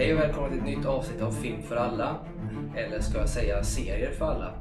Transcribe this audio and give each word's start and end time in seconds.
Hej 0.00 0.14
och 0.14 0.20
välkomna 0.20 0.48
till 0.48 0.58
ett 0.58 0.64
nytt 0.64 0.86
avsnitt 0.86 1.22
av 1.22 1.32
Film 1.32 1.62
för 1.62 1.76
alla. 1.76 2.26
Eller 2.76 3.00
ska 3.00 3.18
jag 3.18 3.28
säga 3.28 3.62
serier 3.62 4.10
för 4.10 4.24
alla. 4.26 4.54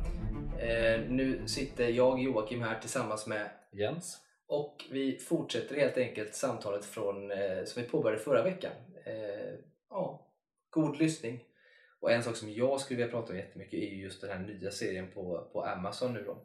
Eh, 0.60 1.02
nu 1.10 1.48
sitter 1.48 1.90
jag, 1.90 2.20
Joakim, 2.22 2.62
här 2.62 2.80
tillsammans 2.80 3.28
med 3.28 3.50
Jens? 3.72 4.18
och 4.48 4.86
vi 4.92 5.18
fortsätter 5.18 5.76
helt 5.76 5.98
enkelt 5.98 6.36
samtalet 6.36 6.86
från, 6.86 7.32
eh, 7.32 7.64
som 7.66 7.84
vi 7.84 7.90
påbörjade 7.90 8.24
förra 8.24 8.44
veckan. 8.44 8.72
Eh, 9.06 9.56
ja, 9.90 10.28
god 10.70 10.98
lyssning. 10.98 11.44
Och 12.00 12.12
en 12.12 12.24
sak 12.24 12.36
som 12.36 12.52
jag 12.54 12.80
skulle 12.80 12.98
vilja 12.98 13.12
prata 13.12 13.34
om 13.34 13.38
jättemycket 13.40 13.80
är 13.80 13.88
ju 13.88 14.04
just 14.04 14.22
den 14.22 14.30
här 14.30 14.40
nya 14.40 14.72
serien 14.72 15.08
på, 15.14 15.50
på 15.54 15.66
Amazon 15.66 16.14
nu 16.14 16.24
då. 16.24 16.38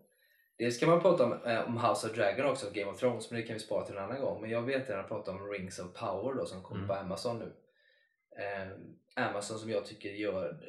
Dels 0.59 0.79
kan 0.79 0.89
man 0.89 1.01
prata 1.01 1.25
om, 1.25 1.33
eh, 1.33 1.67
om 1.67 1.77
House 1.77 2.07
of 2.07 2.15
Dragon 2.17 2.47
också, 2.47 2.67
Game 2.73 2.91
of 2.91 2.99
Thrones, 3.01 3.31
men 3.31 3.41
det 3.41 3.47
kan 3.47 3.55
vi 3.55 3.61
spara 3.61 3.87
till 3.87 3.97
en 3.97 4.05
annan 4.05 4.21
gång. 4.21 4.41
Men 4.41 4.51
jag 4.51 4.63
vill 4.63 4.81
gärna 4.89 5.03
prata 5.03 5.31
om 5.31 5.51
Rings 5.51 5.79
of 5.79 5.93
Power 5.95 6.35
då 6.35 6.47
som 6.47 6.63
kommer 6.63 6.85
Mm. 6.85 6.89
på 6.89 6.95
Amazon 6.95 7.39
nu. 7.39 7.53
Eh, 8.37 8.69
Amazon 9.15 9.59
som 9.59 9.71
jag 9.71 9.87
tycker 9.87 10.11
gör 10.11 10.61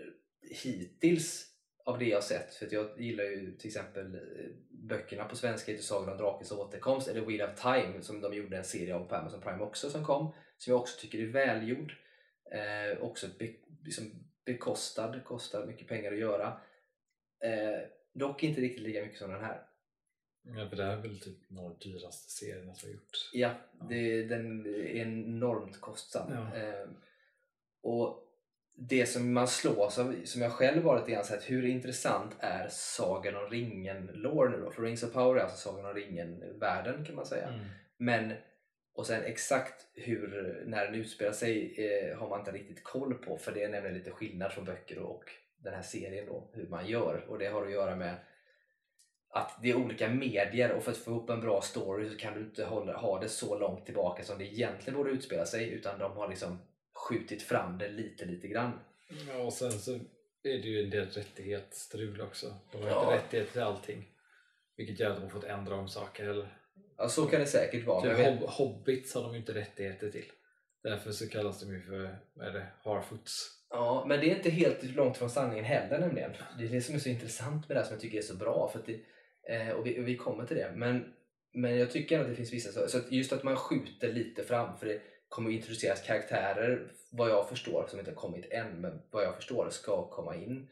hittills 0.42 1.52
av 1.86 2.00
det 2.00 2.06
jag 2.06 2.24
sett, 2.24 2.54
för 2.54 2.66
att 2.66 2.72
jag 2.72 3.02
gillar 3.02 3.24
ju 3.24 3.52
till 3.58 3.68
exempel 3.68 4.16
eh, 4.16 4.22
böckerna 4.70 5.26
på 5.26 5.36
svenska 5.36 5.72
heter 5.72 5.84
Sagan 5.84 6.10
om 6.10 6.18
Drakens 6.18 6.52
återkomst 6.52 7.08
eller 7.08 7.22
Wheel 7.22 7.50
of 7.50 7.62
Time 7.62 8.02
som 8.02 8.22
de 8.22 8.34
gjorde 8.34 8.58
en 8.58 8.64
serie 8.64 8.96
av 8.96 9.06
på 9.06 9.16
Amazon 9.16 9.42
Prime 9.42 9.64
också 9.64 9.90
som 9.90 10.06
kom, 10.06 10.34
som 10.58 10.72
jag 10.72 10.82
också 10.82 11.02
tycker 11.02 11.20
är 11.20 11.28
välgjord. 11.28 11.94
Eh, 12.52 13.04
också 13.04 13.28
be, 13.40 13.54
liksom 13.84 14.12
bekostad, 14.46 15.20
kostar 15.20 15.66
mycket 15.66 15.88
pengar 15.88 16.12
att 16.12 16.20
göra. 16.20 16.48
Eh, 17.44 17.88
dock 18.14 18.44
inte 18.44 18.62
riktigt 18.62 18.84
lika 18.84 19.02
mycket 19.02 19.20
som 19.20 19.32
den 19.32 19.44
här. 19.44 19.62
Ja, 20.44 20.70
för 20.70 20.76
det 20.76 20.84
här 20.84 20.98
är 20.98 21.02
väl 21.02 21.20
typ 21.20 21.50
några 21.50 21.70
av 21.70 21.78
de 21.80 21.90
dyraste 21.90 22.32
serierna 22.32 22.76
som 22.76 22.90
har 22.90 22.94
gjorts. 22.94 23.30
Ja, 23.34 23.54
det, 23.90 24.24
den 24.24 24.66
är 24.66 24.96
enormt 24.96 25.82
kostsam. 25.82 26.32
Ja. 26.34 26.56
Eh, 26.58 26.88
och 27.86 28.22
det 28.78 29.06
som 29.06 29.34
man 29.34 29.48
slås 29.48 30.00
av, 30.00 30.16
som 30.24 30.42
jag 30.42 30.52
själv 30.52 30.84
varit 30.84 31.02
lite 31.02 31.12
grann, 31.12 31.26
så 31.26 31.34
att 31.34 31.50
hur 31.50 31.66
intressant 31.66 32.36
är 32.40 32.68
Sagan 32.70 33.36
om 33.36 33.50
ringen-lore 33.50 34.50
nu 34.50 34.62
då? 34.62 34.72
För 34.72 34.82
Rings 34.82 35.04
of 35.04 35.14
Power 35.14 35.40
är 35.40 35.44
alltså 35.44 35.70
Sagan 35.70 35.86
om 35.86 35.94
ringen-världen 35.94 37.06
kan 37.06 37.16
man 37.16 37.26
säga. 37.26 37.48
Mm. 37.48 37.66
Men, 37.98 38.34
och 38.96 39.08
sen 39.08 39.24
exakt 39.24 39.88
hur, 39.94 40.64
när 40.66 40.86
den 40.86 40.96
utspelar 40.96 41.32
sig 41.32 41.76
eh, 41.78 42.18
har 42.18 42.30
man 42.30 42.40
inte 42.40 42.52
riktigt 42.52 42.84
koll 42.84 43.14
på 43.14 43.38
för 43.38 43.52
det 43.52 43.64
är 43.64 43.70
nämligen 43.70 43.98
lite 43.98 44.12
skillnad 44.12 44.52
från 44.52 44.66
böcker 44.66 45.00
och 45.00 45.24
den 45.58 45.74
här 45.74 45.82
serien 45.82 46.26
då, 46.26 46.50
hur 46.54 46.68
man 46.68 46.88
gör. 46.88 47.26
Och 47.28 47.40
det 47.40 47.48
har 47.48 47.66
att 47.66 47.72
göra 47.72 47.96
med 47.96 48.16
att 49.30 49.60
det 49.62 49.70
är 49.70 49.76
olika 49.76 50.10
medier 50.10 50.72
och 50.72 50.84
för 50.84 50.92
att 50.92 50.98
få 50.98 51.12
ihop 51.12 51.30
en 51.30 51.42
bra 51.42 51.62
story 51.62 52.10
så 52.10 52.18
kan 52.18 52.34
du 52.34 52.40
inte 52.40 52.66
hålla, 52.66 52.98
ha 52.98 53.20
det 53.20 53.30
så 53.30 53.60
långt 53.60 53.86
tillbaka 53.86 54.24
som 54.24 54.38
det 54.38 54.46
egentligen 54.46 54.98
borde 54.98 55.12
utspela 55.12 55.46
sig 55.46 55.70
utan 55.70 56.00
de 56.00 56.12
har 56.12 56.28
liksom 56.30 56.60
skjutit 57.10 57.44
fram 57.44 57.78
det 57.78 57.90
lite, 57.90 58.26
lite 58.26 58.48
grann. 58.48 58.72
Ja, 59.30 59.38
och 59.44 59.54
sen 59.54 59.72
så 59.72 59.92
är 59.94 60.00
det 60.44 60.68
ju 60.68 60.84
en 60.84 60.90
del 60.90 61.08
rättighetsstrul 61.08 62.22
också. 62.22 62.54
De 62.72 62.82
har 62.82 62.90
Ja. 62.90 63.02
inte 63.14 63.16
rättighet 63.26 63.52
till 63.52 63.62
allting. 63.62 64.10
Vilket 64.78 65.00
gör 65.00 65.10
att 65.10 65.16
de 65.18 65.22
har 65.24 65.30
fått 65.30 65.44
ändra 65.44 65.76
om 65.76 65.88
saker. 65.90 66.26
Eller, 66.30 66.58
Ja, 66.98 67.10
så 67.10 67.26
kan 67.26 67.40
det 67.40 67.46
säkert 67.46 67.86
vara. 67.86 68.06
men 68.06 68.16
typ 68.38 68.40
hob 68.40 68.50
hobbits 68.50 69.16
har 69.16 69.24
de 69.24 69.32
ju 69.34 69.40
inte 69.40 69.54
rättigheter 69.54 70.12
till. 70.12 70.26
Därför 70.84 71.12
så 71.12 71.30
kallas 71.30 71.60
de 71.62 71.74
ju 71.74 71.82
för, 71.82 72.18
vad 72.34 72.48
är 72.48 72.54
det, 72.54 72.68
harfoots. 72.84 73.52
Ja, 73.70 74.06
men 74.08 74.20
det 74.20 74.32
är 74.32 74.36
inte 74.36 74.50
helt 74.50 74.84
långt 74.84 75.18
från 75.18 75.30
sanningen 75.30 75.66
heller 75.66 76.00
nämligen. 76.00 76.32
Det 76.58 76.66
är 76.66 76.70
det 76.70 76.82
som 76.82 76.96
är 76.96 77.00
så 77.00 77.10
intressant 77.10 77.68
med 77.70 77.76
det 77.78 77.80
här 77.82 77.88
som 77.88 77.94
jag 77.94 78.02
tycker 78.02 78.18
är 78.18 78.22
så 78.22 78.36
bra. 78.36 78.70
För 78.74 78.82
det, 78.86 79.00
eh, 79.56 79.70
och, 79.74 79.86
vi, 79.88 80.00
och 80.00 80.08
vi 80.08 80.18
kommer 80.18 80.46
till 80.46 80.58
det. 80.58 80.72
Men, 80.76 81.14
men 81.54 81.78
jag 81.78 81.92
tycker 81.92 82.20
att 82.20 82.28
det 82.28 82.36
finns 82.36 82.54
vissa 82.54 82.72
så, 82.72 82.88
så 82.88 83.00
just 83.10 83.34
att 83.34 83.44
man 83.44 83.56
skjuter 83.56 84.14
lite 84.14 84.44
fram 84.44 84.78
för 84.78 84.86
det 84.86 85.02
kommer 85.30 85.52
introduceras 85.52 86.02
karaktärer 86.02 86.92
vad 87.10 87.30
jag 87.30 87.50
förstår, 87.50 87.88
som 87.90 88.00
inte 88.00 88.12
har 88.12 88.16
kommit 88.16 88.52
än, 88.52 88.82
men 88.82 89.02
vad 89.12 89.24
jag 89.24 89.36
förstår 89.36 89.70
ska 89.70 90.10
komma 90.10 90.36
in. 90.36 90.68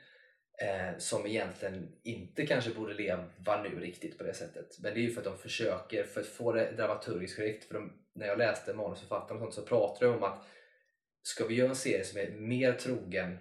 Eh, 0.62 0.98
som 0.98 1.26
egentligen 1.26 1.92
inte 2.04 2.46
kanske 2.46 2.74
borde 2.74 2.94
leva 2.94 3.62
nu 3.64 3.80
riktigt 3.80 4.18
på 4.18 4.24
det 4.24 4.34
sättet. 4.34 4.80
Men 4.80 4.94
det 4.94 5.00
är 5.00 5.02
ju 5.02 5.12
för 5.12 5.22
att 5.22 5.26
de 5.26 5.38
försöker, 5.38 6.04
för 6.04 6.22
att 6.22 6.28
få 6.28 6.52
det 6.52 6.72
dramaturgiskt 6.72 7.36
korrekt. 7.36 7.64
För 7.64 7.74
de, 7.74 7.94
när 8.14 8.28
jag 8.28 8.38
läste 8.38 8.74
manusförfattaren 8.74 9.42
och 9.42 9.54
sånt 9.54 9.54
så 9.54 9.76
pratade 9.76 10.12
de 10.12 10.18
om 10.18 10.24
att 10.24 10.46
ska 11.22 11.46
vi 11.46 11.56
göra 11.56 11.70
en 11.70 11.76
serie 11.76 12.04
som 12.04 12.20
är 12.20 12.32
mer 12.32 12.74
trogen 12.74 13.38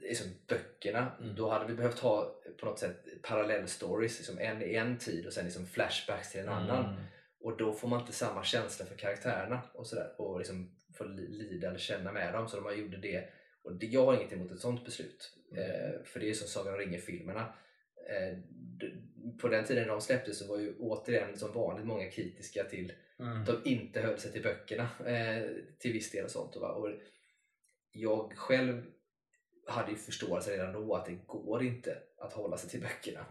liksom 0.00 0.30
böckerna, 0.48 1.12
Mm. 1.20 1.34
då 1.34 1.50
hade 1.50 1.66
vi 1.66 1.74
behövt 1.74 1.98
ha 1.98 2.34
på 2.60 2.66
något 2.66 2.78
sätt 2.78 3.04
parallell 3.22 3.68
stories, 3.68 4.18
liksom 4.18 4.38
en 4.38 4.62
i 4.62 4.74
en 4.74 4.98
tid 4.98 5.26
och 5.26 5.32
sen 5.32 5.44
liksom 5.44 5.66
flashbacks 5.66 6.32
till 6.32 6.40
en 6.40 6.48
annan. 6.48 6.84
Mm. 7.42 7.52
Och 7.52 7.56
då 7.58 7.72
får 7.72 7.88
man 7.88 8.00
inte 8.00 8.12
samma 8.12 8.44
känsla 8.44 8.86
för 8.86 8.94
karaktärerna 8.94 9.62
och 9.74 9.86
sådär 9.86 10.14
och 10.18 10.38
liksom 10.38 10.76
få 10.94 11.04
li- 11.04 11.28
lida 11.28 11.68
eller 11.68 11.78
känna 11.78 12.12
med 12.12 12.34
dem. 12.34 12.48
Så 12.48 12.56
de 12.56 12.64
har 12.64 12.72
gjorde 12.72 12.96
det. 12.96 13.28
Och 13.62 13.74
det, 13.74 13.86
jag 13.86 14.06
har 14.06 14.14
inget 14.14 14.32
emot 14.32 14.50
ett 14.52 14.60
sånt 14.60 14.84
beslut. 14.84 15.32
Mm. 15.52 15.62
Eh, 15.64 16.02
för 16.04 16.20
det 16.20 16.30
är 16.30 16.34
som 16.34 16.48
Sagan 16.48 16.74
om 16.74 16.80
ringen-filmerna. 16.80 17.52
Eh, 18.10 18.38
på 19.40 19.48
den 19.48 19.64
tiden 19.64 19.88
de 19.88 20.00
släpptes 20.00 20.38
så 20.38 20.46
var 20.46 20.58
ju 20.58 20.74
återigen 20.78 21.36
som 21.38 21.52
vanligt 21.52 21.86
många 21.86 22.10
kritiska 22.10 22.64
till 22.64 22.92
Mm. 23.18 23.44
de 23.44 23.70
inte 23.70 24.00
höll 24.00 24.18
sig 24.18 24.32
till 24.32 24.42
böckerna 24.42 24.88
eh, 25.06 25.48
till 25.78 25.92
viss 25.92 26.10
del 26.10 26.24
och 26.24 26.30
sånt. 26.30 26.56
Va? 26.56 26.68
Och 26.72 26.90
jag 27.92 28.32
själv 28.36 28.84
hade 29.66 29.90
ju 29.90 29.96
förståelse 29.96 30.52
redan 30.52 30.72
då 30.72 30.94
att 30.94 31.06
det 31.06 31.18
går 31.26 31.62
inte 31.62 31.98
att 32.18 32.32
hålla 32.32 32.56
sig 32.56 32.70
till 32.70 32.80
böckerna. 32.80 33.26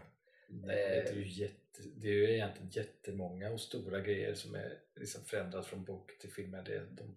Nej, 0.48 0.76
det, 0.76 1.08
är 1.10 1.14
ju 1.14 1.28
jätte, 1.28 1.54
det 1.96 2.08
är 2.08 2.12
ju 2.12 2.34
egentligen 2.34 2.70
jättemånga 2.70 3.50
och 3.50 3.60
stora 3.60 4.00
grejer 4.00 4.34
som 4.34 4.54
är 4.54 4.78
liksom 4.96 5.24
förändrat 5.24 5.66
från 5.66 5.84
bok 5.84 6.18
till 6.18 6.32
film. 6.32 6.50
Det 6.50 6.74
är 6.76 6.86
de, 6.90 7.16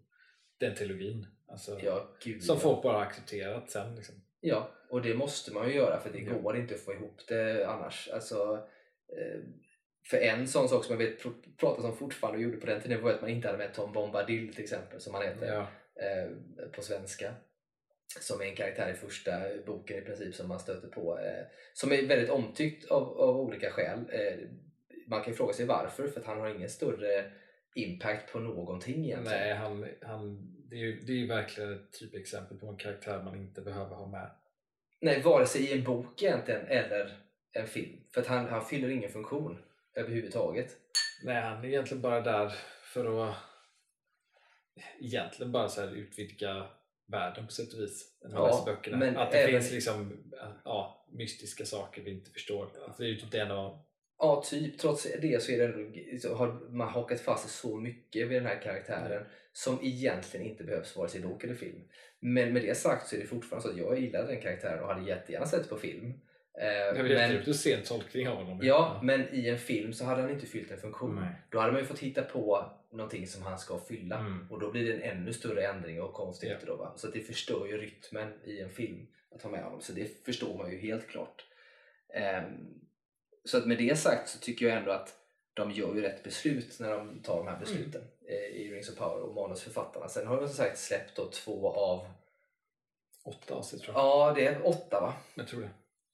den 0.58 0.76
trilogin. 0.76 1.28
Alltså, 1.48 1.80
Ja, 1.84 2.10
gud, 2.24 2.44
som 2.44 2.56
ja. 2.56 2.60
folk 2.60 2.84
bara 2.84 3.02
accepterat 3.02 3.70
sen. 3.72 3.96
Liksom. 3.96 4.16
Ja, 4.40 4.72
och 4.90 5.02
det 5.02 5.14
måste 5.16 5.54
man 5.54 5.68
ju 5.70 5.76
göra 5.76 6.00
för 6.00 6.10
det 6.10 6.20
Ja. 6.20 6.34
går 6.38 6.58
inte 6.58 6.74
att 6.76 6.80
få 6.82 6.94
ihop 6.94 7.22
det 7.28 7.68
annars. 7.70 8.10
Alltså, 8.14 8.68
eh, 9.18 9.40
för 10.10 10.18
en 10.18 10.48
sån 10.48 10.70
sak 10.70 10.86
som 10.86 11.00
jag 11.00 11.08
vet 11.10 11.24
pr- 11.24 11.58
pratas 11.58 11.86
om 11.86 11.98
fortfarande 11.98 12.38
och 12.38 12.44
gjorde 12.44 12.58
på 12.58 12.66
den 12.66 12.82
tiden 12.82 13.02
var 13.04 13.12
att 13.12 13.22
man 13.22 13.30
inte 13.30 13.48
hade 13.48 13.58
med 13.58 13.74
Tom 13.74 13.94
Bombadil 13.94 14.54
till 14.54 14.64
exempel 14.64 15.02
som 15.02 15.14
han 15.14 15.24
heter 15.24 15.54
Ja. 15.54 15.68
eh, 16.04 16.32
på 16.72 16.82
svenska. 16.82 17.34
Som 18.20 18.42
är 18.42 18.46
en 18.46 18.56
karaktär 18.56 18.92
i 18.92 18.94
första 18.94 19.32
boken 19.66 19.98
i 19.98 20.02
princip 20.02 20.36
som 20.36 20.48
man 20.48 20.60
stöter 20.60 20.88
på. 20.88 21.20
Eh, 21.20 21.46
som 21.74 21.92
är 21.92 22.08
väldigt 22.08 22.30
omtyckt 22.30 22.92
av, 22.92 23.20
av 23.20 23.38
olika 23.38 23.72
skäl. 23.72 24.00
Eh, 24.00 24.48
man 25.08 25.22
kan 25.22 25.34
ju 25.34 25.38
fråga 25.38 25.54
sig 25.54 25.66
varför, 25.66 26.08
för 26.08 26.20
att 26.20 26.26
han 26.26 26.40
har 26.40 26.56
ingen 26.56 26.70
större 26.70 27.32
impact 27.76 28.32
på 28.32 28.40
någonting 28.40 29.06
egentligen. 29.06 29.40
Nej, 29.40 29.54
han, 29.54 29.88
han, 30.02 30.52
det, 30.70 30.76
är 30.76 30.80
ju, 30.80 31.02
det 31.02 31.12
är 31.12 31.18
ju 31.18 31.28
verkligen 31.28 31.74
ett 31.74 31.92
typexempel 32.00 32.58
på 32.58 32.68
en 32.68 32.78
karaktär 32.78 33.24
man 33.24 33.36
inte 33.36 33.62
behöver 33.62 33.96
ha 33.96 34.08
med. 34.08 34.32
Nej, 35.02 35.22
vare 35.22 35.46
sig 35.46 35.62
i 35.62 35.74
en 35.74 35.84
bok 35.84 36.24
egentligen 36.24 36.68
eller 36.68 37.18
en 37.52 37.68
film. 37.68 38.00
För 38.14 38.22
att 38.22 38.28
han, 38.28 38.46
han 38.46 38.66
fyller 38.66 38.90
ingen 38.90 39.12
funktion 39.12 39.58
överhuvudtaget. 39.94 40.78
Nej, 41.24 41.42
han 41.42 41.64
är 41.64 41.66
egentligen 41.66 42.02
bara 42.02 42.22
där 42.22 42.54
för 42.84 43.30
att 43.30 43.36
egentligen 45.00 45.52
bara 45.52 45.70
så 45.70 45.90
utvidga 45.90 46.68
världen 47.08 47.46
på 47.46 47.52
sätt 47.52 47.74
och 47.74 47.80
vis. 47.80 48.18
När 48.24 48.30
man 48.30 48.40
Ja, 48.42 48.48
läser 48.48 48.66
böckerna. 48.66 48.98
men 48.98 49.18
att 49.18 49.32
det 49.32 49.38
även- 49.38 49.52
finns 49.62 49.72
liksom 49.72 50.24
ja, 50.66 51.06
mystiska 51.12 51.66
saker 51.66 52.02
vi 52.02 52.12
inte 52.12 52.32
förstår. 52.32 52.64
Alltså, 52.86 53.02
det 53.04 53.08
är 53.08 53.12
ju 53.12 53.16
typ 53.20 53.32
det 53.32 53.40
en 53.40 53.52
av 53.52 53.82
Ja, 54.18 54.44
typ. 54.50 54.78
Trots 54.80 55.08
det 55.22 55.42
så 55.44 55.52
är 55.52 55.68
det 55.68 56.20
så 56.20 56.36
har 56.36 56.72
man 56.78 56.88
hakat 56.90 57.20
fast 57.22 57.50
så 57.50 57.78
mycket 57.78 58.28
vid 58.28 58.38
den 58.42 58.46
här 58.46 58.62
karaktären 58.62 59.26
som 59.54 59.80
egentligen 59.84 60.46
inte 60.46 60.64
behövs 60.64 60.96
vare 60.98 61.10
sig 61.10 61.20
i 61.20 61.24
bok 61.24 61.44
eller 61.44 61.56
film. 61.56 61.82
Men 62.20 62.54
med 62.54 62.62
det 62.62 62.76
sagt 62.78 63.08
så 63.08 63.16
är 63.16 63.20
det 63.20 63.26
fortfarande 63.26 63.68
så 63.68 63.74
att 63.74 63.78
jag 63.80 64.00
gillade 64.00 64.28
den 64.28 64.42
karaktären 64.42 64.80
och 64.84 64.88
hade 64.94 65.08
jättegärna 65.10 65.46
sett 65.46 65.70
på 65.70 65.78
film. 65.78 66.06
Eh, 66.62 66.98
men, 66.98 67.08
jätteroligt 67.12 67.48
att 67.48 67.56
se 67.56 67.74
en 67.74 67.84
tolkning 67.84 68.28
av 68.30 68.36
honom. 68.36 68.60
ja, 68.64 69.00
men 69.04 69.34
i 69.36 69.48
en 69.50 69.58
film 69.58 69.94
så 69.94 70.06
hade 70.06 70.22
han 70.22 70.32
inte 70.32 70.46
fyllt 70.46 70.72
en 70.72 70.78
funktion. 70.80 71.16
Nej. 71.16 71.30
Då 71.52 71.60
hade 71.60 71.72
man 71.72 71.82
ju 71.82 71.88
fått 71.88 72.00
hitta 72.00 72.22
på 72.22 72.72
någonting 72.96 73.28
som 73.28 73.42
han 73.44 73.60
ska 73.60 73.80
fylla. 73.80 74.18
Mm. 74.20 74.48
Och 74.52 74.60
då 74.60 74.72
blir 74.72 74.86
det 74.86 74.94
en 74.94 75.18
ännu 75.18 75.34
större 75.34 75.68
ändring 75.68 76.02
och 76.02 76.14
konstigheter. 76.14 76.68
Ja. 76.68 76.74
Då, 76.74 76.78
va? 76.78 76.94
Så 76.96 77.08
att 77.08 77.14
det 77.14 77.22
förstör 77.22 77.66
ju 77.68 77.78
rytmen 77.78 78.34
i 78.44 78.60
en 78.60 78.70
film 78.70 79.08
att 79.36 79.42
ha 79.42 79.50
med 79.50 79.64
honom. 79.64 79.82
Så 79.82 79.94
det 79.94 80.26
förstår 80.26 80.58
man 80.58 80.72
ju 80.72 80.78
helt 80.78 81.08
klart. 81.08 81.46
Ehm, 82.14 82.80
så 83.46 83.58
att 83.58 83.66
med 83.66 83.78
det 83.78 83.96
sagt 84.00 84.30
så 84.30 84.40
tycker 84.40 84.66
jag 84.68 84.78
ändå 84.78 84.92
att 84.92 85.16
de 85.54 85.72
gör 85.72 85.96
ju 85.96 86.02
rätt 86.02 86.24
beslut 86.24 86.80
när 86.80 86.92
de 86.92 87.22
tar 87.22 87.38
de 87.38 87.48
här 87.48 87.60
besluten 87.60 88.02
eh, 88.28 88.36
i 88.62 88.72
Rings 88.74 88.90
of 88.90 88.96
Power 88.98 89.22
och 89.24 89.36
manusförfattarna. 89.36 90.08
Sen 90.10 90.28
har 90.28 90.38
de 90.42 90.48
som 90.48 90.56
sagt 90.56 90.80
släppt 90.80 91.16
då 91.16 91.30
två 91.30 91.70
av, 91.74 92.08
Åtta 93.24 93.54
avsnitt 93.54 93.82
tror 93.82 93.96
jag. 93.96 94.04
ja 94.06 94.34
det 94.36 94.48
är 94.48 94.68
åtta 94.68 95.02
va? 95.02 95.14
Jag 95.36 95.48
tror 95.48 95.62
det. 95.62 95.70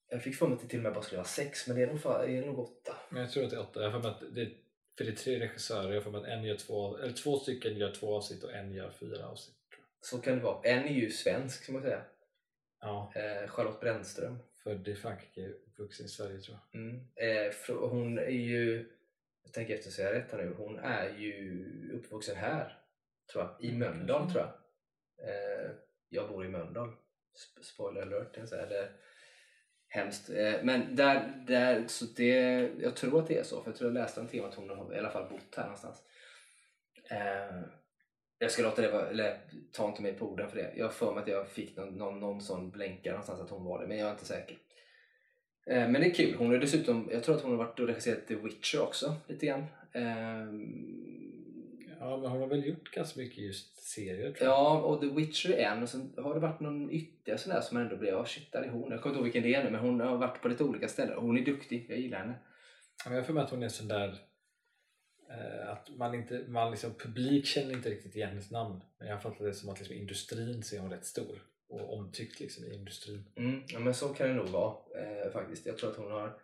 Jag 0.09 0.23
fick 0.23 0.35
för 0.35 0.47
mig 0.47 0.55
att 0.55 0.61
det 0.61 0.67
till 0.67 0.79
och 0.79 0.83
med 0.83 0.93
bara 0.93 1.03
skulle 1.03 1.17
vara 1.17 1.27
sex 1.27 1.67
men 1.67 1.75
det 1.77 1.83
är 1.83 1.87
nog, 1.87 1.97
fa- 1.99 2.25
det 2.27 2.37
är 2.37 2.45
nog 2.45 2.59
åtta. 2.59 2.95
Men 3.09 3.21
jag 3.21 3.31
tror 3.31 3.43
att 3.43 3.49
det 3.49 3.55
är 3.55 3.59
åtta. 3.61 3.81
Jag 3.81 3.91
har 3.91 4.01
för 4.01 4.09
mig 4.09 4.17
att 4.29 4.35
det, 4.35 4.49
för 4.97 5.03
det 5.05 5.11
är 5.11 5.15
tre 5.15 5.39
regissörer. 5.39 5.93
Jag 5.93 6.03
mig 6.11 6.21
att 6.21 6.27
en 6.27 6.43
gör 6.43 6.55
två, 6.57 6.97
eller 6.97 7.13
två 7.13 7.37
stycken 7.39 7.77
gör 7.77 7.91
två 7.91 8.15
avsnitt 8.15 8.43
och 8.43 8.53
en 8.53 8.73
gör 8.73 8.91
fyra 8.91 9.25
avsnitt. 9.27 9.55
Så 10.01 10.21
kan 10.21 10.37
det 10.37 10.43
vara. 10.43 10.61
En 10.63 10.83
är 10.83 10.89
ju 10.93 11.09
svensk 11.11 11.63
ska 11.63 11.73
man 11.73 11.81
säga. 11.81 12.01
Ja, 12.81 13.13
Eh, 13.15 13.47
Charlotte 13.49 13.79
Brännström. 13.79 14.37
född 14.63 14.87
i 14.87 14.95
Frankrike, 14.95 15.47
uppvuxen 15.49 16.05
i 16.05 16.09
Sverige 16.09 16.39
tror 16.39 16.57
jag. 16.71 16.81
Mm. 16.81 16.95
Eh, 17.15 17.51
hon 17.89 18.19
är 18.19 18.25
ju, 18.29 18.89
jag 19.43 19.53
tänker 19.53 19.73
efter 19.75 19.89
jag 20.03 20.13
rätt 20.13 20.31
här 20.31 20.37
nu, 20.37 20.53
hon 20.57 20.79
är 20.79 21.09
ju 21.17 21.65
uppvuxen 21.93 22.35
här, 22.35 22.77
tror 23.31 23.43
jag, 23.43 23.55
i 23.65 23.67
Mm, 23.75 23.79
Mölndal 23.79 24.31
tror 24.31 24.43
jag. 24.43 24.53
Eh, 25.29 25.71
Jag 26.09 26.29
bor 26.29 26.45
i 26.45 26.49
Mölndal. 26.49 26.87
Sp- 26.89 27.61
Spoiler 27.63 28.01
alert. 28.01 28.35
säga. 28.49 28.61
Eller, 28.61 28.91
hemskt. 29.93 30.29
Eh, 30.29 30.53
men 30.63 30.95
där, 30.95 31.43
där, 31.47 31.83
så 31.87 32.05
det, 32.05 32.69
jag 32.79 32.95
tror 32.95 33.19
att 33.19 33.27
det 33.27 33.37
är 33.37 33.43
så. 33.43 33.63
För 33.63 33.71
jag 33.71 33.77
tror 33.77 33.89
jag 33.89 33.93
läste 33.93 34.21
en 34.21 34.27
tema 34.27 34.47
att 34.47 34.55
hon 34.55 34.69
har 34.69 34.95
i 34.95 34.99
alla 34.99 35.09
fall 35.09 35.29
bott 35.29 35.55
här 35.55 35.63
någonstans. 35.63 36.03
Eh, 37.09 37.61
jag 38.37 38.51
ska 38.51 38.63
låta 38.63 38.81
det 38.81 38.91
vara, 38.91 39.09
eller 39.09 39.37
ta 39.71 39.87
inte 39.87 40.01
mig 40.01 40.13
på 40.13 40.25
orden 40.25 40.49
för 40.49 40.57
det. 40.57 40.73
Jag 40.75 40.85
har 40.85 40.91
för 40.91 41.13
mig 41.13 41.21
att 41.21 41.27
jag 41.27 41.47
fick 41.47 41.77
någon, 41.77 41.97
någon, 41.97 42.19
någon 42.19 42.41
sån 42.41 42.71
blänkare 42.71 43.13
någonstans 43.13 43.41
att 43.41 43.49
hon 43.49 43.65
var 43.65 43.81
det, 43.81 43.87
men 43.87 43.97
jag 43.97 44.07
är 44.07 44.11
inte 44.11 44.25
säker. 44.25 44.57
Eh, 45.67 45.89
Men 45.89 45.93
det 45.93 46.07
är 46.07 46.13
kul. 46.13 46.35
Hon 46.35 46.53
är 46.53 46.57
dessutom, 46.57 47.09
jag 47.11 47.23
tror 47.23 47.35
att 47.35 47.41
hon 47.41 47.51
har 47.51 47.57
varit 47.57 47.79
och 47.79 47.87
regisserat 47.87 48.27
The 48.27 48.35
Witcher 48.35 48.81
också 48.81 49.15
lite 49.27 49.45
grann. 49.45 49.65
Eh, 49.93 50.47
Ja, 52.01 52.17
men 52.17 52.31
hon 52.31 52.41
har 52.41 52.47
väl 52.47 52.67
gjort 52.67 52.91
ganska 52.91 53.19
mycket 53.19 53.37
just 53.37 53.83
serier 53.83 54.31
tror 54.31 54.49
jag. 54.49 54.57
Ja, 54.57 54.81
och 54.81 55.01
The 55.01 55.07
Witcher 55.07 55.51
är 55.51 55.65
en 55.65 55.83
och 55.83 55.89
sen 55.89 56.13
har 56.17 56.33
det 56.33 56.39
varit 56.39 56.59
någon 56.59 56.91
ytterligare 56.91 57.39
sån 57.39 57.53
där 57.53 57.61
som 57.61 57.77
ändå 57.77 57.95
blev, 57.95 58.13
ja 58.13 58.25
shit, 58.25 58.51
där 58.51 58.61
är 58.61 58.69
hon. 58.69 58.91
Jag 58.91 59.01
kommer 59.01 59.15
inte 59.15 59.17
ihåg 59.17 59.23
vilken 59.23 59.43
det 59.43 59.55
är 59.55 59.63
nu, 59.63 59.69
men 59.69 59.79
hon 59.79 59.99
har 59.99 60.17
varit 60.17 60.41
på 60.41 60.47
lite 60.47 60.63
olika 60.63 60.87
ställen. 60.87 61.17
Hon 61.17 61.37
är 61.37 61.45
duktig, 61.45 61.85
jag 61.89 61.99
gillar 61.99 62.19
henne. 62.19 62.33
Ja, 63.03 63.09
men 63.09 63.17
Jag 63.17 63.25
för 63.25 63.33
mig 63.33 63.43
att 63.43 63.49
hon 63.49 63.63
är 63.63 63.69
sån 63.69 63.87
där 63.87 64.17
eh, 65.29 65.69
att 65.69 65.89
man 65.97 66.15
inte, 66.15 66.45
man 66.47 66.71
liksom, 66.71 66.93
publik 66.93 67.45
känner 67.45 67.73
inte 67.73 67.89
riktigt 67.89 68.15
igen 68.15 68.29
hennes 68.29 68.51
namn. 68.51 68.83
Men 68.97 69.07
jag 69.07 69.15
har 69.15 69.21
fattat 69.21 69.39
det 69.39 69.53
som 69.53 69.69
att 69.69 69.79
liksom, 69.79 69.95
industrin 69.95 70.63
så 70.63 70.75
är 70.75 70.79
hon 70.79 70.91
rätt 70.91 71.05
stor 71.05 71.43
och 71.69 71.97
omtyckt 71.97 72.39
liksom, 72.39 72.65
i 72.65 72.73
industrin. 72.73 73.23
Mm, 73.35 73.63
ja, 73.67 73.79
men 73.79 73.93
så 73.93 74.07
kan 74.07 74.27
det 74.27 74.33
nog 74.33 74.47
vara 74.47 74.75
eh, 75.01 75.31
faktiskt. 75.31 75.65
Jag 75.65 75.77
tror 75.77 75.89
att 75.89 75.97
hon 75.97 76.11
har 76.11 76.37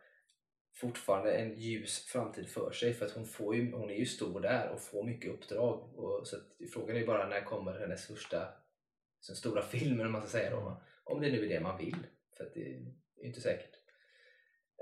fortfarande 0.79 1.31
en 1.31 1.59
ljus 1.59 2.05
framtid 2.05 2.49
för 2.49 2.71
sig 2.71 2.93
för 2.93 3.05
att 3.05 3.11
hon, 3.11 3.25
får 3.25 3.55
ju, 3.55 3.71
hon 3.71 3.89
är 3.89 3.95
ju 3.95 4.05
stor 4.05 4.39
där 4.39 4.69
och 4.69 4.81
får 4.81 5.03
mycket 5.03 5.31
uppdrag. 5.31 5.99
Och, 5.99 6.27
så 6.27 6.35
att, 6.35 6.71
frågan 6.73 6.95
är 6.95 6.99
ju 6.99 7.05
bara 7.07 7.29
när 7.29 7.41
kommer 7.41 7.79
hennes 7.79 8.07
första 8.07 8.47
så 9.19 9.35
stora 9.35 9.61
film 9.61 9.97
vad 9.97 10.11
man 10.11 10.21
ska 10.21 10.29
säga 10.29 10.49
då. 10.49 10.81
Om 11.03 11.21
det 11.21 11.31
nu 11.31 11.45
är 11.45 11.49
det 11.49 11.59
man 11.59 11.77
vill. 11.77 12.07
För 12.37 12.43
att 12.43 12.53
det 12.53 12.59
är 12.61 13.25
inte 13.25 13.41
säkert. 13.41 13.73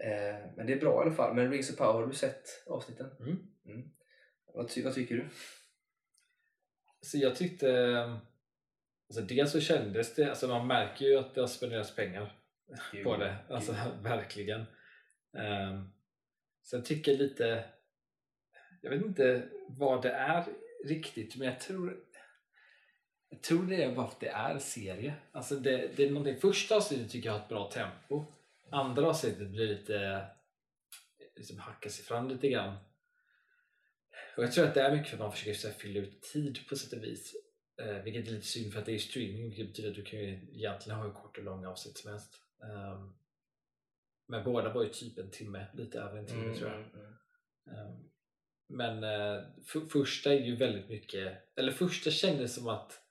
Eh, 0.04 0.50
men 0.56 0.68
det 0.68 0.74
är 0.74 0.80
bra 0.80 1.02
i 1.02 1.06
alla 1.06 1.16
fall. 1.16 1.36
Men 1.36 1.52
Rings 1.52 1.70
of 1.70 1.78
Power, 1.78 1.94
har 1.94 2.08
du 2.08 2.14
sett 2.14 2.64
avsnitten? 2.68 3.10
Mm. 3.20 3.92
Vad, 4.54 4.70
ty- 4.70 4.84
vad 4.84 4.94
tycker 4.94 5.16
du? 5.16 5.26
Så 7.02 7.18
jag 7.18 7.36
tyckte 7.36 7.70
alltså 9.10 9.22
dels 9.22 9.52
så 9.52 9.60
kändes 9.60 10.16
det, 10.16 10.30
alltså 10.30 10.48
man 10.48 10.68
märker 10.68 11.06
ju 11.06 11.18
att 11.18 11.36
det 11.36 11.42
har 11.42 11.48
spenderats 11.48 11.96
pengar 11.96 12.40
på 13.04 13.18
det, 13.18 13.38
alltså 13.50 13.76
verkligen. 14.02 14.66
Ehm, 15.36 15.74
um, 15.74 15.94
sen 16.64 16.84
tycker 16.84 17.12
jag 17.12 17.20
lite, 17.20 17.66
jag 18.82 18.90
vet 18.90 19.06
inte 19.06 19.50
vad 19.68 20.02
det 20.02 20.12
är 20.12 20.46
riktigt, 20.86 21.36
men 21.36 21.48
jag 21.48 21.60
tror 21.60 22.06
jag 23.30 23.42
tror 23.42 23.66
det 23.66 23.84
är 23.84 23.96
bara 23.96 24.08
för 24.08 24.14
att 24.14 24.20
det 24.20 24.30
är 24.30 24.60
serie. 24.60 25.14
Alltså 25.32 25.56
det, 25.56 25.92
det 25.96 26.06
är 26.06 26.12
någonting, 26.12 26.40
första 26.40 26.76
avsnittet 26.76 27.12
tycker 27.12 27.30
jag 27.30 27.34
har 27.34 27.40
ett 27.40 27.50
bra 27.50 27.72
tempo. 27.72 28.26
Andra 28.72 29.08
avsnittet 29.08 29.50
blir 29.50 29.68
lite 29.68 30.28
liksom 31.36 31.60
hackar 31.60 31.90
sig 31.90 32.06
fram 32.06 32.30
lite 32.30 32.50
grann. 32.50 32.78
Och 34.38 34.44
jag 34.44 34.52
tror 34.52 34.66
att 34.66 34.74
det 34.74 34.82
är 34.82 34.96
mycket 34.96 35.08
för 35.08 35.16
att 35.16 35.22
man 35.22 35.32
försöker 35.32 35.54
så 35.54 35.68
här, 35.68 35.76
fylla 35.76 36.00
ut 36.00 36.22
tid 36.22 36.60
på 36.70 36.76
sätt 36.76 36.94
och 36.94 37.04
vis. 37.04 37.36
Eh, 37.82 38.04
vilket 38.04 38.28
är 38.28 38.32
lite 38.32 38.48
synd 38.48 38.74
för 38.74 38.80
att 38.80 38.86
det 38.86 38.94
är 38.94 39.00
streaming 39.00 39.50
vilket 39.50 39.68
betyder 39.68 39.90
att 39.90 39.96
du 39.96 40.04
kan 40.04 40.20
ju 40.20 40.48
egentligen 40.54 41.00
ha 41.00 41.06
hur 41.06 41.14
kort 41.14 41.38
och 41.38 41.44
långa 41.44 41.70
avsnitt 41.70 41.98
som 41.98 42.12
helst. 42.12 42.42
Um, 42.60 43.16
men 44.28 44.44
båda 44.44 44.74
var 44.74 44.84
ju 44.84 44.90
typ 44.90 45.18
en 45.18 45.32
timme, 45.32 45.68
lite 45.74 46.00
över 46.00 46.18
en 46.18 46.26
timme 46.28 46.44
Mm, 46.44 46.56
tror 46.58 46.70
jag. 46.70 46.80
mm, 46.80 46.92
mm. 46.96 47.14
Ehm, 47.88 48.10
Men 48.68 49.04
eh, 49.04 49.44
f- 49.62 49.92
första 49.92 50.34
är 50.34 50.40
ju 50.40 50.56
väldigt 50.56 50.90
mycket, 50.90 51.38
eller 51.56 51.72
första 51.72 52.12
kändes 52.12 52.56
som 52.56 52.68
att 52.68 53.02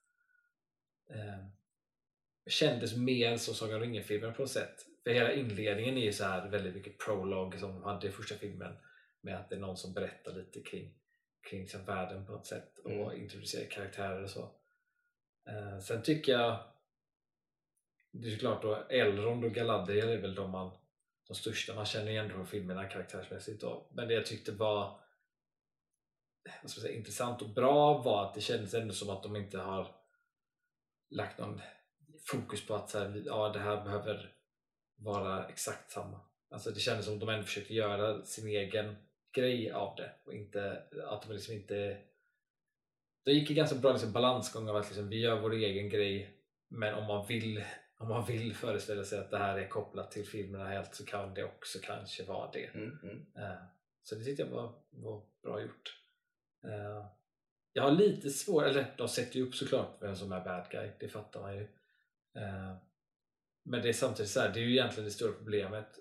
eh, 1.10 1.46
kändes 2.50 2.96
mer 2.96 3.36
som 3.36 3.54
Sagan 3.54 3.74
om 3.74 3.80
ringen-filmen 3.80 4.34
på 4.34 4.42
något 4.42 4.50
sätt. 4.50 4.86
För 5.04 5.10
hela 5.10 5.32
inledningen 5.32 5.96
är 5.96 6.02
ju 6.02 6.12
så 6.12 6.24
här 6.24 6.48
väldigt 6.48 6.74
mycket 6.74 6.98
prolog 6.98 7.58
som 7.58 7.72
de 7.72 7.82
hade 7.82 8.08
i 8.08 8.10
första 8.10 8.34
filmen 8.34 8.76
med 9.20 9.36
att 9.36 9.48
det 9.48 9.56
är 9.56 9.60
någon 9.60 9.76
som 9.76 9.94
berättar 9.94 10.32
lite 10.34 10.60
kring, 10.62 10.94
kring 11.50 11.60
liksom 11.60 11.84
världen 11.84 12.26
på 12.26 12.32
något 12.32 12.46
sätt 12.46 12.78
och 12.78 12.90
Mm. 12.90 13.22
introducerar 13.22 13.70
karaktärer 13.70 14.22
och 14.22 14.30
så. 14.30 14.54
Eh, 15.48 15.78
sen 15.78 16.02
tycker 16.02 16.32
jag 16.32 16.64
det 18.10 18.28
är 18.28 18.30
såklart 18.32 18.62
då 18.62 18.74
Elrond 18.74 19.44
och 19.44 19.52
Galadriel 19.54 20.08
är 20.08 20.18
väl 20.20 20.34
de 20.34 20.50
man 20.50 20.76
de 21.26 21.34
största 21.34 21.74
man 21.74 21.86
känner 21.86 22.10
igen 22.10 22.30
från 22.30 22.46
filmerna 22.46 22.88
karaktärsmässigt 22.88 23.60
då. 23.60 23.90
Men 23.92 24.08
det 24.08 24.14
jag 24.14 24.26
tyckte 24.26 24.52
var 24.52 25.00
vad 26.62 26.70
ska 26.70 26.80
jag 26.80 26.86
säga, 26.86 26.98
intressant 26.98 27.42
och 27.42 27.48
bra 27.48 28.02
var 28.02 28.24
att 28.24 28.34
det 28.34 28.40
kändes 28.40 28.74
ändå 28.74 28.94
som 28.94 29.10
att 29.10 29.22
de 29.22 29.36
inte 29.36 29.58
har 29.58 29.94
lagt 31.10 31.38
någon 31.38 31.60
fokus 32.30 32.66
på 32.66 32.74
att 32.74 32.90
så 32.90 32.98
här, 32.98 33.22
ja, 33.26 33.48
det 33.48 33.58
här 33.58 33.84
behöver 33.84 34.32
vara 34.96 35.48
exakt 35.48 35.90
samma. 35.90 36.20
Alltså 36.50 36.70
det 36.70 36.80
kändes 36.80 37.04
som 37.04 37.14
att 37.14 37.20
de 37.20 37.28
ändå 37.28 37.42
försökte 37.42 37.74
göra 37.74 38.24
sin 38.24 38.48
egen 38.48 38.96
grej 39.32 39.72
av 39.72 39.96
det 39.96 40.12
och 40.24 40.34
inte 40.34 40.82
att 41.08 41.22
de 41.22 41.32
liksom 41.32 41.54
inte 41.54 42.00
det 43.24 43.32
gick 43.32 43.50
en 43.50 43.56
ganska 43.56 43.78
bra 43.78 43.92
liksom 43.92 44.12
balansgång 44.12 44.68
av 44.68 44.76
att 44.76 44.86
liksom, 44.86 45.08
vi 45.08 45.20
gör 45.20 45.40
vår 45.40 45.54
egen 45.54 45.88
grej 45.88 46.36
men 46.68 46.94
om 46.94 47.04
man 47.06 47.26
vill 47.26 47.64
om 48.04 48.10
man 48.10 48.26
vill 48.26 48.54
föreställa 48.54 49.04
sig 49.04 49.18
att 49.18 49.30
det 49.30 49.38
här 49.38 49.58
är 49.58 49.68
kopplat 49.68 50.10
till 50.10 50.26
filmerna 50.26 50.64
helt 50.68 50.94
så 50.94 51.04
kan 51.04 51.34
det 51.34 51.44
också 51.44 51.78
kanske 51.82 52.24
vara 52.24 52.50
det. 52.50 52.66
Mm, 52.66 52.98
mm. 53.02 53.26
Eh, 53.36 53.56
Så 54.02 54.14
det 54.14 54.24
tyckte 54.24 54.42
jag 54.42 54.50
var, 54.50 54.74
var 54.90 55.22
bra 55.42 55.62
gjort. 55.62 56.00
Eh, 56.64 57.06
Jag 57.72 57.82
har 57.82 57.90
lite 57.90 58.30
svårt, 58.30 58.64
eller 58.64 58.94
de 58.98 59.08
sätter 59.08 59.36
ju 59.36 59.46
upp 59.48 59.54
såklart 59.54 59.96
vem 60.00 60.16
som 60.16 60.32
är 60.32 60.44
bad 60.44 60.66
guy, 60.70 60.90
det 61.00 61.08
fattar 61.08 61.40
man 61.40 61.56
ju. 61.56 61.62
Eh, 62.36 62.76
Men 63.64 63.82
det 63.82 63.88
är 63.88 63.92
samtidigt 63.92 64.30
så 64.30 64.40
här, 64.40 64.52
det 64.54 64.60
är 64.60 64.64
ju 64.64 64.72
egentligen 64.72 65.04
det 65.04 65.10
stora 65.10 65.32
problemet 65.32 65.98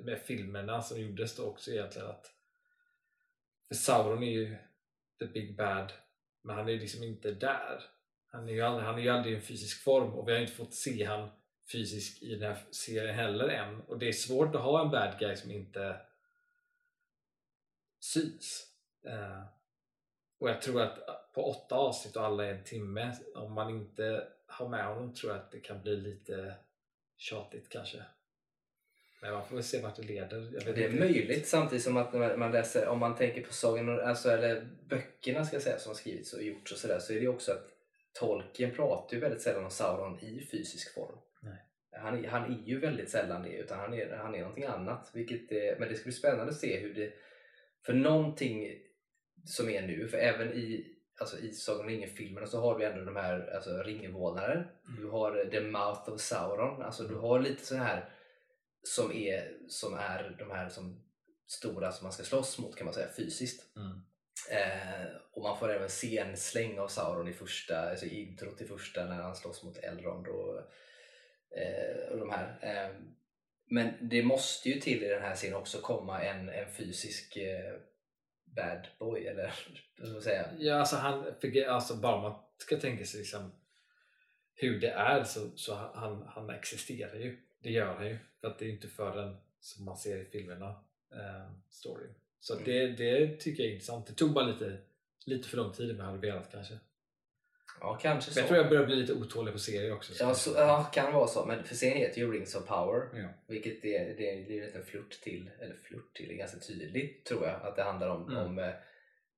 med 0.00 0.20
filmerna 0.20 0.82
som 0.82 1.00
gjordes 1.00 1.36
då 1.36 1.44
också 1.44 1.70
egentligen 1.70 2.08
att 2.08 2.32
för 3.68 3.74
Sauron 3.74 4.22
är 4.22 4.30
ju 4.30 4.56
the 5.18 5.26
big 5.26 5.56
bad 5.56 5.92
men 6.42 6.56
han 6.56 6.68
är 6.68 6.72
liksom 6.78 7.02
inte 7.02 7.30
där. 7.32 7.82
Han 8.30 8.48
är 8.48 8.52
ju 8.52 8.60
aldrig, 8.60 8.86
han 8.86 8.98
är 8.98 9.02
ju 9.02 9.08
aldrig 9.08 9.32
i 9.32 9.36
en 9.36 9.42
fysisk 9.42 9.82
form 9.82 10.14
och 10.14 10.28
vi 10.28 10.32
har 10.32 10.40
inte 10.40 10.52
fått 10.52 10.74
se 10.74 11.04
han 11.04 11.28
fysisk 11.72 12.22
i 12.22 12.34
den 12.34 12.42
här 12.42 12.58
serien 12.70 13.14
heller 13.14 13.48
än 13.48 13.80
och 13.80 13.98
det 13.98 14.08
är 14.08 14.12
svårt 14.12 14.54
att 14.54 14.62
ha 14.62 14.82
en 14.84 14.90
bad 14.90 15.18
guy 15.18 15.36
som 15.36 15.50
inte 15.50 15.96
syns. 18.00 18.66
Eh, 19.06 19.42
och 20.38 20.50
jag 20.50 20.62
tror 20.62 20.82
att 20.82 20.98
på 21.34 21.50
åtta 21.50 21.74
avsnitt 21.74 22.16
och 22.16 22.24
alla 22.24 22.46
en 22.46 22.64
timme, 22.64 23.16
om 23.34 23.52
man 23.52 23.70
inte 23.70 24.28
har 24.46 24.68
med 24.68 24.86
honom 24.86 25.14
tror 25.14 25.32
jag 25.32 25.40
att 25.40 25.50
det 25.50 25.60
kan 25.60 25.82
bli 25.82 25.96
lite 25.96 26.54
tjatigt 27.16 27.68
kanske. 27.68 28.02
Men 29.22 29.32
man 29.32 29.48
får 29.48 29.54
väl 29.54 29.64
se 29.64 29.82
vart 29.82 29.96
det 29.96 30.02
leder. 30.02 30.40
Det 30.64 30.84
är 30.84 30.90
inte 30.90 31.00
möjligt 31.00 31.48
samtidigt 31.48 31.84
som 31.84 31.96
att 31.96 32.12
när 32.12 32.36
man 32.36 32.52
läser, 32.52 32.88
om 32.88 32.98
man 32.98 33.16
tänker 33.16 33.42
på 33.42 33.52
sagan, 33.52 34.00
alltså, 34.00 34.30
eller 34.30 34.68
böckerna 34.88 35.44
ska 35.44 35.56
jag 35.56 35.62
säga, 35.62 35.78
som 35.78 35.90
har 35.90 35.94
skrivits 35.94 36.32
och 36.32 36.42
gjorts 36.42 36.72
och 36.72 36.78
sådär 36.78 36.98
så 36.98 37.12
är 37.12 37.20
det 37.20 37.28
också 37.28 37.52
att 37.52 37.75
Tolkien 38.20 38.74
pratar 38.74 39.14
ju 39.14 39.20
väldigt 39.20 39.42
sällan 39.42 39.64
om 39.64 39.70
Sauron 39.70 40.20
i 40.20 40.46
fysisk 40.50 40.94
form. 40.94 41.18
Han, 42.00 42.24
han 42.24 42.52
är 42.52 42.68
ju 42.68 42.80
väldigt 42.80 43.10
sällan 43.10 43.42
det, 43.42 43.56
utan 43.56 43.78
han 43.78 43.94
är, 43.94 44.16
han 44.16 44.34
är 44.34 44.40
någonting 44.40 44.64
annat. 44.64 45.10
Vilket 45.14 45.52
är, 45.52 45.78
men 45.78 45.88
det 45.88 45.94
ska 45.94 46.04
bli 46.04 46.12
spännande 46.12 46.52
att 46.52 46.58
se 46.58 46.78
hur 46.80 46.94
det... 46.94 47.12
För 47.86 47.92
någonting 47.92 48.68
som 49.44 49.68
är 49.68 49.82
nu, 49.82 50.08
för 50.08 50.18
även 50.18 50.52
i, 50.52 50.96
alltså 51.20 51.38
i 51.38 51.52
Sagan 51.52 51.80
om 51.80 51.86
ringen-filmerna 51.86 52.46
så 52.46 52.60
har 52.60 52.78
du 52.78 52.84
ändå 52.84 53.04
de 53.04 53.16
här 53.16 53.54
alltså, 53.54 53.82
ringvålnader. 53.82 54.70
Mm. 54.88 55.00
Du 55.00 55.08
har 55.08 55.44
The 55.50 55.60
Mouth 55.60 56.10
of 56.10 56.20
Sauron. 56.20 56.82
Alltså 56.82 57.02
du 57.02 57.14
har 57.14 57.40
lite 57.40 57.66
så 57.66 57.76
här 57.76 58.12
som 58.82 59.12
är, 59.12 59.56
som 59.68 59.94
är 59.94 60.36
de 60.38 60.50
här 60.50 60.68
som 60.68 61.02
stora 61.46 61.92
som 61.92 62.04
man 62.04 62.12
ska 62.12 62.22
slåss 62.22 62.58
mot 62.58 62.76
kan 62.76 62.84
man 62.84 62.94
säga 62.94 63.08
fysiskt. 63.16 63.76
Mm. 63.76 64.00
Eh, 64.50 65.06
och 65.32 65.42
man 65.42 65.58
får 65.58 65.72
även 65.72 65.88
se 65.88 66.18
en 66.18 66.36
släng 66.36 66.78
av 66.78 66.88
Sauron 66.88 67.28
i 67.28 67.32
första, 67.32 67.90
alltså 67.90 68.06
i 68.06 68.22
introt 68.22 68.58
till 68.58 68.68
första 68.68 69.04
när 69.04 69.22
han 69.22 69.36
slåss 69.36 69.62
mot 69.62 69.78
Elrond 69.78 70.26
och, 70.26 70.58
eh, 71.58 72.10
och 72.10 72.18
de 72.18 72.30
här. 72.30 72.58
Eh, 72.62 72.96
men 73.68 74.08
det 74.08 74.22
måste 74.22 74.68
ju 74.68 74.80
till 74.80 75.02
i 75.02 75.08
den 75.08 75.22
här 75.22 75.34
scenen 75.34 75.56
också 75.56 75.80
komma 75.80 76.22
en, 76.22 76.48
en 76.48 76.72
fysisk 76.72 77.36
eh, 77.36 77.74
bad 78.44 78.86
boy 78.98 79.26
eller 79.26 79.44
vad 79.98 80.08
ska 80.08 80.12
man 80.12 80.22
säga? 80.22 80.50
Ja, 80.58 80.74
alltså, 80.74 80.96
han, 80.96 81.34
alltså 81.68 81.96
bara 81.96 82.20
man 82.20 82.42
ska 82.58 82.76
tänka 82.76 83.04
sig 83.04 83.20
liksom 83.20 83.52
hur 84.54 84.80
det 84.80 84.90
är 84.90 85.24
så, 85.24 85.50
så 85.56 85.74
han, 85.74 86.22
han 86.26 86.50
existerar 86.50 87.14
ju. 87.14 87.38
Det 87.58 87.70
gör 87.70 87.94
han 87.94 88.06
ju. 88.06 88.18
För 88.40 88.48
att 88.48 88.58
det 88.58 88.64
är 88.64 88.70
inte 88.70 88.88
förrän 88.88 89.36
som 89.60 89.84
man 89.84 89.96
ser 89.96 90.16
i 90.16 90.24
filmerna 90.24 90.68
eh, 91.12 91.50
storyn. 91.68 92.14
Så 92.40 92.52
Mm. 92.54 92.64
det, 92.64 92.86
det 92.86 93.36
tycker 93.40 93.62
jag 93.62 93.70
är 93.70 93.74
intressant. 93.74 94.06
Det 94.06 94.12
tog 94.14 94.32
bara 94.32 94.44
lite, 94.46 94.78
lite 95.26 95.48
för 95.48 95.56
lång 95.56 95.72
tid 95.72 95.90
än 95.90 95.96
jag 95.96 96.04
hade 96.04 96.18
velat 96.18 96.52
kanske. 96.52 96.74
Ja, 97.80 97.98
kanske 98.02 98.30
så. 98.32 98.40
jag 98.40 98.46
tror 98.46 98.58
jag 98.58 98.68
börjar 98.68 98.86
bli 98.86 98.96
lite 98.96 99.12
otålig 99.12 99.52
på 99.54 99.58
serier 99.58 99.92
också. 99.92 100.12
Ja, 100.20 100.34
så, 100.34 100.50
ja, 100.56 100.90
kan 100.94 101.12
vara 101.12 101.26
så. 101.26 101.46
Men 101.46 101.64
för 101.64 101.74
serien 101.74 101.98
heter 101.98 102.18
ju 102.20 102.32
Rings 102.32 102.54
of 102.54 102.66
Power. 102.66 103.20
Ja. 103.22 103.28
Vilket 103.48 103.82
det, 103.82 103.98
det 104.18 104.30
är 104.30 104.36
en 104.36 104.44
liten 104.44 104.82
flört 104.84 105.10
till, 105.10 105.50
eller 105.60 105.74
flört 105.74 106.14
till, 106.14 106.28
det 106.28 106.34
är 106.34 106.38
ganska 106.38 106.58
tydligt 106.58 107.24
tror 107.24 107.46
jag 107.46 107.62
att 107.62 107.76
det 107.76 107.82
handlar 107.82 108.08
om, 108.08 108.22
Mm. 108.30 108.44
om 108.46 108.58
eh, 108.58 108.70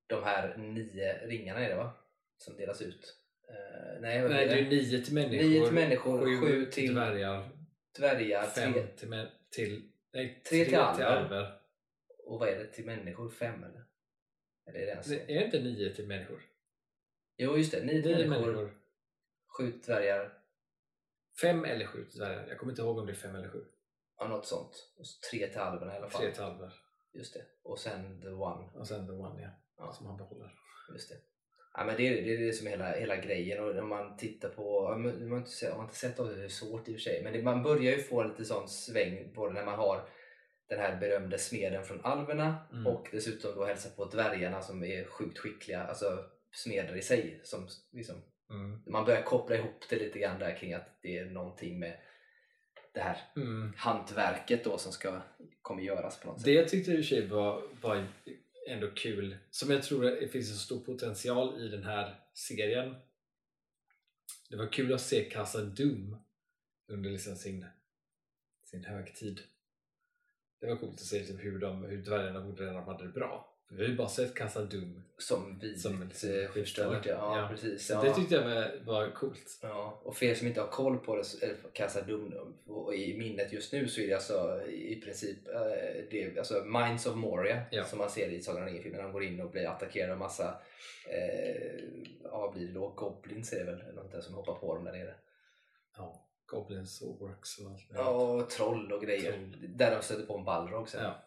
de 0.07 0.25
här 0.25 0.57
nio 0.57 1.27
ringarna 1.27 1.61
är 1.65 1.69
det 1.69 1.77
va? 1.77 1.91
Som 2.39 2.57
delas 2.57 2.83
ut. 2.83 3.15
Eh, 3.49 4.01
nej, 4.01 4.29
Nej, 4.29 4.47
det 4.47 4.55
är 4.61 4.65
nio 4.71 5.01
till 5.05 5.15
människor, 5.15 5.45
Nio 5.49 5.65
till 5.65 5.75
människor, 5.75 6.25
sju, 6.41 6.47
sju 6.47 6.65
till 6.71 6.95
dvärgar, 6.95 7.49
Dvärgar, 7.99 8.43
fem 8.47 8.73
tre, 8.73 8.87
till, 8.97 9.27
till, 9.51 9.83
nej, 10.15 10.43
Tre 10.49 10.65
till 10.65 10.77
alver. 10.77 11.58
Och 12.29 12.39
vad 12.39 12.49
är 12.49 12.59
det 12.59 12.67
till 12.67 12.87
människor? 12.87 13.31
Fem 13.31 13.65
eller? 13.65 13.85
Eller 14.67 14.81
är 14.81 14.87
det 14.87 14.93
en 14.93 15.05
så? 15.05 15.11
Det- 15.11 15.21
Är 15.35 15.39
det 15.39 15.45
inte 15.45 15.61
nio 15.61 15.95
till 15.95 16.07
människor? 16.07 16.43
Jo 17.37 17.57
just 17.57 17.73
det, 17.73 17.85
nio 17.85 18.03
till 18.03 18.17
Nio 18.17 18.27
människor, 18.29 18.53
människor. 18.53 18.79
sju 19.59 19.73
dvärgar, 19.87 20.33
Fem 21.41 21.65
eller 21.65 21.87
sju 21.87 22.05
dvärgar. 22.17 22.47
Jag 22.49 22.59
kommer 22.59 22.73
inte 22.73 22.83
ihåg 22.83 22.99
om 22.99 23.07
det 23.07 23.13
är 23.13 23.17
fem 23.17 23.35
eller 23.35 23.49
sju. 23.49 23.65
ja 24.19 24.29
något 24.29 24.47
sånt. 24.47 24.93
Och 24.99 25.07
så 25.07 25.21
tre 25.31 25.47
till 25.47 25.59
alverna 25.61 25.95
i 25.95 25.97
alla 25.97 26.11
fall. 26.11 26.23
Tre 26.23 26.33
till 26.33 26.43
alver. 26.43 26.73
Just 27.13 27.35
det. 27.35 27.43
Och 27.63 27.79
sen 27.79 28.21
the 28.21 28.29
one. 28.29 28.71
Och 28.75 28.87
sen 28.89 29.07
the 29.07 29.13
one 29.13 29.43
ja, 29.43 29.49
Ja. 29.79 29.93
som 29.93 30.07
han 30.07 30.17
behåller. 30.17 30.53
Just 30.93 31.09
det. 31.09 31.17
Ja, 31.75 31.85
men 31.85 31.97
det, 31.97 32.03
är, 32.09 32.23
det 32.25 32.35
är 32.35 32.39
det 32.47 32.53
som 32.53 32.67
är 32.67 32.71
hela, 32.71 32.93
hela 32.93 33.17
grejen 33.17 33.65
och 33.65 33.77
om 33.77 33.89
man 33.89 34.17
tittar 34.17 34.49
på, 34.49 34.89
man 34.99 35.31
har 35.31 35.39
inte 35.39 35.51
sett, 35.51 35.69
man 35.71 35.79
har 35.79 35.85
inte 35.85 35.97
sett 35.97 36.21
av 36.21 36.29
det, 36.37 36.45
är 36.45 36.49
svårt 36.49 36.89
i 36.89 36.93
och 36.93 36.95
för 36.97 37.01
sig, 37.01 37.21
men 37.25 37.33
det, 37.33 37.43
man 37.43 37.63
börjar 37.63 37.93
ju 37.97 38.03
få 38.03 38.23
lite 38.23 38.45
sån 38.45 38.69
sväng 38.69 39.33
på 39.35 39.49
det 39.49 39.55
när 39.55 39.65
man 39.65 39.79
har 39.79 40.09
den 40.69 40.79
här 40.81 40.97
berömde 41.01 41.39
smeden 41.39 41.85
från 41.85 42.01
alverna 42.05 42.57
Mm. 42.73 42.87
och 42.87 43.09
dessutom 43.13 43.55
då 43.55 43.65
hälsa 43.65 43.89
på 43.91 44.05
dvärgarna 44.05 44.63
som 44.63 44.85
är 44.85 45.05
sjukt 45.05 45.39
skickliga, 45.39 45.83
alltså 45.83 46.25
smeder 46.53 46.97
i 46.97 47.03
sig. 47.03 47.41
Som 47.45 47.69
liksom, 47.93 48.17
Mm. 48.51 48.83
man 48.87 49.05
börjar 49.05 49.23
koppla 49.23 49.57
ihop 49.57 49.85
det 49.91 49.97
lite 49.97 50.19
grann 50.19 50.39
där 50.39 50.57
kring 50.57 50.73
att 50.75 50.99
det 51.03 51.19
är 51.19 51.25
någonting 51.25 51.79
med 51.79 52.01
det 52.95 53.01
här 53.01 53.17
Mm. 53.37 53.73
hantverket 53.77 54.65
då 54.65 54.79
som 54.79 54.93
ska, 54.93 55.21
kommer 55.63 55.83
göras 55.83 56.21
på 56.21 56.27
något 56.29 56.39
sätt. 56.39 56.45
Det 56.45 56.53
jag 56.53 56.69
tyckte 56.69 56.91
i 56.91 56.95
och 56.95 56.99
för 56.99 57.03
sig 57.09 57.27
var, 57.27 57.63
var 57.81 58.07
ändå 58.69 58.91
kul, 58.91 59.37
som 59.51 59.71
jag 59.71 59.83
tror 59.83 60.03
det 60.05 60.29
finns 60.29 60.51
en 60.51 60.57
stor 60.57 60.81
potential 60.81 61.61
i 61.61 61.69
den 61.69 61.85
här 61.85 62.21
serien. 62.35 62.95
Det 64.51 64.57
var 64.57 64.73
kul 64.73 64.95
att 64.95 65.01
se 65.01 65.25
Casa 65.25 65.63
Doom 65.63 66.17
under 66.89 67.11
liksom 67.11 67.37
sin, 67.37 67.67
sin 68.65 68.85
högtid. 68.85 69.41
Det 70.61 70.67
var 70.67 70.77
coolt 70.77 70.95
att 70.95 71.01
se 71.01 71.19
liksom 71.19 71.39
hur, 71.39 71.59
de, 71.59 71.85
hur 71.85 71.97
dvärgarna 72.03 72.41
borde 72.41 72.63
redan 72.63 72.77
hade 72.85 73.05
det 73.05 73.13
bra. 73.13 73.55
För 73.69 73.75
vi 73.75 73.83
har 73.83 73.91
ju 73.91 73.97
bara 73.97 74.09
sett 74.09 74.35
Casa 74.35 74.65
Doom. 74.65 75.03
Som 75.19 75.59
vidrigt 75.59 75.81
Som 75.81 75.93
som 75.99 76.09
liksom 76.09 76.31
förstört. 76.53 77.07
Ja, 77.07 77.39
Ja. 77.41 77.49
precis. 77.51 77.91
Ja. 77.91 78.03
Det 78.03 78.15
tyckte 78.15 78.35
jag 78.35 78.43
var, 78.45 78.73
var 78.85 79.11
coolt. 79.11 79.59
Ja, 79.63 80.01
och 80.05 80.17
för 80.17 80.27
er 80.27 80.35
som 80.35 80.47
inte 80.47 80.61
har 80.61 80.69
koll 80.69 80.99
på 80.99 81.17
det, 81.17 81.43
eller 81.43 81.57
Casa 81.73 82.03
Dum 82.03 82.35
och 82.67 82.95
i 82.95 83.19
minnet 83.19 83.53
just 83.53 83.73
nu 83.73 83.89
så 83.89 84.01
är 84.01 84.07
det 84.09 84.15
alltså 84.15 84.63
i 84.69 85.01
princip 85.05 85.49
eh, 85.49 85.61
det, 86.11 86.39
alltså 86.39 86.65
Minds 86.65 87.07
of 87.07 87.17
Moria 87.17 87.63
Ja. 87.71 87.85
som 87.85 87.99
man 87.99 88.11
ser 88.11 88.29
i 88.31 88.41
Sagan 88.43 88.63
om 88.63 88.69
ringen-filmen. 88.69 89.01
Han 89.01 89.13
går 89.13 89.25
in 89.25 89.41
och 89.41 89.51
blir 89.51 89.67
attackerad 89.69 90.11
av 90.11 90.19
massa, 90.19 90.61
eh, 91.11 91.85
vad 92.23 92.53
blir 92.55 92.67
det 92.67 92.73
då? 92.73 92.89
Goblins 92.89 93.53
är 93.53 93.59
det 93.59 93.65
väl, 93.65 93.81
eller 93.81 93.93
något 94.03 94.13
där 94.13 94.21
som 94.21 94.35
hoppar 94.35 94.55
på 94.55 94.75
dem 94.75 94.85
där 94.85 94.93
nere. 94.93 95.15
Ja, 95.97 96.25
Goblins 96.49 97.03
och 97.03 97.23
Orcs 97.23 97.59
och 97.59 97.71
allt. 97.71 97.87
Ja, 97.95 98.11
och 98.11 98.51
troll 98.51 98.93
och 98.93 99.03
grejer. 99.03 99.33
Troll. 99.33 99.77
Där 99.77 99.97
de 99.97 100.03
stöter 100.03 100.27
på 100.27 100.39
en 100.39 100.45
Balrog 100.45 100.89
sen. 100.89 101.05
Ja. 101.05 101.25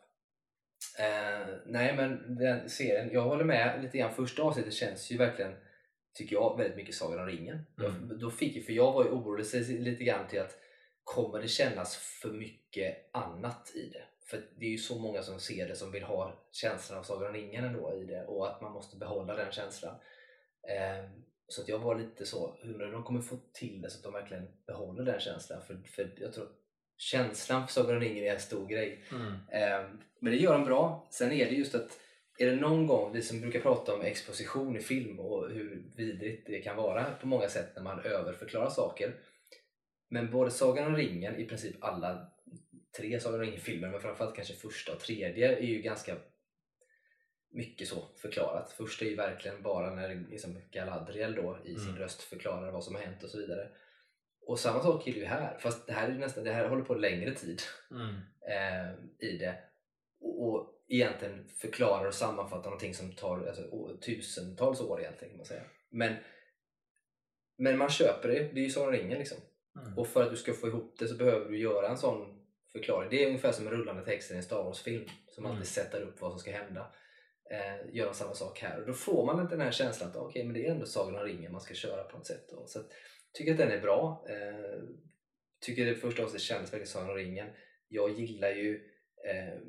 Eh, 0.99 1.47
nej 1.65 1.95
men 1.95 2.35
den 2.35 2.69
serien, 2.69 3.09
jag 3.13 3.21
håller 3.21 3.43
med 3.43 3.83
lite 3.83 3.97
grann. 3.97 4.13
Första 4.13 4.43
avsnittet 4.43 4.73
känns 4.73 5.11
ju 5.11 5.17
verkligen, 5.17 5.53
tycker 6.13 6.35
jag, 6.35 6.57
väldigt 6.57 6.77
mycket 6.77 6.95
Sagan 6.95 7.19
om 7.19 7.25
ringen. 7.25 7.65
Mm. 7.79 8.07
Jag, 8.09 8.19
då 8.19 8.31
fick, 8.31 8.65
för 8.65 8.73
jag 8.73 8.91
var 8.91 9.03
ju 9.03 9.09
orolig 9.09 9.45
lite 9.79 10.03
grann 10.03 10.27
till 10.27 10.41
att 10.41 10.57
kommer 11.03 11.41
det 11.41 11.47
kännas 11.47 11.97
för 11.97 12.29
mycket 12.29 13.09
annat 13.11 13.71
i 13.75 13.89
det? 13.89 14.03
För 14.25 14.49
det 14.59 14.65
är 14.65 14.69
ju 14.69 14.77
så 14.77 14.99
många 14.99 15.21
som 15.21 15.39
ser 15.39 15.67
det 15.67 15.75
som 15.75 15.91
vill 15.91 16.03
ha 16.03 16.47
känslan 16.51 16.99
av 16.99 17.03
Sagan 17.03 17.27
om 17.27 17.33
ringen 17.33 17.65
ändå 17.65 17.93
i 17.93 18.05
det 18.05 18.25
och 18.25 18.47
att 18.47 18.61
man 18.61 18.71
måste 18.71 18.97
behålla 18.97 19.35
den 19.35 19.51
känslan. 19.51 19.95
Eh, 20.67 21.09
så 21.51 21.61
att 21.61 21.67
jag 21.67 21.79
var 21.79 21.99
lite 21.99 22.25
så, 22.25 22.55
hur 22.61 22.91
de 22.91 23.03
kommer 23.03 23.21
få 23.21 23.37
till 23.53 23.81
det 23.81 23.89
så 23.89 23.97
att 23.97 24.03
de 24.03 24.13
verkligen 24.13 24.47
behåller 24.67 25.03
den 25.03 25.19
känslan. 25.19 25.61
För, 25.61 25.77
för 25.95 26.13
jag 26.17 26.33
tror 26.33 26.47
känslan 26.97 27.67
för 27.67 27.73
Sagan 27.73 27.95
om 27.95 28.01
ringen 28.01 28.23
är 28.23 28.33
en 28.33 28.39
stor 28.39 28.67
grej. 28.67 29.03
Mm. 29.11 29.31
Eh, 29.31 29.89
Men 30.19 30.33
det 30.33 30.39
gör 30.39 30.53
de 30.53 30.65
bra. 30.65 31.07
Sen 31.11 31.31
är 31.31 31.45
det 31.45 31.55
just 31.55 31.75
att 31.75 31.99
är 32.37 32.45
det 32.45 32.55
någon 32.55 32.87
gång, 32.87 33.13
vi 33.13 33.21
som 33.21 33.41
brukar 33.41 33.59
prata 33.59 33.95
om 33.95 34.01
exposition 34.01 34.77
i 34.77 34.79
film 34.79 35.19
och 35.19 35.49
hur 35.49 35.83
vidrigt 35.95 36.47
det 36.47 36.61
kan 36.61 36.77
vara 36.77 37.03
på 37.21 37.27
många 37.27 37.49
sätt 37.49 37.71
när 37.75 37.83
man 37.83 37.99
överförklarar 37.99 38.69
saker. 38.69 39.15
Men 40.09 40.31
både 40.31 40.51
Sagan 40.51 40.87
om 40.87 40.95
ringen, 40.95 41.35
i 41.35 41.45
princip 41.45 41.75
alla 41.79 42.31
tre 42.97 43.19
Sagan 43.19 43.39
om 43.39 43.45
ringen-filmer, 43.45 43.89
men 43.89 44.01
framförallt 44.01 44.35
kanske 44.35 44.53
första 44.53 44.93
och 44.93 44.99
tredje 44.99 45.57
är 45.57 45.61
ju 45.61 45.81
ganska 45.81 46.15
mycket 47.51 47.87
så 47.87 47.95
förklarat. 48.17 48.71
Första 48.71 49.05
är 49.05 49.09
ju 49.09 49.15
verkligen 49.15 49.61
bara 49.61 49.95
när 49.95 50.15
liksom 50.29 50.61
Galadriel 50.71 51.35
då 51.35 51.57
i 51.65 51.75
sin 51.75 51.89
Mm. 51.89 52.01
röst 52.01 52.21
förklarar 52.21 52.71
vad 52.71 52.83
som 52.83 52.95
har 52.95 53.01
hänt 53.01 53.23
och 53.23 53.29
så 53.29 53.37
vidare. 53.37 53.69
Och 54.47 54.59
samma 54.59 54.79
sak 54.83 55.07
är 55.07 55.13
det 55.13 55.19
ju 55.19 55.25
här, 55.25 55.57
fast 55.59 55.87
det 55.87 55.93
här, 55.93 56.09
är 56.09 56.13
nästan, 56.13 56.43
det 56.43 56.51
här 56.53 56.69
håller 56.69 56.83
på 56.83 56.95
längre 56.95 57.33
tid 57.35 57.61
Mm. 57.91 58.15
eh, 58.49 59.27
i 59.29 59.37
det 59.37 59.55
och, 60.21 60.47
och 60.47 60.67
egentligen 60.87 61.47
förklarar 61.49 62.07
och 62.07 62.13
sammanfattar 62.13 62.63
någonting 62.69 62.93
som 62.93 63.11
tar 63.11 63.47
alltså, 63.47 63.97
tusentals 64.05 64.81
år 64.81 64.99
egentligen 65.01 65.29
kan 65.31 65.37
man 65.37 65.45
säga. 65.45 65.63
Men, 65.89 66.15
men 67.57 67.77
man 67.77 67.89
köper 67.89 68.29
det, 68.29 68.39
det 68.53 68.59
är 68.59 68.63
ju 68.63 68.69
Sagan 68.69 68.91
ringen 68.91 69.19
liksom. 69.19 69.37
Mm. 69.81 69.97
Och 69.97 70.07
för 70.07 70.23
att 70.23 70.29
du 70.29 70.37
ska 70.37 70.53
få 70.53 70.67
ihop 70.67 70.95
det 70.99 71.07
så 71.07 71.15
behöver 71.15 71.49
du 71.49 71.59
göra 71.59 71.87
en 71.89 71.97
sån 71.97 72.37
förklaring. 72.71 73.09
Det 73.09 73.23
är 73.23 73.27
ungefär 73.27 73.51
som 73.51 73.69
rullande 73.69 74.05
texten 74.05 74.35
i 74.35 74.37
en 74.37 74.43
Star 74.43 74.63
Wars-film 74.63 75.05
som 75.29 75.45
Mm. 75.45 75.55
alltid 75.57 75.71
sätter 75.71 76.01
upp 76.01 76.21
vad 76.21 76.31
som 76.31 76.39
ska 76.39 76.51
hända. 76.51 76.93
Eh, 77.51 77.95
gör 77.95 78.05
de 78.05 78.13
samma 78.13 78.33
sak 78.33 78.59
här 78.59 78.79
och 78.79 78.87
då 78.87 78.93
får 78.93 79.25
man 79.25 79.41
inte 79.41 79.55
den 79.55 79.65
här 79.65 79.71
känslan 79.71 80.09
att 80.09 80.15
okej, 80.15 80.43
men 80.43 80.53
det 80.53 80.65
är 80.67 80.71
ändå 80.71 80.85
Sagan 80.85 81.15
om 81.15 81.23
ringen 81.23 81.51
man 81.51 81.61
ska 81.61 81.73
köra 81.73 82.03
på 82.03 82.17
något 82.17 82.27
sätt. 82.27 82.49
Då. 82.49 82.67
Så 82.67 82.79
att, 82.79 82.85
tycker 83.33 83.51
att 83.51 83.57
den 83.57 83.71
är 83.71 83.81
bra. 83.81 84.25
Eh, 84.29 84.79
tycker 85.61 85.85
det 85.85 85.95
första 85.95 86.23
avsnittet 86.23 86.41
kändes 86.41 86.73
verkligen 86.73 86.87
Sagan 86.87 87.09
om 87.09 87.15
ringen. 87.15 87.47
Jag 87.87 88.11
gillar 88.19 88.49
ju 88.49 88.81
eh, 89.29 89.59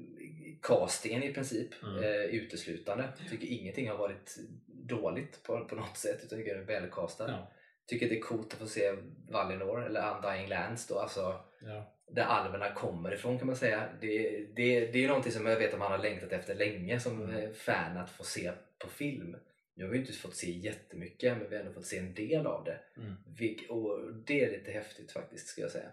castingen 0.62 1.22
i 1.22 1.32
princip 1.34 1.68
Mm. 1.82 2.04
eh, 2.04 2.20
uteslutande. 2.20 3.08
Tycker 3.30 3.46
ingenting 3.46 3.88
har 3.88 3.96
varit 3.96 4.36
dåligt 4.66 5.42
på, 5.42 5.64
på 5.64 5.74
något 5.74 5.96
sätt 5.96 6.20
utan 6.24 6.38
tycker 6.38 6.54
den 6.54 6.62
är 6.62 6.66
välcastad. 6.66 7.28
Ja. 7.30 7.52
Tycker 7.86 8.08
det 8.08 8.16
är 8.16 8.20
coolt 8.20 8.52
att 8.52 8.58
få 8.58 8.66
se 8.66 8.92
Valinor 9.28 9.84
eller 9.86 10.16
Undying 10.16 10.48
Lands 10.48 10.86
då, 10.86 10.98
alltså 10.98 11.40
Ja. 11.60 11.96
där 12.06 12.22
alverna 12.24 12.74
kommer 12.74 13.14
ifrån 13.14 13.38
kan 13.38 13.46
man 13.46 13.56
säga. 13.56 13.88
Det, 14.00 14.46
det, 14.56 14.86
det 14.86 15.04
är 15.04 15.08
någonting 15.08 15.32
som 15.32 15.46
jag 15.46 15.56
vet 15.58 15.72
att 15.72 15.78
man 15.78 15.90
har 15.90 15.98
längtat 15.98 16.32
efter 16.32 16.54
länge 16.54 17.00
som 17.00 17.22
Mm. 17.22 17.36
eh, 17.36 17.50
fan 17.50 17.96
att 17.96 18.10
få 18.10 18.24
se 18.24 18.52
på 18.78 18.88
film. 18.88 19.36
Nu 19.74 19.84
har 19.84 19.90
vi 19.92 19.98
inte 19.98 20.12
fått 20.12 20.36
se 20.36 20.50
jättemycket 20.50 21.38
men 21.38 21.50
vi 21.50 21.56
har 21.56 21.60
ändå 21.64 21.72
fått 21.74 21.86
se 21.86 21.98
en 21.98 22.14
del 22.14 22.46
av 22.46 22.64
det. 22.64 22.78
Mm. 22.96 23.14
Vilk, 23.38 23.70
och 23.70 24.14
det 24.26 24.44
är 24.44 24.50
lite 24.50 24.70
häftigt 24.72 25.12
faktiskt 25.12 25.46
ska 25.48 25.60
jag 25.60 25.70
säga. 25.70 25.90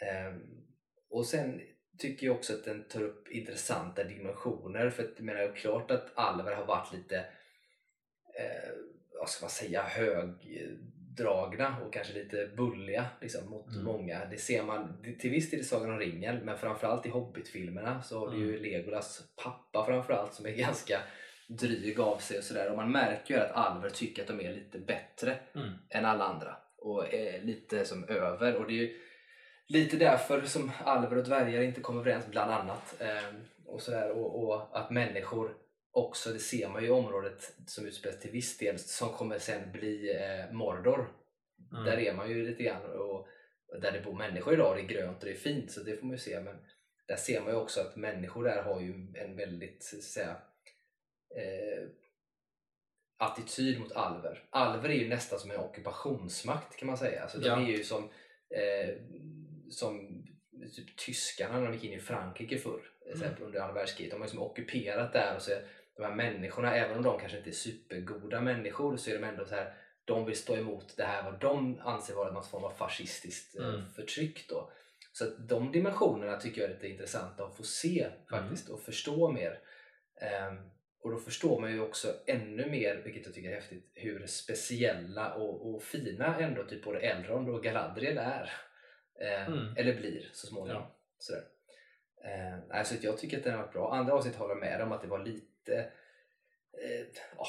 Ehm, 0.00 0.42
och 1.10 1.26
sen 1.26 1.60
tycker 1.98 2.26
jag 2.26 2.36
också 2.36 2.54
att 2.54 2.64
den 2.64 2.88
tar 2.88 3.02
upp 3.02 3.28
intressanta 3.28 4.04
dimensioner 4.04 4.90
för 4.90 5.02
att 5.02 5.10
jag 5.16 5.24
menar 5.24 5.56
klart 5.56 5.90
att 5.90 6.12
alver 6.14 6.54
har 6.54 6.66
varit 6.66 6.92
lite 6.92 7.16
eh, 8.38 8.70
vad 9.18 9.28
ska 9.28 9.44
man 9.44 9.50
säga 9.50 9.82
högdragna 11.24 11.76
och 11.86 11.92
kanske 11.92 12.12
lite 12.14 12.50
bulliga 12.56 13.04
liksom, 13.20 13.50
mot 13.50 13.72
Mm. 13.72 13.84
många. 13.84 14.24
Det 14.30 14.38
ser 14.38 14.62
man 14.62 15.02
till 15.20 15.30
viss 15.30 15.50
del 15.50 15.60
i 15.60 15.64
Sagan 15.64 15.90
om 15.90 15.98
ringen 15.98 16.36
men 16.44 16.58
framförallt 16.58 17.06
i 17.06 17.08
Hobbit-filmerna 17.08 18.02
så 18.02 18.18
har 18.18 18.30
du 18.30 18.38
ju 18.38 18.58
Legolas 18.58 19.22
pappa 19.44 19.86
framförallt 19.86 20.34
som 20.34 20.46
är 20.46 20.50
ganska 20.56 20.98
dryg 21.48 22.00
av 22.00 22.18
sig 22.18 22.38
och 22.38 22.44
sådär 22.44 22.70
och 22.70 22.76
man 22.76 22.92
märker 22.92 23.34
ju 23.34 23.40
att 23.40 23.50
alver 23.52 23.90
tycker 23.90 24.22
att 24.22 24.28
de 24.28 24.40
är 24.40 24.52
lite 24.52 24.78
bättre 24.78 25.36
Mm. 25.54 25.68
än 25.90 26.04
alla 26.04 26.24
andra 26.24 26.56
och 26.78 27.14
är 27.14 27.42
lite 27.42 27.84
som 27.84 28.04
över 28.04 28.56
och 28.56 28.66
det 28.66 28.72
är 28.72 28.76
ju 28.76 29.00
lite 29.66 29.96
därför 29.96 30.40
som 30.40 30.70
alver 30.84 31.16
och 31.18 31.24
dvärgar 31.24 31.62
inte 31.62 31.80
kommer 31.80 32.00
överens 32.00 32.26
bland 32.26 32.50
annat 32.52 32.94
eh, 33.00 33.34
och 33.66 33.82
sådär 33.82 34.10
och, 34.10 34.44
och 34.44 34.78
att 34.78 34.90
människor 34.90 35.54
också, 35.96 36.32
det 36.32 36.38
ser 36.38 36.68
man 36.68 36.82
ju 36.82 36.88
i 36.88 36.90
området 36.90 37.54
som 37.66 37.86
utspelas 37.86 38.20
till 38.20 38.30
viss 38.30 38.58
del 38.58 38.78
som 38.78 39.08
kommer 39.08 39.38
sen 39.38 39.72
bli 39.72 40.14
eh, 40.16 40.52
Mordor 40.52 41.12
Mm. 41.72 41.84
där 41.84 41.98
är 41.98 42.12
man 42.14 42.28
ju 42.30 42.46
lite 42.48 42.62
grann 42.62 42.82
och 42.82 43.28
och 43.68 43.80
där 43.80 43.92
det 43.92 44.00
bor 44.00 44.12
människor 44.18 44.54
idag 44.54 44.70
och 44.70 44.76
det 44.76 44.82
är 44.82 44.86
grönt 44.86 45.18
och 45.18 45.24
det 45.24 45.30
är 45.34 45.36
fint 45.36 45.72
så 45.72 45.80
det 45.82 45.96
får 45.96 46.06
man 46.06 46.12
ju 46.12 46.18
se 46.18 46.40
men 46.40 46.56
där 47.08 47.16
ser 47.16 47.40
man 47.40 47.50
ju 47.52 47.56
också 47.58 47.80
att 47.80 47.96
människor 47.96 48.44
där 48.44 48.62
har 48.62 48.80
ju 48.80 48.92
en 49.14 49.36
väldigt 49.36 49.82
så 49.82 49.96
att 49.96 50.02
säga 50.02 50.36
eh, 51.36 51.88
attityd 53.18 53.80
mot 53.80 53.92
alver. 53.92 54.44
Alver 54.50 54.88
är 54.88 54.94
ju 54.94 55.08
nästan 55.08 55.38
som 55.38 55.50
en 55.50 55.60
ockupationsmakt 55.60 56.76
kan 56.76 56.86
man 56.86 56.96
säga. 56.98 57.22
Alltså, 57.22 57.38
de 57.38 57.46
Ja. 57.48 57.56
är 57.60 57.66
ju 57.66 57.84
som, 57.84 58.04
eh, 58.50 58.94
som 59.70 60.22
typ 60.76 60.96
tyskarna 60.96 61.60
när 61.60 61.66
de 61.66 61.74
gick 61.74 61.84
in 61.84 61.92
i 61.92 62.00
Frankrike 62.00 62.58
förr, 62.58 62.82
exempel 63.12 63.44
under 63.44 63.60
andra 63.60 63.74
världskriget. 63.74 64.10
De 64.12 64.20
har 64.20 64.26
ju 64.26 64.30
som 64.30 64.42
ockuperat 64.42 65.12
där 65.12 65.36
och 65.36 65.42
så 65.42 65.50
de 65.96 66.02
här 66.02 66.14
människorna, 66.14 66.74
även 66.76 66.96
om 66.96 67.02
de 67.02 67.18
kanske 67.20 67.38
inte 67.38 67.50
är 67.50 67.52
supergoda 67.52 68.40
människor 68.40 68.96
så 68.96 69.10
är 69.10 69.14
de 69.18 69.24
ändå 69.24 69.44
så 69.44 69.54
här 69.54 69.74
de 70.04 70.24
vill 70.26 70.36
stå 70.36 70.56
emot 70.56 70.94
det 70.96 71.04
här 71.04 71.22
vad 71.30 71.40
de 71.40 71.80
anser 71.84 72.14
vara 72.14 72.32
någon 72.32 72.44
form 72.44 72.64
av 72.64 72.70
fascistiskt 72.70 73.56
eh, 73.58 73.66
Mm. 73.68 73.86
förtryck. 73.96 74.48
Då. 74.48 74.70
Så 75.12 75.24
att 75.24 75.48
de 75.48 75.72
dimensionerna 75.72 76.36
tycker 76.36 76.60
jag 76.60 76.70
är 76.70 76.74
lite 76.74 76.88
intressanta 76.88 77.44
att 77.44 77.56
få 77.56 77.62
se 77.62 78.06
faktiskt 78.30 78.68
och 78.68 78.80
förstå 78.80 79.32
mer. 79.32 79.58
Ehm, 80.20 80.70
Och 81.00 81.12
då 81.12 81.18
förstår 81.18 81.60
man 81.60 81.72
ju 81.72 81.80
också 81.80 82.08
ännu 82.26 82.70
mer, 82.70 82.96
vilket 83.04 83.24
jag 83.26 83.34
tycker 83.34 83.50
är 83.50 83.54
häftigt, 83.54 83.90
hur 83.94 84.26
speciella 84.26 85.34
och, 85.34 85.74
och 85.74 85.82
fina 85.82 86.38
ändå 86.38 86.64
typ 86.64 86.84
både 86.84 86.98
Elrond 87.00 87.48
och 87.48 87.62
Galadriel 87.62 88.18
är. 88.18 88.52
Eh, 89.20 89.46
Mm. 89.48 89.74
Eller 89.76 89.96
blir 89.96 90.30
så 90.32 90.46
småningom. 90.46 90.82
Ja. 90.82 90.96
Sådär. 91.18 91.42
Eh, 92.24 92.78
alltså 92.78 92.94
jag 93.00 93.18
tycker 93.18 93.38
att 93.38 93.44
den 93.44 93.52
har 93.54 93.62
varit 93.62 93.72
bra. 93.72 93.94
Andra 93.94 94.14
avsnitt 94.14 94.36
håller 94.36 94.54
med 94.54 94.82
om 94.82 94.92
att 94.92 95.02
det 95.02 95.08
var 95.08 95.24
lite 95.24 95.46
eh, 95.68 97.06
ja, 97.36 97.46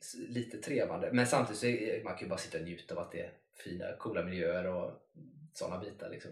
s- 0.00 0.14
lite 0.28 0.58
trevande. 0.58 1.10
Men 1.12 1.26
samtidigt 1.26 1.60
så 1.60 1.66
är, 1.66 2.04
man 2.04 2.12
kan 2.12 2.22
ju 2.22 2.28
bara 2.28 2.38
sitta 2.38 2.58
och 2.58 2.64
njuta 2.64 2.94
av 2.94 3.00
att 3.00 3.12
det 3.12 3.20
är 3.20 3.32
fina, 3.64 3.96
coola 3.96 4.24
miljöer 4.24 4.66
och 4.66 4.92
sådana 5.54 5.78
bitar. 5.84 6.10
Liksom. 6.10 6.30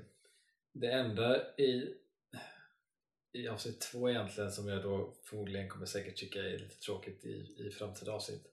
Det 0.73 0.90
enda 0.93 1.57
i, 1.57 1.95
i 3.33 3.49
avsnitt 3.49 3.81
två 3.81 4.11
egentligen 4.11 4.52
som 4.52 4.69
jag 4.69 4.83
då 4.83 5.14
förmodligen 5.25 5.69
kommer 5.69 5.87
säkert 5.87 6.16
tycka 6.16 6.38
är 6.38 6.59
lite 6.59 6.76
tråkigt 6.81 7.25
i, 7.25 7.54
i 7.66 7.71
framtida 7.71 8.12
avsnitt 8.12 8.50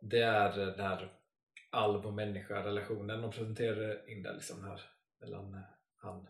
det 0.00 0.20
är 0.22 0.56
den 0.56 0.80
här 0.80 1.12
alv 1.70 2.06
och 2.06 2.12
människa-relationen 2.14 3.22
de 3.22 3.30
presenterar 3.30 4.10
in 4.10 4.22
där 4.22 4.34
liksom 4.34 4.64
här 4.64 4.80
mellan 5.20 5.60
han, 5.96 6.28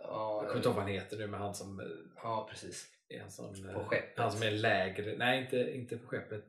Ja, 0.00 0.38
jag 0.42 0.46
kommer 0.48 0.56
inte 0.56 0.68
ihåg 0.68 0.76
vad 0.76 0.84
han 0.84 0.92
heter 0.92 1.16
nu 1.16 1.26
men 1.26 1.40
han 1.40 1.54
som 1.54 1.80
eh, 1.80 1.86
ja, 2.16 2.48
precis. 2.50 2.88
Är 3.08 3.20
en 3.20 3.66
eh, 3.68 3.74
På 3.74 3.84
skeppet. 3.84 4.18
han 4.18 4.32
som 4.32 4.42
är 4.42 4.50
lägre, 4.50 5.16
nej 5.16 5.42
inte, 5.42 5.74
inte 5.74 5.96
på 5.96 6.06
skeppet 6.06 6.44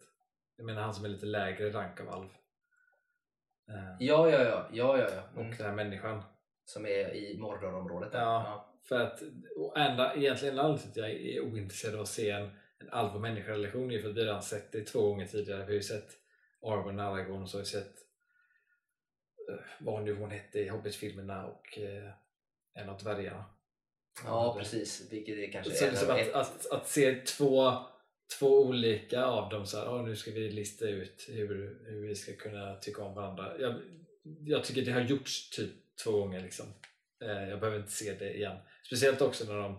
jag 0.57 0.65
menar 0.65 0.81
han 0.81 0.93
som 0.93 1.05
är 1.05 1.09
lite 1.09 1.25
lägre 1.25 1.69
rank 1.69 1.99
av 2.01 2.09
alv 2.09 2.29
Eh, 3.69 3.95
Ja, 3.99 4.29
ja, 4.29 4.43
ja. 4.43 4.69
ja, 4.71 4.97
ja, 4.97 5.07
ja. 5.15 5.23
och 5.35 5.41
Mm. 5.41 5.57
den 5.57 5.65
här 5.67 5.73
människan 5.75 6.23
Som 6.65 6.85
är 6.85 7.15
i 7.15 7.37
Mordor-området. 7.39 8.11
där. 8.11 8.21
Ja. 8.21 8.79
För 8.83 9.01
att 9.01 9.21
enda, 9.75 10.15
egentligen 10.15 10.59
anledningen 10.59 10.93
till 10.93 11.03
att 11.03 11.09
jag 11.09 11.19
är 11.21 11.41
ointresserad 11.41 11.95
av 11.95 12.01
att 12.01 12.07
se 12.07 12.29
en, 12.29 12.49
en 12.79 12.89
alv 12.89 13.15
och 13.15 13.21
människa-relation 13.21 13.91
är 13.91 13.99
för 14.01 14.09
att 14.09 14.15
vi 14.15 14.21
redan 14.23 14.41
sett 14.41 14.71
det 14.71 14.81
två 14.85 15.09
gånger 15.09 15.25
tidigare. 15.27 15.59
Vi 15.59 15.65
har 15.65 15.71
ju 15.71 15.81
sett 15.81 16.09
Arwen 16.61 16.99
Aragorn 16.99 17.41
och 17.43 17.49
så 17.49 17.57
har 17.57 17.61
vi 17.61 17.65
sett 17.65 17.95
eh, 19.49 19.55
vad 19.79 20.03
nu 20.03 20.15
hon 20.15 20.31
hette 20.31 20.59
i 20.59 20.67
Hobbit-filmerna 20.69 21.45
och 21.45 21.77
eh, 21.79 22.11
en 22.73 22.89
av 22.89 22.97
dvärgarna. 22.97 23.45
Ja, 24.23 24.55
precis. 24.59 25.07
Vilket 25.11 25.37
är 25.37 25.51
kanske 25.51 25.73
Så 25.73 25.85
en 25.85 25.91
liksom 25.91 26.09
att, 26.09 26.31
att, 26.33 26.71
att 26.71 26.87
se 26.89 27.15
två, 27.21 27.73
två 28.39 28.61
olika 28.61 29.25
av 29.25 29.49
dem 29.49 29.65
så 29.65 29.77
här, 29.77 29.89
"Åh, 29.89 30.03
nu 30.03 30.15
ska 30.15 30.31
vi 30.31 30.51
lista 30.51 30.85
ut 30.87 31.25
hur, 31.29 31.79
hur 31.85 32.07
vi 32.07 32.15
ska 32.15 32.33
kunna 32.33 32.75
tycka 32.75 33.03
om 33.03 33.15
varandra. 33.15 33.59
Jag, 33.59 33.75
jag 34.45 34.63
tycker 34.63 34.81
det 34.81 34.91
har 34.91 35.01
gjorts 35.01 35.49
typ 35.49 35.71
två 36.03 36.11
gånger 36.11 36.41
liksom. 36.41 36.65
Eh, 37.21 37.49
jag 37.49 37.59
behöver 37.59 37.79
inte 37.79 37.91
se 37.91 38.13
det 38.13 38.33
igen. 38.33 38.57
Speciellt 38.85 39.21
också 39.21 39.45
när 39.45 39.55
de 39.61 39.77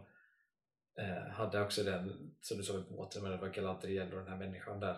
eh, 0.98 1.30
hade 1.32 1.62
också 1.62 1.82
den 1.82 2.32
som 2.40 2.58
du 2.58 2.64
sa 2.64 2.74
i 2.78 2.82
båten 2.90 3.22
med 3.22 3.32
det 3.32 3.36
var 3.36 3.48
Galadriel 3.48 4.12
och 4.12 4.18
den 4.18 4.28
här 4.28 4.36
människan 4.36 4.80
där. 4.80 4.96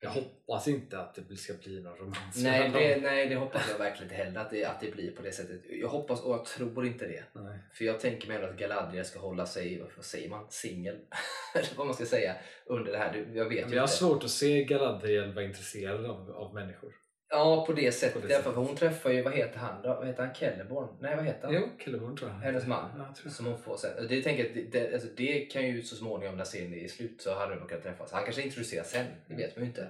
Jag 0.00 0.10
hoppas 0.10 0.68
inte 0.68 1.00
att 1.00 1.18
det 1.28 1.36
ska 1.36 1.52
bli 1.54 1.80
någon 1.80 1.96
romans 1.96 2.42
Nej 2.42 2.70
det, 2.72 3.00
nej, 3.02 3.28
det 3.28 3.34
hoppas 3.34 3.68
jag 3.70 3.78
verkligen 3.78 4.12
inte 4.12 4.24
heller 4.24 4.40
att 4.40 4.50
det, 4.50 4.64
att 4.64 4.80
det 4.80 4.90
blir 4.94 5.10
på 5.10 5.22
det 5.22 5.32
sättet. 5.32 5.60
Jag 5.70 5.88
hoppas 5.88 6.22
och 6.22 6.32
jag 6.32 6.44
tror 6.44 6.86
inte 6.86 7.06
det. 7.06 7.24
Nej. 7.32 7.58
För 7.72 7.84
jag 7.84 8.00
tänker 8.00 8.28
mig 8.28 8.36
ändå 8.36 8.48
att 8.48 8.56
Galadriel 8.56 9.04
ska 9.04 9.18
hålla 9.18 9.46
sig, 9.46 9.82
vad 9.96 10.04
säger 10.04 10.28
man, 10.28 10.46
singel? 10.50 10.96
Eller 11.54 11.68
vad 11.76 11.86
man 11.86 11.94
ska 11.94 12.06
säga 12.06 12.36
under 12.66 12.92
det 12.92 12.98
här. 12.98 13.26
Jag 13.34 13.48
vet 13.48 13.64
Men 13.64 13.74
jag 13.74 13.82
har 13.82 13.86
inte. 13.88 13.96
svårt 13.96 14.24
att 14.24 14.30
se 14.30 14.64
Galadriel 14.64 15.34
vara 15.34 15.44
intresserad 15.44 16.06
av, 16.06 16.30
av 16.30 16.54
människor. 16.54 16.94
Ja, 17.30 17.64
på 17.66 17.72
det 17.72 17.92
sättet. 17.92 18.22
På 18.22 18.28
det 18.28 18.42
fall, 18.42 18.54
för 18.54 18.60
hon 18.60 18.76
träffar 18.76 19.10
ju, 19.10 19.22
vad 19.22 19.32
heter 19.32 19.58
han 19.58 19.82
då? 19.82 19.88
Vad 19.88 20.06
heter 20.06 20.22
han? 20.22 20.34
Kelleborn? 20.34 20.88
Nej, 21.00 21.16
vad 21.16 21.24
heter 21.24 21.46
han? 21.46 21.54
Jo, 21.54 21.68
Celeborn 21.84 22.16
tror 22.16 22.30
jag. 22.30 22.36
Hennes 22.36 22.66
man. 22.66 22.90
Ja, 22.98 23.14
jag 23.24 23.32
Som 23.32 23.46
hon 23.46 23.58
får 23.58 23.76
sen. 23.76 24.08
Det, 24.08 24.22
tänker 24.22 24.44
jag, 24.44 24.70
det, 24.72 24.92
alltså 24.92 25.08
det 25.16 25.40
kan 25.40 25.66
ju 25.66 25.82
så 25.82 25.96
småningom 25.96 26.36
när 26.36 26.44
serien 26.44 26.74
är 26.74 26.88
slut 26.88 27.22
så 27.22 27.34
hade 27.34 27.54
de 27.54 27.68
kunnat 27.68 27.82
träffas. 27.82 28.12
Han 28.12 28.24
kanske 28.24 28.42
introduceras 28.42 28.90
sen, 28.90 29.06
det 29.26 29.34
vet 29.34 29.56
man 29.56 29.64
ju 29.64 29.68
inte. 29.68 29.88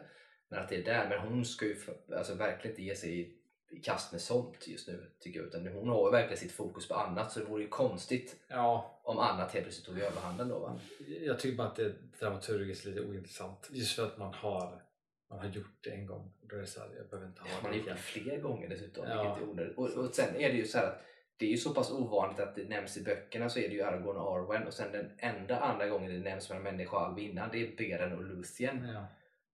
Men 0.49 0.61
att 0.61 0.69
det 0.69 0.77
är 0.77 0.85
där. 0.85 1.09
Men 1.09 1.19
hon 1.19 1.45
ska 1.45 1.65
ju 1.65 1.77
alltså, 2.17 2.35
verkligen 2.35 2.73
inte 2.73 2.83
ge 2.83 2.95
sig 2.95 3.21
i, 3.21 3.35
i 3.71 3.81
kast 3.81 4.13
med 4.13 4.21
sånt 4.21 4.69
just 4.69 4.89
nu. 4.89 5.11
Tycker 5.21 5.41
jag. 5.41 5.47
Utan 5.47 5.67
hon 5.67 5.89
har 5.89 6.11
verkligen 6.11 6.39
sitt 6.39 6.53
fokus 6.53 6.89
på 6.89 6.95
annat. 6.95 7.33
Så 7.33 7.41
det 7.41 7.47
vore 7.47 7.63
ju 7.63 7.69
konstigt 7.69 8.37
Ja, 8.49 9.01
om 9.05 9.19
annat 9.19 9.53
helt 9.53 9.65
plötsligt 9.65 9.87
tog 9.87 9.99
överhanden 9.99 10.49
då. 10.49 10.59
Va? 10.59 10.81
jag 11.21 11.39
tycker 11.39 11.57
bara 11.57 11.69
att 11.69 11.77
det 11.77 11.85
är 11.85 11.95
dramaturgiskt 12.21 12.85
lite 12.85 13.01
ointressant. 13.01 13.69
Just 13.73 13.97
för 13.97 14.07
att 14.07 14.19
man 14.19 14.35
har, 14.35 14.83
man 15.31 15.39
har 15.39 15.47
gjort 15.47 15.85
det 15.85 15.91
en 15.91 16.07
gång. 16.07 16.33
Då 16.41 16.57
är 16.57 16.61
det 16.61 16.67
så 16.67 16.81
här, 16.81 16.89
jag 16.97 17.09
behöver 17.09 17.29
inte 17.29 17.43
ha 17.43 17.49
Man 17.49 17.63
det 17.63 17.69
har 17.69 17.75
gjort 17.77 17.87
det 17.87 17.97
fler 17.97 18.41
gånger 18.41 18.69
dessutom. 18.69 19.09
Ja. 19.09 19.23
Vilket 19.23 19.43
är 19.43 19.51
onödigt. 19.51 19.79
Och, 19.79 19.91
och 19.91 20.15
sen 20.15 20.37
är 20.37 20.49
det 20.49 20.57
ju 20.57 20.65
så 20.65 20.79
här 20.79 20.87
att 20.87 21.05
det 21.37 21.47
är 21.47 21.51
ju 21.51 21.57
så 21.57 21.75
pass 21.75 21.91
ovanligt 21.91 22.41
att 22.41 22.55
det 22.55 22.69
nämns 22.69 22.97
i 22.97 23.03
böckerna 23.05 23.49
så 23.49 23.59
är 23.59 23.69
det 23.69 23.75
ju 23.75 23.83
Aragorn 23.83 24.17
och 24.17 24.37
Arwen 24.37 24.67
och 24.67 24.75
sen 24.75 24.93
den 24.93 25.11
enda 25.19 25.61
andra 25.61 25.89
gången 25.89 26.13
det 26.13 26.31
nämns 26.31 26.49
mellan 26.49 26.63
människa 26.63 26.97
och 26.97 27.03
alv 27.03 27.19
innan 27.19 27.51
det 27.53 27.59
är 27.59 27.77
Beren 27.77 28.13
och 28.13 28.25
Luthien. 28.25 28.89
Ja. 28.89 29.07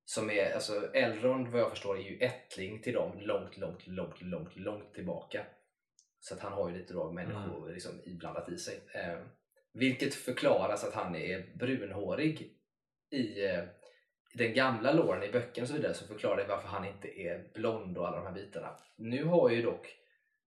Som 0.04 0.30
är, 0.30 0.54
alltså 0.54 0.94
Elrond 0.94 1.48
vad 1.48 1.60
jag 1.60 1.70
förstår 1.70 1.98
är 1.98 2.02
ju 2.02 2.18
ättling 2.18 2.82
till 2.82 2.94
dem 2.94 3.12
långt, 3.20 3.56
långt, 3.56 3.86
långt, 3.86 4.22
långt, 4.22 4.56
långt 4.56 4.94
tillbaka. 4.94 5.46
Så 6.20 6.34
att 6.34 6.40
han 6.40 6.52
har 6.52 6.70
ju 6.70 6.76
lite 6.76 6.92
då 6.92 7.12
människor 7.12 7.72
liksom 7.72 8.00
iblandat 8.04 8.48
i 8.48 8.58
sig. 8.58 8.80
Eh, 8.94 9.18
vilket 9.72 10.14
förklaras 10.14 10.84
att 10.84 10.94
han 10.94 11.16
är 11.16 11.46
brunhårig 11.54 12.52
i, 13.10 13.44
eh, 13.44 13.60
i 13.60 13.66
den 14.34 14.54
gamla 14.54 14.92
låren 14.92 15.22
i 15.22 15.32
böckerna 15.32 15.62
och 15.64 15.68
så 15.68 15.74
vidare 15.74 15.94
så 15.94 16.06
förklarar 16.06 16.48
varför 16.48 16.68
han 16.68 16.84
inte 16.84 17.20
är 17.20 17.44
blond 17.54 17.98
och 17.98 18.08
alla 18.08 18.16
de 18.16 18.26
här 18.26 18.34
bitarna. 18.34 18.76
Nu 18.96 19.24
har 19.24 19.50
ju 19.50 19.62
dock, 19.62 19.96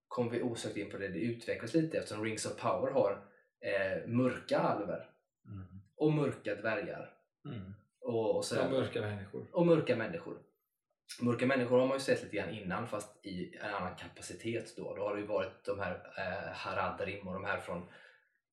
kommer 0.08 0.32
vi 0.32 0.42
osökt 0.42 0.78
in 0.78 0.90
på 0.92 0.98
det, 0.98 1.08
det 1.08 1.20
utvecklas 1.20 1.74
lite 1.74 1.98
eftersom 1.98 2.24
Rings 2.24 2.46
of 2.46 2.62
Power 2.62 2.92
har 2.92 3.22
eh, 3.62 4.08
mörka 4.08 4.60
alver 4.60 5.10
Mm. 5.48 5.82
och 5.96 6.14
mörka 6.14 6.56
dvärgar. 6.56 7.14
Mm. 7.46 7.74
Och, 8.02 8.36
och, 8.36 8.46
sådär. 8.46 8.62
Ja, 8.62 8.70
mörka 8.70 9.02
människor. 9.02 9.46
och 9.52 9.66
mörka 9.66 9.96
människor. 9.96 10.38
Mörka 11.22 11.46
människor 11.46 11.80
har 11.80 11.88
man 11.88 11.98
ju 11.98 12.02
sett 12.02 12.24
lite 12.24 12.36
grann 12.36 12.50
innan 12.50 12.88
fast 12.88 13.26
i 13.26 13.58
en 13.62 13.74
annan 13.74 13.96
kapacitet 13.96 14.76
då. 14.78 14.96
Då 14.96 15.02
har 15.04 15.16
det 15.16 15.22
ju 15.22 15.28
varit 15.28 15.64
de 15.66 15.80
här 15.80 16.14
eh, 16.18 16.52
Haradrim 16.54 17.28
och 17.28 17.34
de 17.34 17.46
här 17.46 17.58
från, 17.58 17.90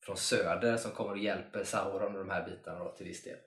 från 0.02 0.16
söder 0.16 0.76
som 0.76 0.90
kommer 0.90 1.10
och 1.10 1.18
hjälper 1.18 1.64
Sauron 1.64 2.12
och 2.12 2.18
de 2.18 2.30
här 2.30 2.46
bitarna 2.46 2.84
då, 2.84 2.90
till 2.90 3.06
viss 3.06 3.24
del. 3.24 3.38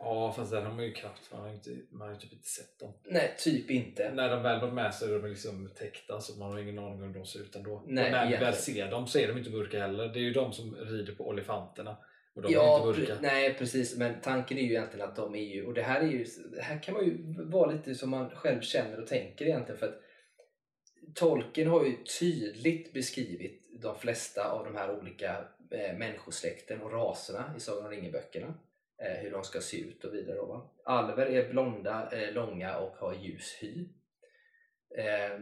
Ja, 0.00 0.32
fast 0.36 0.50
den 0.50 0.64
har 0.66 0.72
man 0.72 0.84
ju 0.84 0.92
knappt, 0.92 1.32
man 1.32 1.40
har 1.40 1.48
ju, 1.48 1.54
inte, 1.54 1.70
man 1.90 2.08
har 2.08 2.14
ju 2.14 2.20
typ 2.20 2.32
inte 2.32 2.48
sett 2.48 2.78
dem. 2.78 2.92
Nej, 3.04 3.34
typ 3.38 3.70
inte. 3.70 4.10
När 4.14 4.30
de 4.30 4.42
väl 4.42 4.60
var 4.60 4.70
med 4.70 4.94
så 4.94 5.04
är 5.04 5.18
de 5.18 5.28
liksom 5.28 5.70
täckta 5.78 6.20
så 6.20 6.38
man 6.38 6.52
har 6.52 6.58
ingen 6.58 6.78
aning 6.78 7.02
om 7.02 7.02
hur 7.02 7.14
de 7.20 7.26
ser 7.26 7.40
ut 7.40 7.56
ändå. 7.56 7.82
Nej, 7.86 8.04
och 8.04 8.10
när 8.10 8.30
vi 8.30 8.36
väl 8.36 8.54
ser 8.54 8.90
dem 8.90 9.06
så 9.06 9.18
är 9.18 9.28
de 9.28 9.38
inte 9.38 9.50
mörka 9.50 9.80
heller. 9.80 10.08
Det 10.08 10.18
är 10.18 10.22
ju 10.22 10.32
de 10.32 10.52
som 10.52 10.74
rider 10.74 11.14
på 11.14 11.28
olifanterna. 11.28 11.96
Och 12.34 12.42
de 12.42 12.48
är 12.48 12.52
ja, 12.52 12.76
inte 12.76 13.00
mörka. 13.00 13.14
pre- 13.14 13.18
nej 13.22 13.54
precis. 13.54 13.96
Men 13.96 14.20
tanken 14.20 14.58
är 14.58 14.62
ju 14.62 14.70
egentligen 14.70 15.08
att 15.08 15.16
de 15.16 15.34
är 15.34 15.54
ju, 15.54 15.66
och 15.66 15.74
det 15.74 15.82
här 15.82 16.00
är 16.00 16.08
ju, 16.08 16.26
det 16.56 16.62
här 16.62 16.82
kan 16.82 16.94
man 16.94 17.04
ju 17.04 17.34
vara 17.44 17.70
lite 17.70 17.94
som 17.94 18.10
man 18.10 18.30
själv 18.30 18.60
känner 18.60 19.00
och 19.00 19.06
tänker 19.06 19.44
egentligen 19.44 19.78
för 19.78 19.86
att 19.86 20.00
Tolkien 21.14 21.68
har 21.68 21.84
ju 21.84 21.96
tydligt 22.20 22.92
beskrivit 22.92 23.68
de 23.82 23.98
flesta 23.98 24.50
av 24.50 24.64
de 24.64 24.76
här 24.76 24.98
olika 24.98 25.44
eh, 25.70 25.98
människosläkten 25.98 26.82
och 26.82 26.92
raserna 26.92 27.54
i 27.56 27.60
Sagan 27.60 27.84
om 27.84 27.90
ringen-böckerna. 27.90 28.54
Eh, 28.98 29.22
hur 29.22 29.30
de 29.30 29.44
ska 29.44 29.60
se 29.60 29.80
ut 29.80 30.04
och 30.04 30.14
vidare. 30.14 30.36
Då, 30.36 30.46
va? 30.46 30.70
Alver 30.84 31.26
är 31.26 31.50
blonda, 31.50 32.10
eh, 32.12 32.32
långa 32.32 32.78
och 32.78 32.96
har 32.96 33.14
ljus 33.14 33.56
hy. 33.60 33.88
Eh, 34.96 35.40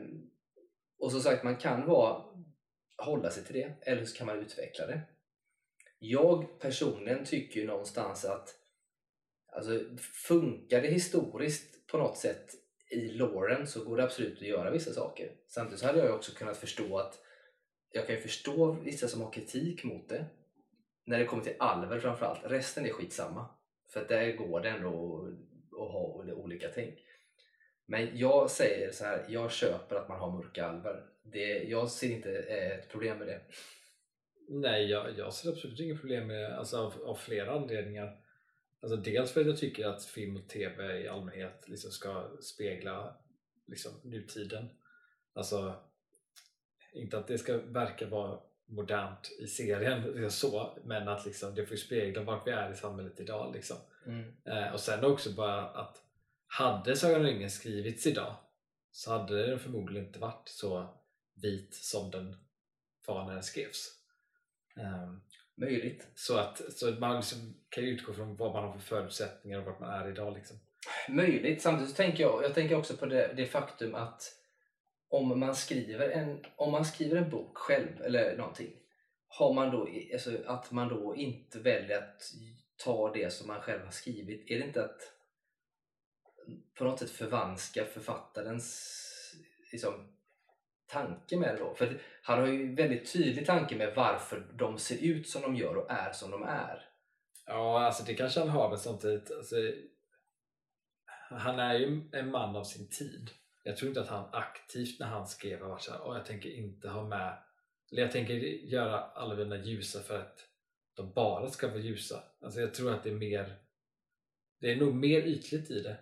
och 0.98 1.12
som 1.12 1.20
sagt, 1.20 1.44
man 1.44 1.56
kan 1.56 1.86
vara, 1.86 2.24
hålla 2.96 3.30
sig 3.30 3.44
till 3.44 3.54
det 3.54 3.74
eller 3.82 4.04
så 4.04 4.16
kan 4.16 4.26
man 4.26 4.38
utveckla 4.38 4.86
det. 4.86 5.00
Jag 5.98 6.60
personligen 6.60 7.24
tycker 7.24 7.60
ju 7.60 7.66
någonstans 7.66 8.24
att 8.24 8.54
alltså, 9.46 9.80
funkar 10.28 10.82
det 10.82 10.88
historiskt 10.88 11.86
på 11.86 11.98
något 11.98 12.18
sätt 12.18 12.54
i 12.90 13.08
låren 13.08 13.66
så 13.66 13.84
går 13.84 13.96
det 13.96 14.04
absolut 14.04 14.38
att 14.38 14.48
göra 14.48 14.70
vissa 14.70 14.92
saker. 14.92 15.36
Samtidigt 15.48 15.80
så 15.80 15.86
hade 15.86 15.98
jag 15.98 16.08
ju 16.08 16.14
också 16.14 16.34
kunnat 16.34 16.56
förstå 16.56 16.98
att 16.98 17.18
jag 17.90 18.06
kan 18.06 18.16
ju 18.16 18.20
förstå 18.20 18.72
vissa 18.72 19.08
som 19.08 19.20
har 19.20 19.32
kritik 19.32 19.84
mot 19.84 20.08
det. 20.08 20.26
När 21.04 21.18
det 21.18 21.24
kommer 21.24 21.42
till 21.42 21.56
alver 21.58 22.00
framförallt. 22.00 22.40
Resten 22.44 22.86
är 22.86 22.90
skitsamma. 22.90 23.46
För 23.88 24.00
att 24.00 24.08
där 24.08 24.32
går 24.32 24.60
det 24.60 24.68
ändå 24.68 25.26
att- 25.70 25.92
ha 25.92 26.24
olika 26.32 26.68
tänk. 26.74 26.98
Men 27.86 28.18
jag 28.18 28.50
säger 28.50 28.90
så 28.92 29.04
här, 29.04 29.26
jag 29.28 29.52
köper 29.52 29.96
att 29.96 30.08
man 30.08 30.20
har 30.20 30.30
mörka 30.30 30.66
alver. 30.66 31.06
Det, 31.22 31.62
jag 31.62 31.90
ser 31.90 32.10
inte 32.10 32.38
eh, 32.38 32.78
ett 32.78 32.88
problem 32.88 33.18
med 33.18 33.26
det. 33.26 33.40
Nej, 34.48 34.90
jag, 34.90 35.18
jag 35.18 35.34
ser 35.34 35.50
absolut 35.50 35.80
inget 35.80 36.00
problem 36.00 36.26
med 36.26 36.36
det, 36.36 36.56
alltså 36.56 36.76
av, 36.76 37.02
av 37.04 37.14
flera 37.14 37.52
anledningar. 37.52 38.20
Alltså 38.80 38.96
dels 38.96 39.32
för 39.32 39.40
att 39.40 39.46
jag 39.46 39.58
tycker 39.58 39.86
att 39.86 40.04
film 40.04 40.36
och 40.36 40.48
tv 40.48 41.02
i 41.02 41.08
allmänhet 41.08 41.68
liksom 41.68 41.90
ska 41.90 42.30
spegla 42.40 43.16
liksom, 43.66 43.92
nutiden. 44.04 44.68
Alltså, 45.32 45.74
inte 46.92 47.18
att 47.18 47.28
det 47.28 47.38
ska 47.38 47.58
verka 47.58 48.06
vara 48.06 48.40
modernt 48.72 49.30
i 49.40 49.46
serien 49.46 50.02
liksom 50.02 50.30
så, 50.30 50.78
men 50.84 51.08
att 51.08 51.26
liksom, 51.26 51.54
det 51.54 51.66
får 51.66 51.76
spegla 51.76 52.22
vart 52.22 52.46
vi 52.46 52.50
är 52.50 52.72
i 52.72 52.76
samhället 52.76 53.20
idag. 53.20 53.54
Liksom. 53.54 53.76
Eh, 54.44 54.72
och 54.72 54.80
sen 54.80 55.04
också 55.04 55.30
bara 55.30 55.68
att 55.68 56.02
hade 56.46 56.96
Sagan 56.96 57.20
om 57.20 57.26
ringen 57.26 57.50
skrivits 57.50 58.06
idag 58.06 58.34
så 58.90 59.10
hade 59.12 59.46
den 59.46 59.58
förmodligen 59.58 60.06
inte 60.06 60.18
varit 60.18 60.48
så 60.48 60.94
vit 61.42 61.74
som 61.74 62.10
den 62.10 62.36
var 63.06 63.24
när 63.24 63.34
den 63.34 63.42
skrevs. 63.42 63.88
Ehm, 64.76 65.20
Möjligt. 65.54 66.08
Så 66.14 66.36
att, 66.36 66.72
så 66.72 66.90
man 66.90 67.16
liksom 67.16 67.54
kan 67.68 67.84
utgå 67.84 68.12
från 68.12 68.36
vad 68.36 68.52
man 68.52 68.64
har 68.64 68.72
för 68.72 68.80
förutsättningar 68.80 69.58
och 69.58 69.64
vart 69.64 69.80
man 69.80 69.90
är 69.90 70.08
idag. 70.08 70.34
Liksom. 70.34 70.56
Möjligt. 71.08 71.62
Samtidigt 71.62 71.90
så 71.90 71.96
tänker 71.96 72.22
jag, 72.22 72.44
jag 72.44 72.54
tänker 72.54 72.76
också 72.76 72.96
på 72.96 73.06
det, 73.06 73.32
det 73.36 73.46
faktum 73.46 73.94
att 73.94 74.22
om 75.12 75.40
man, 75.40 75.54
skriver 75.54 76.08
en, 76.08 76.44
om 76.56 76.72
man 76.72 76.84
skriver 76.84 77.16
en 77.16 77.30
bok 77.30 77.58
själv 77.58 78.02
eller 78.02 78.36
någonting 78.36 78.72
har 79.38 79.54
man 79.54 79.70
då, 79.70 79.88
alltså, 80.12 80.38
att 80.46 80.70
man 80.70 80.88
då 80.88 81.16
inte 81.16 81.58
väljer 81.58 81.98
att 81.98 82.22
ta 82.84 83.12
det 83.12 83.32
som 83.32 83.46
man 83.46 83.60
själv 83.60 83.84
har 83.84 83.90
skrivit, 83.90 84.50
är 84.50 84.58
det 84.58 84.64
inte 84.64 84.84
att 84.84 85.00
på 86.78 86.84
något 86.84 86.98
sätt 86.98 87.10
förvanska 87.10 87.84
författarens 87.84 88.98
liksom, 89.72 90.16
tanke 90.86 91.36
med 91.36 91.54
det 91.54 91.58
då? 91.58 91.74
För 91.74 92.00
han 92.22 92.38
har 92.38 92.46
ju 92.46 92.62
en 92.62 92.74
väldigt 92.74 93.12
tydlig 93.12 93.46
tanke 93.46 93.76
med 93.76 93.94
varför 93.96 94.40
de 94.54 94.78
ser 94.78 95.04
ut 95.04 95.28
som 95.28 95.42
de 95.42 95.56
gör 95.56 95.76
och 95.76 95.90
är 95.90 96.12
som 96.12 96.30
de 96.30 96.42
är. 96.42 96.88
Ja, 97.46 97.80
alltså 97.80 98.04
det 98.04 98.14
kanske 98.14 98.40
han 98.40 98.48
har 98.48 98.68
men 98.68 98.78
samtidigt 98.78 99.30
alltså, 99.30 99.56
han 101.30 101.58
är 101.58 101.74
ju 101.74 102.10
en 102.12 102.30
man 102.30 102.56
av 102.56 102.64
sin 102.64 102.88
tid. 102.88 103.30
Jag 103.62 103.76
tror 103.76 103.88
inte 103.88 104.00
att 104.00 104.08
han 104.08 104.28
aktivt 104.32 105.00
när 105.00 105.06
han 105.06 105.26
skrev 105.26 105.60
har 105.60 105.68
varit 105.68 105.82
såhär, 105.82 106.14
jag 106.14 106.24
tänker 106.24 106.50
inte 106.50 106.88
ha 106.88 107.08
med 107.08 107.38
eller 107.92 108.02
jag 108.02 108.12
tänker 108.12 108.34
göra 108.34 109.00
alla 109.00 109.34
mina 109.34 109.56
ljusa 109.56 110.00
för 110.00 110.18
att 110.18 110.48
de 110.96 111.12
bara 111.12 111.48
ska 111.50 111.68
vara 111.68 111.78
ljusa. 111.78 112.22
Alltså 112.44 112.60
jag 112.60 112.74
tror 112.74 112.94
att 112.94 113.02
det 113.02 113.10
är 113.10 113.14
mer 113.14 113.56
det 114.60 114.72
är 114.72 114.76
nog 114.76 114.94
mer 114.94 115.20
ytligt 115.20 115.70
i 115.70 115.80
det. 115.80 115.96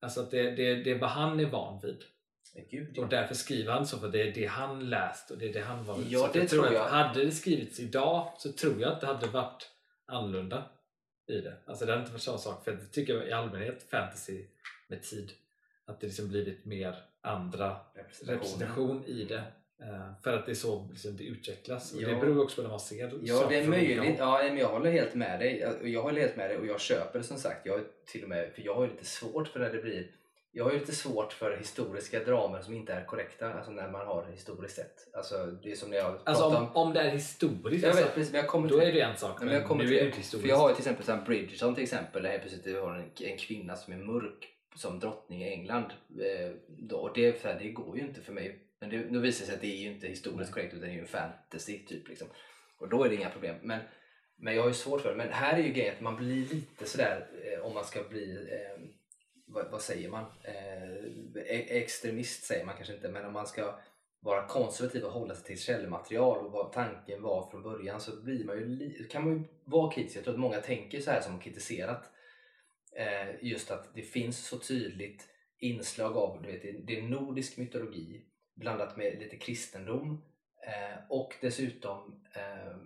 Alltså 0.00 0.20
att 0.20 0.30
det, 0.30 0.50
det, 0.50 0.74
det 0.74 0.90
är 0.90 0.98
vad 0.98 1.10
han 1.10 1.40
är 1.40 1.44
van 1.44 1.80
vid. 1.80 2.04
Gud. 2.70 2.98
Och 2.98 3.08
därför 3.08 3.34
skriver 3.34 3.72
han 3.72 3.86
så, 3.86 3.98
för 3.98 4.08
det 4.08 4.22
är 4.22 4.32
det 4.34 4.46
han 4.46 4.90
läst 4.90 5.30
och 5.30 5.38
det 5.38 5.48
är 5.48 5.52
det 5.52 5.60
han 5.60 5.84
var 5.84 5.98
Ja, 6.08 6.30
det 6.32 6.38
jag 6.38 6.48
tror 6.48 6.62
tror 6.62 6.74
jag. 6.74 6.84
Att 6.84 6.90
hade 6.90 7.24
det 7.24 7.30
skrivits 7.30 7.80
idag 7.80 8.32
så 8.38 8.52
tror 8.52 8.80
jag 8.80 8.92
att 8.92 9.00
det 9.00 9.06
hade 9.06 9.26
varit 9.26 9.70
annorlunda 10.06 10.70
i 11.28 11.40
det. 11.40 11.56
Alltså 11.66 11.86
det 11.86 11.92
hade 11.92 12.00
inte 12.00 12.12
varit 12.12 12.22
samma 12.22 12.38
sak, 12.38 12.64
för 12.64 12.72
det 12.72 12.84
tycker 12.84 13.14
jag 13.14 13.28
i 13.28 13.32
allmänhet 13.32 13.82
fantasy 13.90 14.46
med 14.88 15.02
tid 15.02 15.32
att 15.86 16.00
det 16.00 16.06
liksom 16.06 16.28
blivit 16.28 16.64
mer 16.64 16.94
andra 17.20 17.76
representation 17.94 19.04
i 19.06 19.24
det. 19.24 19.42
Eh, 19.82 20.22
för 20.22 20.32
att 20.32 20.46
det 20.46 20.52
är 20.52 20.54
så 20.56 20.88
liksom, 20.90 21.16
det 21.16 21.24
utvecklas. 21.24 21.92
Och 21.94 22.02
Ja. 22.02 22.08
det 22.08 22.16
beror 22.16 22.42
också 22.42 22.56
på 22.56 22.62
när 22.62 22.68
man 22.70 22.80
ser 22.80 23.12
Ja, 23.22 23.46
det 23.48 23.56
är 23.56 23.68
möjligt. 23.68 24.14
Ja, 24.18 24.40
men 24.42 24.56
jag 24.58 24.68
håller 24.68 24.90
helt 24.90 25.14
med 25.14 25.40
dig. 25.40 25.58
Jag- 25.82 26.02
håller 26.02 26.20
helt 26.20 26.36
med 26.36 26.50
dig 26.50 26.58
och 26.58 26.66
jag 26.66 26.80
köper 26.80 27.18
det 27.18 27.24
som 27.24 27.36
sagt. 27.38 27.66
Jag 27.66 27.80
till 28.06 28.22
och 28.22 28.28
med, 28.28 28.52
för 28.52 28.62
jag 28.62 28.74
har 28.74 28.86
lite 28.86 29.04
svårt 29.04 29.48
för 29.48 29.60
när 29.60 29.72
det 29.72 29.82
blir 29.82 30.06
jag 30.52 30.64
har 30.64 30.72
ju 30.72 30.78
lite 30.78 30.94
svårt 30.94 31.32
för 31.32 31.56
historiska 31.56 32.24
dramer 32.24 32.60
som 32.62 32.74
inte 32.74 32.92
är 32.92 33.04
korrekta, 33.04 33.52
alltså 33.54 33.70
när 33.70 33.88
man 33.90 34.06
har 34.06 34.26
historiskt 34.32 34.76
sett. 34.76 35.08
Alltså, 35.12 35.46
det 35.62 35.70
är 35.72 35.76
som 35.76 35.90
när 35.90 35.96
jag 35.96 36.18
Alltså 36.24 36.50
pratar 36.50 36.60
om, 36.60 36.76
om 36.76 36.92
det 36.92 37.00
är 37.00 37.10
historiskt, 37.10 37.82
Jag 37.82 37.90
alltså, 37.90 38.04
vet 38.04 38.14
precis, 38.14 38.32
men 38.32 38.40
jag 38.40 38.50
kommer 38.50 38.68
då 38.68 38.78
till 38.78 38.88
är 38.88 38.92
det 38.92 39.00
en 39.00 39.16
sak. 39.16 39.38
Men, 39.38 39.48
men 39.48 39.56
jag 39.56 39.66
kommer 39.66 39.82
nu 39.84 39.88
till 39.88 39.96
är 39.98 40.00
det 40.00 40.06
inte 40.06 40.18
historiskt. 40.18 40.42
För 40.42 40.48
jag 40.48 40.56
har 40.56 40.68
ju 40.68 40.74
till 40.74 40.82
exempel 40.82 41.04
som 41.06 41.24
Bridgerton 41.24 41.74
till 41.74 41.82
exempel, 41.84 42.22
där 42.22 42.30
helt 42.30 42.42
plötsligt 42.42 42.64
du 42.64 42.80
har 42.80 42.94
en, 42.94 43.10
en 43.30 43.38
kvinna 43.38 43.76
som 43.76 43.92
är 43.92 43.96
mörk 43.96 44.48
som 44.76 45.00
drottning 45.00 45.42
i 45.42 45.52
England. 45.52 45.92
Eh, 46.20 46.50
då, 46.68 46.96
och 46.96 47.14
det, 47.14 47.44
här, 47.44 47.58
det 47.58 47.68
går 47.68 47.98
ju 47.98 48.02
inte 48.02 48.20
för 48.20 48.32
mig. 48.32 48.58
Men 48.80 48.90
det, 48.90 49.10
nu 49.10 49.18
visar 49.18 49.40
det 49.40 49.46
sig 49.46 49.54
att 49.54 49.60
det 49.60 49.76
är 49.76 49.80
ju 49.80 49.92
inte 49.92 50.06
historiskt 50.06 50.52
korrekt 50.52 50.74
utan 50.74 50.88
det 50.88 50.92
är 50.92 50.96
ju 50.96 51.00
en 51.00 51.06
fantasy 51.06 51.78
typ. 51.78 52.08
Liksom. 52.08 52.28
Och 52.78 52.88
då 52.88 53.04
är 53.04 53.08
det 53.08 53.14
inga 53.14 53.30
problem. 53.30 53.56
Men, 53.62 53.80
men 54.36 54.54
jag 54.54 54.62
har 54.62 54.68
ju 54.68 54.74
svårt 54.74 55.00
för 55.00 55.10
det. 55.10 55.16
Men 55.16 55.32
här 55.32 55.58
är 55.58 55.62
ju 55.62 55.72
grejen 55.72 55.94
att 55.94 56.00
man 56.00 56.16
blir 56.16 56.54
lite 56.54 56.86
sådär 56.86 57.26
eh, 57.44 57.66
om 57.66 57.74
man 57.74 57.84
ska 57.84 58.02
bli 58.02 58.48
eh, 58.50 58.82
vad, 59.46 59.70
vad 59.70 59.82
säger 59.82 60.08
man? 60.08 60.24
Eh, 60.42 60.94
e- 61.34 61.78
extremist 61.78 62.44
säger 62.44 62.66
man 62.66 62.74
kanske 62.76 62.94
inte, 62.94 63.08
men 63.08 63.24
om 63.24 63.32
man 63.32 63.46
ska 63.46 63.78
vara 64.20 64.46
konservativ 64.46 65.04
och 65.04 65.12
hålla 65.12 65.34
sig 65.34 65.44
till 65.44 65.64
källmaterial 65.64 66.46
och 66.46 66.52
vad 66.52 66.72
tanken 66.72 67.22
var 67.22 67.50
från 67.50 67.62
början 67.62 68.00
så 68.00 68.22
blir 68.22 68.44
man 68.44 68.58
ju 68.58 69.08
kan 69.10 69.24
man 69.24 69.32
ju 69.32 69.44
vara 69.64 69.92
kritisk. 69.92 70.16
Jag 70.16 70.24
tror 70.24 70.34
att 70.34 70.40
många 70.40 70.60
tänker 70.60 71.00
så 71.00 71.10
här 71.10 71.20
som 71.20 71.40
kritiserat 71.40 72.10
just 73.42 73.70
att 73.70 73.94
det 73.94 74.02
finns 74.02 74.46
så 74.46 74.58
tydligt 74.58 75.28
inslag 75.58 76.16
av 76.16 76.42
du 76.42 76.52
vet, 76.52 76.62
det- 76.62 76.72
är 76.98 77.02
nordisk 77.02 77.56
mytologi 77.58 78.24
blandat 78.54 78.96
med 78.96 79.18
lite 79.18 79.36
kristendom 79.36 80.22
eh, 80.66 80.98
och 81.10 81.34
dessutom 81.40 82.24
eh, 82.34 82.76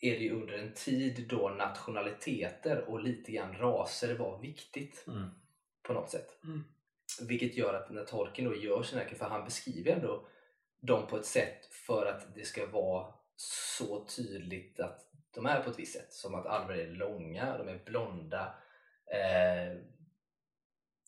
är 0.00 0.10
det 0.18 0.24
ju 0.24 0.30
under 0.30 0.54
en 0.54 0.74
tid 0.74 1.26
då 1.28 1.48
nationaliteter 1.48 2.84
och 2.90 3.02
lite 3.02 3.32
grann 3.32 3.56
raser 3.58 4.14
var 4.14 4.40
viktigt 4.40 5.04
Mm. 5.08 5.28
på 5.82 5.92
något 5.92 6.10
sätt. 6.10 6.38
Mm. 6.44 6.64
Vilket 7.28 7.56
gör 7.56 7.74
att 7.74 7.90
när 7.90 8.04
Tolkien 8.04 8.48
då 8.50 8.56
gör 8.56 8.82
sina 8.82 9.04
för 9.04 9.24
han 9.28 9.44
beskriver 9.44 9.92
ändå 9.92 10.28
dem 10.80 11.06
på 11.06 11.16
ett 11.16 11.26
sätt 11.26 11.66
för 11.66 12.06
att 12.06 12.34
det 12.34 12.44
ska 12.44 12.66
vara 12.66 13.14
så 13.36 14.04
tydligt 14.16 14.80
att 14.80 15.10
de 15.34 15.46
är 15.46 15.62
på 15.62 15.70
ett 15.70 15.78
visst 15.78 15.92
sätt. 15.96 16.12
Som 16.12 16.34
att 16.34 16.46
alver 16.46 16.74
är 16.74 16.86
långa, 16.86 17.58
de 17.58 17.68
är 17.68 17.78
blonda 17.84 18.54
eh, 19.12 19.78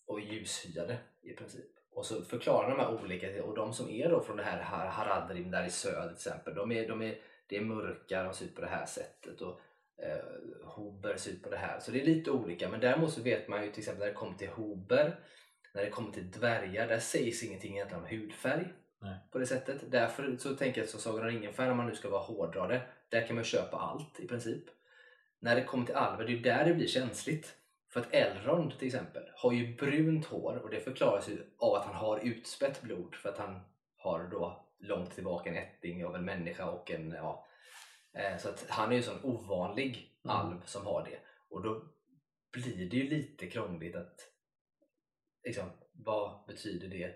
och 0.06 0.20
ljushyade 0.20 0.98
i 1.22 1.32
princip. 1.32 1.70
Och 1.90 2.06
så 2.06 2.22
förklarar 2.24 2.70
de 2.70 2.80
här 2.80 3.02
olika, 3.02 3.44
och 3.44 3.54
de 3.56 3.72
som 3.72 3.90
är 3.90 4.08
då 4.08 4.20
från 4.20 4.36
det 4.36 4.42
här 4.42 4.62
Har- 4.62 4.86
Haradrim 4.86 5.50
där 5.50 5.64
i 5.66 5.70
söder 5.70 6.06
till 6.06 6.14
exempel, 6.14 6.54
de 6.54 6.72
är, 6.72 6.88
de 6.88 7.02
är, 7.02 7.18
det 7.46 7.56
är 7.56 7.60
mörka, 7.60 8.22
de 8.22 8.34
ser 8.34 8.44
ut 8.44 8.54
på 8.54 8.60
det 8.60 8.66
här 8.66 8.86
sättet. 8.86 9.40
Och 9.40 9.60
eh, 10.02 10.24
Hober 10.64 11.16
ser 11.16 11.30
ut 11.30 11.42
på 11.42 11.50
det 11.50 11.56
här. 11.56 11.80
Så 11.80 11.90
det 11.90 12.00
är 12.00 12.04
lite 12.06 12.30
olika. 12.30 12.68
Men 12.68 12.80
däremot 12.80 13.12
så 13.12 13.22
vet 13.22 13.48
man 13.48 13.64
ju 13.64 13.70
till 13.70 13.80
exempel 13.80 14.00
när 14.00 14.06
det 14.06 14.12
kommer 14.12 14.38
till 14.38 14.48
Hober, 14.48 15.20
när 15.74 15.82
det 15.82 15.90
kommer 15.90 16.12
till 16.12 16.30
dvärgar, 16.30 16.88
där 16.88 16.98
sägs 16.98 17.42
ingenting 17.42 17.74
egentligen 17.74 18.02
om 18.04 18.08
hudfärg. 18.10 18.72
Nej. 19.00 19.16
På 19.32 19.38
det 19.38 19.46
sättet. 19.46 19.90
Därför 19.90 20.36
så 20.36 20.56
tänker 20.56 20.80
jag 20.80 20.84
att 20.84 20.90
som 20.90 21.00
Sagan 21.00 21.20
om 21.20 21.26
ringen-fan, 21.26 21.70
om 21.70 21.76
man 21.76 21.86
nu 21.86 21.94
ska 21.94 22.10
vara 22.10 22.22
hårdrare, 22.22 22.82
där 23.08 23.26
kan 23.26 23.36
man 23.36 23.44
köpa 23.44 23.76
allt 23.76 24.20
i 24.20 24.28
princip. 24.28 24.64
När 25.40 25.56
det 25.56 25.64
kommer 25.64 25.86
till 25.86 25.94
alver, 25.94 26.26
det 26.26 26.32
är 26.32 26.42
där 26.42 26.64
det 26.64 26.74
blir 26.74 26.86
känsligt. 26.86 27.56
För 27.92 28.00
att 28.00 28.12
Elrond 28.14 28.78
till 28.78 28.86
exempel 28.86 29.22
har 29.34 29.52
ju 29.52 29.76
brunt 29.76 30.26
hår 30.26 30.56
och 30.56 30.70
det 30.70 30.80
förklaras 30.80 31.28
ju 31.28 31.46
av 31.58 31.74
att 31.74 31.84
han 31.84 31.94
har 31.94 32.18
utspätt 32.18 32.82
blod 32.82 33.14
för 33.14 33.28
att 33.28 33.38
han 33.38 33.60
har 33.96 34.24
då 34.24 34.66
långt 34.78 35.14
tillbaka 35.14 35.50
en 35.50 35.56
ätting 35.56 36.04
av 36.04 36.16
en 36.16 36.24
människa 36.24 36.70
och 36.70 36.90
en 36.90 37.10
ja, 37.10 37.46
eh, 38.12 38.38
så 38.38 38.48
att 38.48 38.66
han 38.68 38.88
är 38.88 38.92
ju 38.92 38.98
en 38.98 39.02
sån 39.02 39.24
ovanlig 39.24 40.16
Mm. 40.26 40.36
alv 40.36 40.60
som 40.64 40.86
har 40.86 41.04
det 41.04 41.18
och 41.48 41.62
då 41.62 41.82
blir 42.52 42.90
det 42.90 42.96
ju 42.96 43.08
lite 43.08 43.46
krångligt 43.46 43.96
att 43.96 44.20
liksom, 45.44 45.70
vad 45.92 46.46
betyder 46.46 46.88
det 46.88 47.14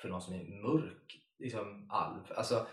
för 0.00 0.08
någon 0.08 0.22
som 0.22 0.34
är 0.34 0.44
mörk 0.44 1.20
liksom 1.38 1.90
alv? 1.90 2.32
Alltså, 2.36 2.66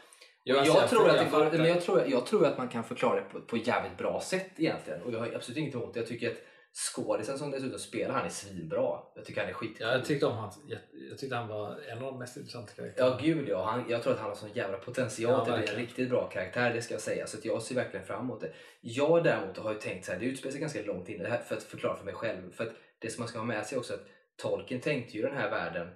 Alltså, 0.50 0.74
jag, 0.74 0.90
tror 0.90 1.10
att 1.10 1.54
men 1.54 1.66
jag, 1.66 1.82
tror, 1.82 2.04
jag 2.08 2.26
tror 2.26 2.46
att 2.46 2.58
man 2.58 2.68
kan 2.68 2.84
förklara 2.84 3.16
det 3.16 3.22
på, 3.22 3.42
på 3.42 3.58
jävligt 3.58 3.98
bra 3.98 4.22
sätt 4.22 4.52
egentligen. 4.58 5.02
Och 5.02 5.14
jag 5.14 5.20
har 5.20 5.32
absolut 5.36 5.58
inget 5.58 5.76
emot 5.76 5.94
det. 5.94 6.00
Jag 6.00 6.08
tycker 6.08 6.32
att 6.32 6.38
skådisen 6.74 7.38
som 7.38 7.52
dessutom 7.52 7.80
spelar 7.80 8.14
han 8.14 8.26
är 8.26 8.30
svinbra. 8.30 9.00
Jag 9.16 9.26
tycker 9.26 9.42
han 9.42 9.50
är 9.50 9.54
skitcool. 9.54 9.88
Ja, 9.88 9.94
jag 9.94 10.06
tyckte 10.06 10.26
om 10.26 10.38
hans, 10.38 10.60
jag, 10.68 10.80
jag 11.10 11.18
tyckte 11.18 11.36
han 11.36 11.48
var 11.48 11.80
en 11.92 11.98
av 11.98 12.04
de 12.04 12.20
mest 12.20 12.38
intressanta 12.38 12.74
karaktärerna. 12.74 13.16
Ja, 13.16 13.20
gud 13.22 13.50
ja. 13.50 13.66
Han, 13.66 13.86
jag 13.90 14.04
tror 14.04 14.14
att 14.14 14.20
han 14.20 14.30
har 14.30 14.36
sån 14.36 14.54
jävla 14.54 14.78
potential 14.78 15.32
Ja, 15.32 15.46
till 15.46 15.54
att 15.54 15.60
bli 15.60 15.70
en 15.70 15.76
riktigt 15.76 16.10
bra 16.10 16.30
karaktär, 16.30 16.74
det 16.74 16.82
ska 16.82 16.94
jag 16.94 17.02
säga. 17.02 17.28
Så 17.28 17.38
jag 17.44 17.62
ser 17.62 17.76
verkligen 17.76 18.06
fram 18.06 18.24
emot 18.24 18.42
det. 18.42 18.52
Jag 18.82 19.24
däremot 19.24 19.58
har 19.58 19.74
ju 19.74 19.80
tänkt 19.80 20.06
så 20.06 20.12
här, 20.12 20.20
det 20.20 20.26
utspelar 20.26 20.52
sig 20.52 20.62
ganska 20.62 20.82
långt 20.82 21.10
in, 21.10 21.24
det 21.24 21.30
här 21.30 21.38
för 21.38 21.56
att 21.56 21.64
förklara 21.64 21.96
för 21.96 22.06
mig 22.06 22.14
själv. 22.14 22.52
För 22.52 22.64
att 22.64 22.74
det 23.00 23.10
som 23.10 23.22
man 23.22 23.28
ska 23.28 23.40
ha 23.40 23.46
med 23.46 23.66
sig 23.66 23.78
också 23.78 23.94
att 23.94 24.06
Tolkien 24.38 24.82
tänkte 24.82 25.18
ju 25.18 25.24
den 25.24 25.38
här 25.38 25.50
världen, 25.50 25.88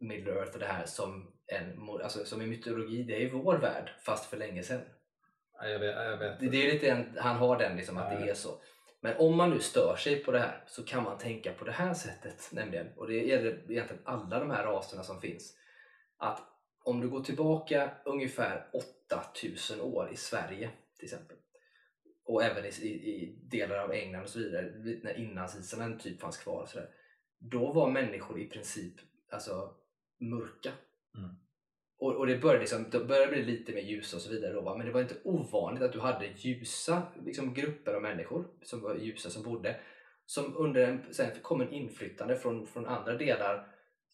Middle 0.00 0.32
Earth 0.32 0.52
och 0.52 0.60
det 0.60 0.66
här 0.66 0.86
som 0.86 1.33
en, 1.46 1.90
alltså 2.02 2.24
som 2.24 2.42
i 2.42 2.46
mytologi, 2.46 3.02
det 3.02 3.16
är 3.16 3.20
ju 3.20 3.30
vår 3.30 3.58
värld 3.58 3.90
fast 4.00 4.30
för 4.30 4.36
länge 4.36 4.62
sedan. 4.62 4.80
Ja, 5.60 5.68
jag 5.68 5.78
vet. 5.78 5.96
Jag 5.96 6.16
vet. 6.16 6.40
Det, 6.40 6.48
det 6.48 6.66
är 6.66 6.72
lite 6.72 6.90
en, 6.90 7.16
han 7.18 7.36
har 7.36 7.58
den 7.58 7.76
liksom 7.76 7.96
att 7.96 8.12
Ja, 8.12 8.18
det 8.18 8.30
är 8.30 8.34
så. 8.34 8.60
Men 9.00 9.16
om 9.16 9.36
man 9.36 9.50
nu 9.50 9.60
stör 9.60 9.96
sig 9.96 10.24
på 10.24 10.32
det 10.32 10.38
här 10.38 10.64
så 10.66 10.84
kan 10.84 11.02
man 11.02 11.18
tänka 11.18 11.52
på 11.52 11.64
det 11.64 11.72
här 11.72 11.94
sättet 11.94 12.48
nämligen. 12.52 12.86
Och 12.96 13.06
det 13.06 13.26
gäller 13.26 13.70
egentligen 13.70 14.02
alla 14.04 14.38
de 14.38 14.50
här 14.50 14.64
raserna 14.64 15.02
som 15.02 15.20
finns. 15.20 15.56
Att 16.16 16.42
om 16.84 17.00
du 17.00 17.08
går 17.08 17.20
tillbaka 17.20 17.90
ungefär 18.04 18.70
8000 19.10 19.80
år 19.80 20.10
i 20.12 20.16
Sverige 20.16 20.70
till 20.96 21.04
exempel. 21.04 21.36
Och 22.24 22.42
även 22.42 22.64
i, 22.64 22.68
i, 22.68 23.38
delar 23.50 23.78
av 23.78 23.92
England 23.92 24.22
och 24.22 24.28
så 24.28 24.38
vidare. 24.38 24.72
När 25.02 25.18
inlandsisarna 25.18 25.98
typ 25.98 26.20
fanns 26.20 26.36
kvar 26.36 26.62
och 26.62 26.68
sådär. 26.68 26.90
Då 27.38 27.72
var 27.72 27.90
människor 27.90 28.40
i 28.40 28.46
princip 28.46 28.94
alltså, 29.30 29.74
mörka. 30.20 30.72
Mm. 31.14 31.30
Och, 31.98 32.16
och 32.16 32.26
det 32.26 32.38
började, 32.38 32.60
liksom, 32.60 32.90
det 32.90 33.04
började 33.04 33.32
bli 33.32 33.44
lite 33.44 33.72
mer 33.72 33.82
ljusa 33.82 34.16
och 34.16 34.22
så 34.22 34.30
vidare 34.30 34.52
då, 34.52 34.60
va? 34.60 34.76
men 34.76 34.86
det 34.86 34.92
var 34.92 35.00
inte 35.00 35.20
ovanligt 35.24 35.82
att 35.82 35.92
du 35.92 36.00
hade 36.00 36.26
ljusa 36.26 37.02
liksom, 37.24 37.54
grupper 37.54 37.94
av 37.94 38.02
människor 38.02 38.46
som 38.62 38.80
var 38.80 38.94
ljusa 38.94 39.30
som 39.30 39.42
bodde 39.42 39.76
som 40.26 40.56
under 40.56 40.88
en, 40.88 41.14
sen 41.14 41.30
kom 41.42 41.60
en 41.60 41.72
inflyttande 41.72 42.36
från, 42.36 42.66
från 42.66 42.86
andra 42.86 43.14
delar 43.14 43.66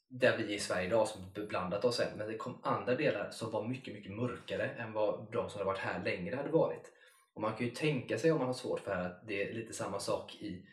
där 0.09 0.37
vi 0.37 0.45
är 0.45 0.57
i 0.57 0.59
Sverige 0.59 0.87
idag 0.87 1.09
som 1.09 1.33
beblandat 1.35 1.85
oss 1.85 2.01
än, 2.01 2.19
men 2.19 2.29
det 2.29 2.37
kom 2.37 2.61
andra 2.63 2.95
delar 2.95 3.31
som 3.31 3.51
var 3.51 3.69
mycket, 3.69 3.95
mycket 3.95 4.13
mörkare 4.13 4.67
än 4.69 4.93
vad 4.93 5.33
de 5.33 5.51
som 5.51 5.59
hade 5.59 5.65
varit 5.65 5.79
här 5.79 6.05
längre 6.05 6.37
hade 6.37 6.49
varit. 6.49 6.93
Och 7.35 7.41
man 7.41 7.57
kan 7.57 7.67
ju 7.67 7.73
tänka 7.73 8.19
sig 8.19 8.33
om 8.33 8.39
man 8.39 8.47
har 8.47 8.55
svårt 8.55 8.81
för 8.81 8.91
det 8.91 8.97
här 8.97 9.07
att 9.07 9.27
det 9.27 9.49
är 9.49 9.55
lite 9.55 9.73
samma 9.73 9.99
sak 9.99 10.35
i, 10.35 10.65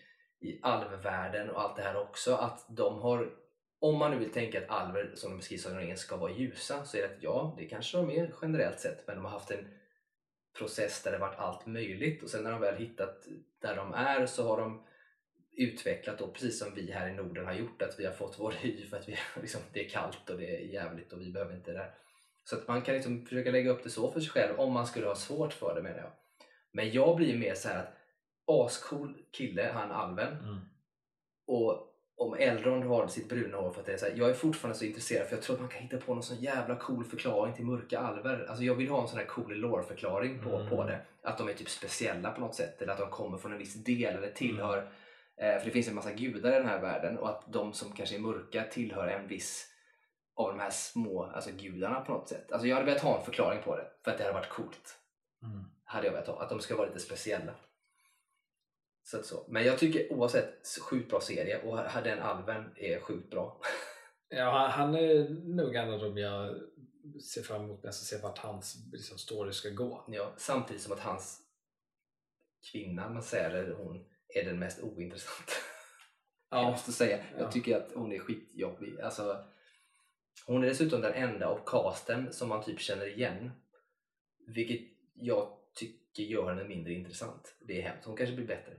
i 0.42 0.60
alvvärlden 0.62 1.50
och 1.50 1.62
allt 1.62 1.76
det 1.76 1.82
här 1.82 2.02
också, 2.02 2.36
att 2.36 2.66
de 2.70 3.02
har 3.02 3.30
om 3.80 3.98
man 3.98 4.12
nu 4.12 4.18
vill 4.18 4.32
tänka 4.32 4.62
att 4.62 4.70
alver 4.70 5.12
som 5.16 5.32
de 5.32 5.38
beskrivs 5.38 5.66
av 5.66 5.74
ringen 5.74 5.98
ska 5.98 6.18
vara 6.18 6.32
ljusa 6.32 6.86
så 6.86 6.98
är 6.98 7.02
det 7.02 7.08
att 7.08 7.24
ja, 7.24 7.56
det 7.58 7.66
kanske 7.66 7.98
de 7.98 8.12
är 8.12 8.34
generellt 8.42 8.80
sett 8.80 9.08
men 9.08 9.16
de 9.16 9.26
har 9.26 9.32
haft 9.32 9.52
en 9.52 9.68
process 10.58 11.04
där 11.04 11.12
det 11.12 11.18
varit 11.18 11.40
allt 11.40 11.66
möjligt 11.66 12.24
och 12.24 12.30
sen 12.30 12.44
när 12.44 12.52
de 12.52 12.62
väl 12.62 12.76
hittat 12.76 13.28
där 13.62 13.76
de 13.76 13.94
är 13.94 14.26
så 14.26 14.48
har 14.48 14.58
de 14.58 14.84
utvecklat 15.52 16.20
då 16.20 16.28
precis 16.28 16.60
som 16.60 16.76
vi 16.76 16.92
här 16.92 17.10
i 17.10 17.13
Norden 17.13 17.46
har 17.46 17.54
gjort 17.54 17.82
att 17.82 18.00
vi 18.00 18.06
har 18.06 18.13
fått 18.13 18.40
vår 18.40 18.52
hy 18.52 18.86
för 18.86 18.98
att 18.98 19.10
vi, 19.10 19.16
liksom, 19.42 19.62
det 19.74 19.86
är 19.86 19.90
kallt 19.90 20.30
och 20.30 20.38
det 20.38 20.56
är 20.56 20.60
jävligt 20.60 21.13
och 21.13 21.22
vi 21.22 21.32
behöver 21.32 21.56
inte 21.56 21.72
det 21.72 21.78
där. 21.78 21.94
Så 22.44 22.56
att 22.56 22.68
man 22.68 22.82
kan 22.82 22.96
liksom 22.96 23.26
försöka 23.26 23.52
lägga 23.52 23.72
upp 23.72 23.84
det 23.84 23.90
så 23.90 24.12
för 24.12 24.20
sig 24.20 24.30
själv 24.30 24.60
om 24.60 24.74
man 24.74 24.88
skulle 24.88 25.08
ha 25.08 25.16
svårt 25.16 25.54
för 25.54 25.76
det 25.76 25.82
menar 25.82 25.98
jag. 25.98 26.12
Men 26.72 26.92
jag 26.92 27.16
blir 27.16 27.38
mer 27.38 27.56
så 27.56 27.70
här 27.70 27.80
att 27.80 27.94
ascool 28.46 29.18
kille, 29.32 29.72
han 29.74 29.92
Alven. 29.92 30.34
Mm. 30.34 30.60
Och 31.48 31.87
om 32.17 32.34
Elrond 32.34 32.84
har 32.84 33.08
sitt 33.08 33.30
bruna 33.30 33.58
hår 33.58 33.71
för 33.71 33.80
att 33.80 33.86
det 33.86 33.93
är 33.93 33.97
så 33.97 34.06
här, 34.06 34.13
jag 34.15 34.30
är 34.30 34.34
fortfarande 34.34 34.77
så 34.80 34.86
intresserad 34.86 35.27
för 35.27 35.36
jag 35.36 35.43
tror 35.43 35.56
att 35.56 35.62
man 35.62 35.69
kan 35.69 35.82
hitta 35.82 35.97
på 35.97 36.13
någon 36.13 36.23
sån 36.23 36.38
jävla 36.38 36.75
cool 36.75 37.03
förklaring 37.06 37.53
till 37.53 37.65
mörka 37.65 37.99
alver. 37.99 38.45
Alltså 38.49 38.63
jag 38.63 38.75
vill 38.75 38.89
ha 38.89 39.01
en 39.01 39.08
sån 39.08 39.17
här 39.19 39.25
cool 39.25 39.56
lore-förklaring 39.56 40.39
på, 40.43 40.49
Mm. 40.56 40.69
på 40.69 40.84
det. 40.84 40.99
Att 41.23 41.38
de 41.38 41.49
är 41.49 41.53
typ 41.53 41.69
speciella 41.69 42.32
på 42.32 42.41
något 42.41 42.56
sätt 42.56 42.82
eller 42.82 42.93
att 42.93 42.99
de 42.99 43.10
kommer 43.10 43.38
från 43.38 43.51
en 43.51 43.58
viss 43.58 43.84
del 43.84 44.15
eller 44.15 44.32
tillhör 44.32 44.77
eh, 45.41 45.58
för 45.58 45.65
det 45.65 45.71
finns 45.71 45.88
en 45.88 45.95
massa 45.95 46.12
gudar 46.13 46.51
i 46.51 46.56
den 46.56 46.65
här 46.67 46.82
världen 46.82 47.17
och 47.17 47.30
att 47.30 47.53
de 47.53 47.73
som 47.73 47.91
kanske 47.91 48.15
är 48.15 48.19
mörka 48.19 48.63
tillhör 48.63 49.08
en 49.08 49.27
viss 49.27 49.67
av 50.36 50.47
de 50.49 50.60
här 50.60 50.69
små 50.69 51.23
alltså 51.23 51.49
gudarna 51.51 52.01
på 52.01 52.12
något 52.12 52.30
sätt. 52.30 52.51
Alltså 52.51 52.67
jag 52.67 52.75
hade 52.75 52.86
velat 52.86 53.01
ha 53.03 53.19
en 53.19 53.25
förklaring 53.25 53.62
på 53.63 53.75
det 53.75 53.88
för 54.03 54.12
att 54.12 54.17
det 54.17 54.23
hade 54.23 54.34
varit 54.34 54.49
coolt. 54.49 54.95
Mm. 55.43 55.63
Hade 55.84 56.06
jag 56.08 56.13
velat 56.13 56.27
ha. 56.27 56.41
Att 56.41 56.49
de 56.49 56.60
ska 56.60 56.75
vara 56.75 56.88
lite 56.88 56.99
speciella. 56.99 57.51
Så 59.08 59.24
så. 59.24 59.46
Men 59.50 59.65
jag 59.65 59.80
tycker 59.80 60.13
oavsett 60.13 60.67
sjukt 60.82 61.10
bra 61.10 61.22
serie 61.22 61.62
och 61.62 62.04
den 62.04 62.20
alven 62.20 62.74
är 62.76 63.00
sjukt 63.00 63.30
bra. 63.30 63.62
Ja, 64.30 64.50
han, 64.50 64.72
han 64.72 64.96
är 64.96 65.30
nog 65.56 65.76
en 65.76 65.93
av 65.93 66.00
dem 66.00 66.17
jag 66.17 66.56
ser 67.34 67.41
fram 67.41 67.63
emot 67.63 67.84
mest 67.84 68.02
att 68.02 68.20
se 68.20 68.24
vart 68.24 68.38
hans 68.38 68.78
liksom, 68.91 69.17
story 69.17 69.54
ska 69.54 69.70
gå. 69.70 70.06
Ja, 70.08 70.34
samtidigt 70.38 70.82
som 70.82 70.93
att 70.93 71.00
hans 71.00 71.41
kvinna, 72.72 73.10
man 73.10 73.24
säger 73.24 73.50
eller 73.50 73.76
hon, 73.76 74.06
är 74.36 74.43
den 74.46 74.60
mest 74.60 74.84
ointressanta. 74.84 75.54
Jag 76.50 76.63
Ja, 76.63 76.72
måste 76.72 76.91
säga. 76.91 77.17
Ja. 77.17 77.39
Jag 77.39 77.52
tycker 77.52 77.78
att 77.78 77.91
hon 77.96 78.12
är 78.12 78.20
skitjobbig. 78.20 79.02
Alltså, 79.02 79.46
hon 80.46 80.63
är 80.63 80.67
dessutom 80.67 81.02
den 81.02 81.13
enda 81.13 81.48
av 81.48 81.60
casten 81.65 82.34
som 82.34 82.50
man 82.50 82.63
typ 82.63 82.80
känner 82.80 83.17
igen. 83.17 83.52
Vilket 84.48 84.82
jag 85.13 85.58
tycker 85.76 86.24
gör 86.24 86.50
henne 86.50 86.63
mindre 86.63 86.93
intressant. 86.93 87.56
Det 87.60 87.82
är 87.82 87.82
hemskt. 87.82 88.06
Hon 88.06 88.17
kanske 88.17 88.36
blir 88.36 88.48
bättre. 88.48 88.74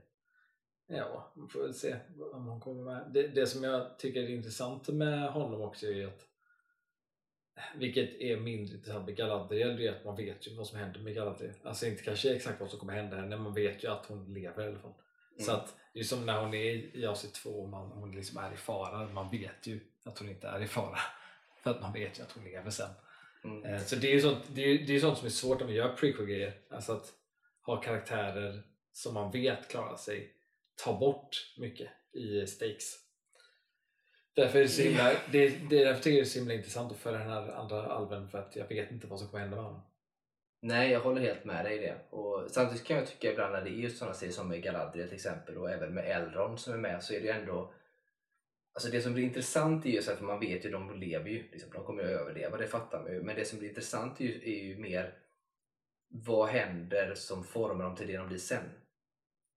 Ja, 0.89 1.31
vi 1.35 1.47
får 1.47 1.61
väl 1.61 1.73
se 1.73 1.95
om 2.33 2.45
hon 2.45 2.59
kommer 2.59 2.83
med. 2.83 3.11
Det, 3.13 3.27
det 3.27 3.47
som 3.47 3.63
jag 3.63 3.99
tycker 3.99 4.23
är 4.23 4.29
intressant 4.29 4.87
med 4.87 5.31
honom 5.31 5.61
också 5.61 5.87
är 5.87 6.07
att 6.07 6.25
vilket 7.75 8.09
är 8.21 8.37
mindre 8.37 8.75
intressant 8.75 9.05
med 9.05 9.15
Galadriel, 9.15 9.77
det 9.77 9.87
är 9.87 9.91
att 9.91 10.05
man 10.05 10.15
vet 10.15 10.47
ju 10.47 10.55
vad 10.55 10.67
som 10.67 10.79
händer 10.79 10.99
med 10.99 11.15
Galadriel. 11.15 11.53
Alltså 11.63 11.85
inte 11.85 12.03
kanske 12.03 12.35
exakt 12.35 12.59
vad 12.61 12.69
som 12.69 12.79
kommer 12.79 12.93
hända 12.93 13.15
henne, 13.15 13.27
men 13.29 13.41
man 13.41 13.53
vet 13.53 13.83
ju 13.83 13.87
att 13.91 14.05
hon 14.05 14.33
lever 14.33 14.63
i 14.63 14.67
alla 14.67 14.79
fall. 14.79 14.93
Så 15.39 15.51
Mm. 15.51 15.61
att 15.63 15.75
det 15.93 15.99
är 15.99 16.03
som 16.03 16.25
när 16.25 16.41
hon 16.41 16.53
är 16.53 16.95
i 16.97 17.05
AC 17.05 17.31
2 17.31 17.49
och 17.49 17.69
man, 17.69 17.91
hon 17.91 18.11
liksom 18.11 18.37
är 18.37 18.53
i 18.53 18.55
fara. 18.55 19.07
Man 19.09 19.31
vet 19.31 19.67
ju 19.67 19.79
att 20.05 20.19
hon 20.19 20.29
inte 20.29 20.47
är 20.47 20.61
i 20.61 20.67
fara. 20.67 20.97
För 21.63 21.71
att 21.71 21.81
man 21.81 21.93
vet 21.93 22.19
ju 22.19 22.23
att 22.23 22.31
hon 22.31 22.43
lever 22.43 22.69
sen. 22.69 22.89
Mm. 23.43 23.65
Eh, 23.65 23.81
Så 23.81 23.95
det 23.95 24.07
är 24.07 24.11
ju 24.13 24.21
sånt, 24.21 24.43
det 24.47 24.61
är, 24.61 24.87
det 24.87 24.95
är 24.95 24.99
sånt 24.99 25.17
som 25.17 25.25
är 25.25 25.29
svårt 25.31 25.61
om 25.61 25.67
vi 25.67 25.73
gör 25.73 25.93
prequel-grejer. 25.95 26.53
Alltså 26.69 26.91
att 26.93 27.13
ha 27.65 27.81
karaktärer 27.81 28.63
som 28.91 29.13
man 29.13 29.31
vet 29.31 29.67
klarar 29.67 29.95
sig 29.95 30.33
ta 30.83 30.99
bort 30.99 31.53
mycket 31.57 31.89
i 32.13 32.47
stakes. 32.47 32.95
Därför 34.33 34.59
är 34.59 34.63
det 34.63 34.69
så 34.69 34.81
himla, 34.81 35.11
det, 35.31 35.69
det 35.69 35.81
är 35.81 35.85
därför 35.85 36.03
tycker 36.03 36.17
jag 36.17 36.25
det 36.25 36.27
är 36.27 36.29
så 36.29 36.39
himla 36.39 36.53
intressant 36.53 36.91
att 36.91 36.97
följa 36.97 37.19
den 37.19 37.29
här 37.29 37.51
andra 37.51 37.85
alven 37.85 38.29
för 38.29 38.37
att 38.37 38.55
jag 38.55 38.67
vet 38.67 38.91
inte 38.91 39.07
vad 39.07 39.19
som 39.19 39.27
kommer 39.27 39.41
hända 39.41 39.55
med 39.55 39.65
honom. 39.65 39.81
Nej, 40.61 40.91
jag 40.91 40.99
håller 40.99 41.21
helt 41.21 41.45
med 41.45 41.65
dig 41.65 41.77
i 41.77 41.81
det. 41.81 41.97
Och 42.09 42.51
samtidigt 42.51 42.83
kan 42.83 42.97
jag 42.97 43.07
tycka 43.07 43.31
ibland 43.31 43.53
när 43.53 43.61
det 43.61 43.69
är 43.69 43.73
just 43.73 43.97
sådana 43.97 44.13
serier 44.13 44.33
som 44.33 44.49
med 44.49 44.63
Galadriel 44.63 45.07
till 45.07 45.15
exempel 45.15 45.57
och 45.57 45.71
även 45.71 45.93
med 45.93 46.11
Elrond 46.11 46.59
som 46.59 46.73
är 46.73 46.77
med 46.77 47.03
så 47.03 47.13
är 47.13 47.19
det 47.19 47.25
ju 47.25 47.31
ändå 47.31 47.73
Alltså 48.73 48.91
det 48.91 49.01
som 49.01 49.13
blir 49.13 49.23
intressant 49.23 49.85
är 49.85 49.89
ju 49.89 50.01
så 50.01 50.11
att 50.11 50.21
man 50.21 50.39
vet 50.39 50.65
ju 50.65 50.71
de 50.71 50.99
lever 50.99 51.29
ju, 51.29 51.51
liksom, 51.51 51.69
de 51.73 51.83
kommer 51.83 52.03
ju 52.03 52.09
att 52.15 52.21
överleva, 52.21 52.57
det 52.57 52.67
fattar 52.67 53.03
man 53.03 53.11
ju. 53.11 53.23
Men 53.23 53.35
det 53.35 53.45
som 53.45 53.59
blir 53.59 53.69
intressant 53.69 54.21
är 54.21 54.25
ju, 54.25 54.33
är 54.33 54.63
ju 54.63 54.77
mer 54.77 55.13
vad 56.09 56.49
händer 56.49 57.15
som 57.15 57.43
formar 57.43 57.85
dem 57.85 57.95
till 57.95 58.07
det 58.07 58.17
de 58.17 58.27
blir 58.27 58.37
sen? 58.37 58.63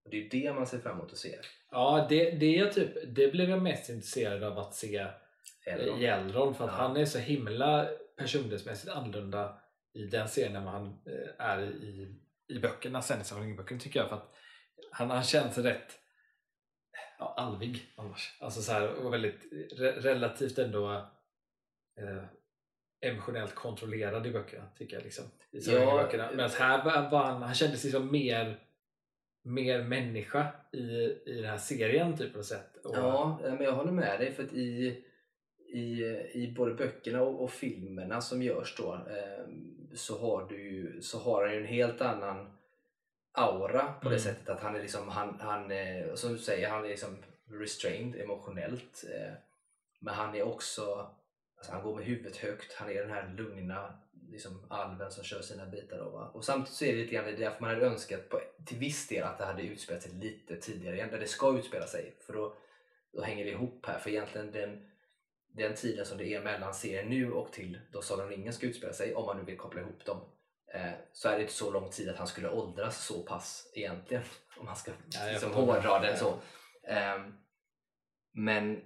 Och 0.04 0.10
det 0.10 0.26
är 0.26 0.30
det 0.30 0.52
man 0.52 0.66
ser 0.66 0.78
fram 0.78 0.98
emot 0.98 1.12
att 1.12 1.18
se. 1.18 1.38
Ja, 1.70 2.06
det, 2.08 2.30
det, 2.30 2.58
är 2.58 2.70
typ, 2.70 2.90
det 3.16 3.32
blev 3.32 3.50
jag 3.50 3.62
mest 3.62 3.90
intresserad 3.90 4.42
av 4.44 4.58
att 4.58 4.74
se 4.74 5.06
Elrond. 5.66 6.02
i 6.02 6.06
Elrond 6.06 6.56
för 6.56 6.64
att 6.64 6.70
Ja. 6.70 6.76
han 6.76 6.96
är 6.96 7.04
så 7.04 7.18
himla 7.18 7.88
personlighetsmässigt 8.16 8.92
annorlunda 8.92 9.58
i 9.94 10.04
den 10.04 10.28
serien 10.28 10.56
än 10.56 10.64
vad 10.64 10.72
han 10.74 10.86
eh, 10.86 11.46
är 11.46 11.62
i, 11.62 12.16
i 12.48 12.58
böckerna 12.58 13.00
ringen-böckerna 13.00 13.80
tycker 13.80 14.00
jag 14.00 14.08
för 14.08 14.16
att 14.16 14.34
han, 14.90 15.10
han 15.10 15.22
känns 15.22 15.58
rätt 15.58 15.98
ja, 17.18 17.34
alvig 17.36 17.92
annars. 17.96 18.36
Alltså 18.40 18.62
så 18.62 18.72
här, 18.72 18.88
och 18.88 19.12
väldigt 19.12 19.40
re, 19.78 19.92
relativt 20.00 20.58
ändå 20.58 20.92
eh, 22.00 22.24
emotionellt 23.10 23.54
kontrollerad 23.54 24.26
i 24.26 24.30
böckerna 24.30 24.68
tycker 24.78 24.96
jag 24.96 25.04
liksom. 25.04 25.24
I 25.50 25.58
Ja. 25.72 26.08
Medan 26.12 26.50
här 26.50 26.84
var, 26.84 27.10
var 27.10 27.24
han, 27.24 27.42
han 27.42 27.54
kändes 27.54 27.84
liksom 27.84 28.12
mer 28.12 28.60
mer 29.42 29.83
människa 29.85 30.46
i, 30.72 30.78
i 31.26 31.35
den 31.40 31.44
här 31.50 31.59
serien 31.59 32.16
typ 32.16 32.35
på 32.35 32.42
sätt. 32.42 32.76
Och, 32.85 32.96
Ja, 32.96 33.40
eh, 33.44 33.52
men 33.55 33.62
jag 33.62 33.72
håller 33.72 33.92
med 33.92 34.20
dig 34.20 34.33
för 34.33 34.42
att 34.44 34.52
i, 34.52 35.05
i, 35.74 36.05
i 36.35 36.55
både 36.57 36.74
böckerna 36.74 37.22
och, 37.22 37.42
och 37.44 37.50
filmerna 37.50 38.20
som 38.20 38.42
görs 38.42 38.76
då 38.76 38.94
eh, 38.94 39.44
så 39.94 40.18
har 40.18 40.48
du 40.48 40.70
ju, 40.70 41.02
så 41.02 41.18
har 41.18 41.44
han 41.44 41.55
ju 41.55 41.61
en 41.61 41.66
helt 41.66 42.00
annan 42.00 42.59
aura 43.33 43.92
på 43.92 44.09
det 44.09 44.14
Mm. 44.16 44.18
sättet 44.18 44.48
att 44.48 44.61
han 44.61 44.76
är 44.76 44.81
liksom, 44.83 45.09
han, 45.09 45.37
han 45.40 45.70
eh, 45.70 46.14
som 46.14 46.33
du 46.33 46.38
säger, 46.38 46.68
han 46.68 46.85
är 46.85 46.88
liksom 46.88 47.16
restrained 47.50 48.20
emotionellt. 48.20 49.05
Eh, 49.14 49.33
men 50.00 50.14
han 50.14 50.35
är 50.35 50.42
också, 50.42 51.11
alltså 51.57 51.72
han 51.72 51.83
går 51.83 51.96
med 51.96 52.05
huvudet 52.05 52.37
högt, 52.37 52.72
han 52.74 52.90
är 52.90 53.00
den 53.02 53.11
här 53.11 53.35
lugna 53.37 53.98
liksom 54.32 54.66
alven 54.70 55.10
som 55.10 55.24
kör 55.24 55.42
sina 55.42 55.66
bitar. 55.66 55.98
Då, 55.98 56.10
va? 56.10 56.30
Och 56.34 56.44
samtidigt 56.44 56.76
så 56.76 56.84
är 56.84 56.92
det 56.92 56.98
lite 56.98 57.14
grann 57.14 57.24
därför 57.24 57.60
man 57.60 57.70
hade 57.70 57.86
önskat 57.86 58.28
på, 58.28 58.40
till 58.66 58.78
viss 58.78 59.08
del 59.08 59.24
att 59.24 59.38
det 59.38 59.44
hade 59.44 59.62
utspelat 59.62 60.02
sig 60.02 60.12
lite 60.12 60.56
tidigare 60.56 60.96
igen, 60.96 61.10
där 61.10 61.18
det 61.18 61.26
ska 61.26 61.58
utspela 61.58 61.86
sig. 61.86 62.16
För 62.26 62.32
då, 62.32 62.56
då 63.12 63.22
hänger 63.22 63.44
det 63.44 63.50
ihop 63.50 63.86
här. 63.86 63.98
För 63.98 64.10
egentligen 64.10 64.52
den, 64.52 64.88
den 65.54 65.74
tiden 65.74 66.06
som 66.06 66.18
det 66.18 66.34
är 66.34 66.42
mellan 66.42 66.74
serien 66.74 67.08
nu 67.08 67.32
och 67.32 67.52
till 67.52 67.80
då 67.92 68.02
Sagan 68.02 68.24
om 68.24 68.30
ringen 68.30 68.52
ska 68.52 68.66
utspela 68.66 68.92
sig, 68.92 69.14
om 69.14 69.26
man 69.26 69.36
nu 69.36 69.44
vill 69.44 69.58
koppla 69.58 69.80
ihop 69.80 70.04
dem, 70.04 70.20
eh, 70.74 70.92
så 71.12 71.28
är 71.28 71.36
det 71.36 71.42
inte 71.42 71.54
så 71.54 71.70
lång 71.70 71.90
tid 71.90 72.08
att 72.08 72.16
han 72.16 72.26
skulle 72.26 72.50
åldras 72.50 73.06
så 73.06 73.22
pass 73.22 73.70
egentligen. 73.74 74.22
Om 74.56 74.66
man 74.66 74.76
ska 74.76 74.92
Ja, 75.10 75.32
liksom, 75.32 75.52
hårdra 75.52 76.00
det 76.00 76.16
så. 76.16 76.34
Ehm, 76.88 77.34
men 78.32 78.80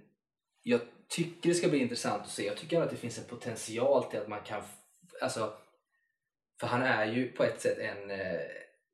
jag 0.63 0.81
tycker 1.07 1.49
det 1.49 1.55
ska 1.55 1.69
bli 1.69 1.79
intressant 1.79 2.23
att 2.23 2.29
se. 2.29 2.45
Jag 2.45 2.57
tycker 2.57 2.81
att 2.81 2.89
det 2.89 2.95
finns 2.95 3.17
en 3.17 3.23
potential 3.23 4.03
till 4.03 4.19
att 4.19 4.27
man 4.27 4.43
kan... 4.43 4.63
Alltså, 5.21 5.53
för 6.59 6.67
han 6.67 6.81
är 6.81 7.05
ju 7.05 7.31
på 7.31 7.43
ett 7.43 7.61
sätt 7.61 7.77
en, 7.77 8.11
eh, 8.11 8.39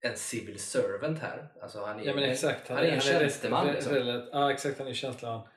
en 0.01 0.17
civil 0.17 0.59
servant 0.59 1.19
här. 1.19 1.53
Alltså 1.61 1.85
han 1.85 1.99
är, 1.99 2.03
Ja 2.05 2.15
men 2.15 2.23
exakt. 2.23 2.67
han 2.69 2.77
är 2.77 2.83
en 2.83 2.95
rätt- 2.95 3.03
tjänsteman, 3.03 3.65
rätt- 3.67 3.73
liksom. 3.75 3.93
rätt- 3.95 4.29
Ja 4.31 4.51
exakt, 4.51 4.77
han 4.79 4.87
är 4.87 4.93
tjänsteman. 4.93 5.47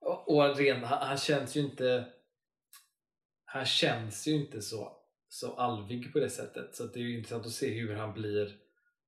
Och, 0.00 0.36
och 0.36 0.56
ren, 0.56 0.84
han, 0.84 1.06
han 1.06 1.16
känns 1.16 1.56
ju 1.56 1.60
inte 1.60 2.04
han 3.44 3.64
känns 3.64 4.26
ju 4.28 4.32
inte 4.34 4.62
så, 4.62 4.96
så 5.28 5.54
alvig 5.56 6.12
på 6.12 6.18
det 6.18 6.30
sättet. 6.30 6.74
Så 6.74 6.84
det 6.84 6.98
är 6.98 7.02
ju 7.02 7.16
intressant 7.18 7.46
att 7.46 7.52
se 7.52 7.74
hur 7.80 7.94
han 7.94 8.12
blir 8.12 8.56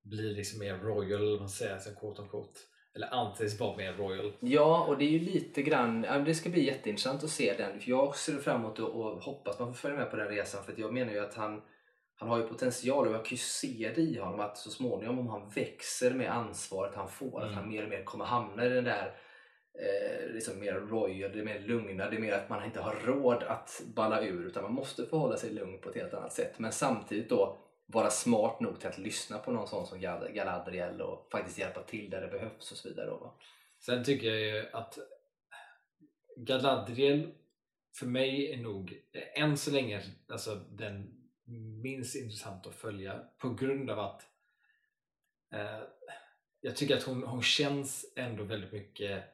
blir 0.02 0.30
liksom 0.34 0.58
mer 0.58 0.74
royal, 0.78 1.38
man 1.40 1.48
säger, 1.48 1.78
som 1.78 1.94
quote 1.94 2.22
on 2.22 2.28
quote. 2.28 2.60
Eller 2.94 3.14
anses 3.14 3.60
vara 3.60 3.76
mer 3.76 3.92
royal. 3.92 4.32
Ja, 4.40 4.84
och 4.88 4.98
det 4.98 5.04
är 5.04 5.10
ju 5.10 5.18
lite 5.18 5.62
grann, 5.62 6.02
det 6.02 6.34
ska 6.34 6.50
bli 6.50 6.64
jätteintressant 6.64 7.24
att 7.24 7.30
se 7.30 7.54
den. 7.58 7.80
För 7.80 7.90
jag 7.90 8.16
ser 8.16 8.32
fram 8.38 8.60
emot 8.60 8.78
och, 8.78 9.22
hoppas 9.22 9.58
man 9.58 9.68
får 9.68 9.78
följa 9.78 9.96
med 9.96 10.10
på 10.10 10.16
den 10.16 10.28
resan. 10.28 10.64
För 10.64 10.72
att 10.72 10.78
jag 10.78 10.92
menar 10.92 11.12
ju 11.12 11.18
att 11.18 11.34
han, 11.34 11.62
han 12.16 12.28
har 12.28 12.38
ju 12.38 12.48
potential 12.48 13.06
och 13.06 13.14
jag 13.14 13.24
kan 13.24 13.30
ju 13.30 13.36
se 13.36 13.92
det 13.94 14.00
i 14.00 14.18
honom 14.18 14.40
att 14.40 14.58
så 14.58 14.70
småningom 14.70 15.18
om 15.18 15.28
han 15.28 15.48
växer 15.54 16.10
med 16.14 16.30
ansvaret 16.30 16.94
han 16.94 17.08
får, 17.08 17.38
att 17.40 17.44
Mm. 17.44 17.54
han 17.54 17.68
mer 17.68 17.82
och 17.82 17.90
mer 17.90 18.04
kommer 18.04 18.24
hamna 18.24 18.64
i 18.66 18.68
den 18.68 18.84
där 18.84 19.14
eh, 19.80 20.34
liksom 20.34 20.60
mer 20.60 20.74
royal, 20.74 21.32
det 21.32 21.38
är 21.40 21.44
mer 21.44 21.60
lugna, 21.60 22.10
det 22.10 22.16
är 22.16 22.20
mer 22.20 22.32
att 22.32 22.48
man 22.48 22.64
inte 22.64 22.80
har 22.80 22.94
råd 23.04 23.42
att 23.42 23.82
balla 23.94 24.22
ur 24.22 24.46
utan 24.46 24.62
man 24.62 24.74
måste 24.74 25.06
förhålla 25.06 25.36
sig 25.36 25.50
lugn 25.50 25.80
på 25.80 25.88
ett 25.88 25.96
helt 25.96 26.14
annat 26.14 26.32
sätt. 26.32 26.58
Men 26.58 26.72
samtidigt 26.72 27.28
då 27.28 27.56
vara 27.92 28.10
smart 28.10 28.60
nog 28.60 28.80
till 28.80 28.88
att 28.88 28.98
lyssna 28.98 29.38
på 29.38 29.52
någon 29.52 29.68
sån 29.68 29.86
som 29.86 30.00
Gal- 30.00 30.32
Galadriel 30.32 31.00
och 31.00 31.28
faktiskt 31.32 31.58
hjälpa 31.58 31.82
till 31.82 32.10
där 32.10 32.20
det 32.20 32.28
behövs 32.28 32.72
och 32.72 32.76
så 32.76 32.88
vidare. 32.88 33.06
Då? 33.06 33.38
Sen 33.80 34.04
tycker 34.04 34.26
jag 34.26 34.40
ju 34.40 34.70
att 34.72 34.98
Galadriel 36.36 37.34
för 37.98 38.06
mig 38.06 38.52
är 38.52 38.56
nog 38.56 39.02
än 39.34 39.56
så 39.56 39.70
länge 39.70 40.02
alltså, 40.28 40.54
den 40.54 41.14
minst 41.82 42.16
intressant 42.16 42.66
att 42.66 42.74
följa 42.74 43.24
på 43.38 43.50
grund 43.50 43.90
av 43.90 43.98
att 43.98 44.22
eh, 45.54 45.82
jag 46.60 46.76
tycker 46.76 46.96
att 46.96 47.02
hon, 47.02 47.22
hon 47.22 47.42
känns 47.42 48.12
ändå 48.16 48.44
väldigt 48.44 48.72
mycket 48.72 49.24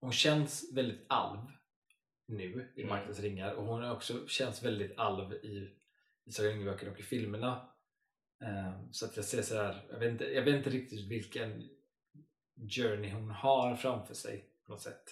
hon 0.00 0.12
känns 0.12 0.72
väldigt 0.72 1.06
alv 1.08 1.40
nu 2.26 2.72
i 2.76 2.82
Mm. 2.82 2.96
Maktens 2.96 3.20
ringar 3.20 3.52
och 3.54 3.64
hon 3.66 3.82
är 3.82 3.92
också 3.92 4.26
känns 4.26 4.62
väldigt 4.62 4.98
alv 4.98 5.32
i 5.32 5.76
i 6.26 6.32
Sagan 6.32 6.52
om 6.52 6.58
ringen-böckerna 6.58 6.92
och 6.92 7.00
i 7.00 7.02
filmerna. 7.02 7.68
Eh, 8.42 8.90
så 8.90 9.06
att 9.06 9.16
jag 9.16 9.24
ser 9.24 9.42
så 9.42 9.56
här, 9.56 9.86
jag 9.90 9.98
vet, 9.98 10.10
inte, 10.10 10.24
jag 10.24 10.42
vet 10.42 10.54
inte 10.54 10.70
riktigt 10.70 11.10
vilken 11.10 11.68
journey 12.70 13.10
hon 13.10 13.30
har 13.30 13.76
framför 13.76 14.14
sig 14.14 14.44
på 14.66 14.72
något 14.72 14.82
sätt. 14.82 15.04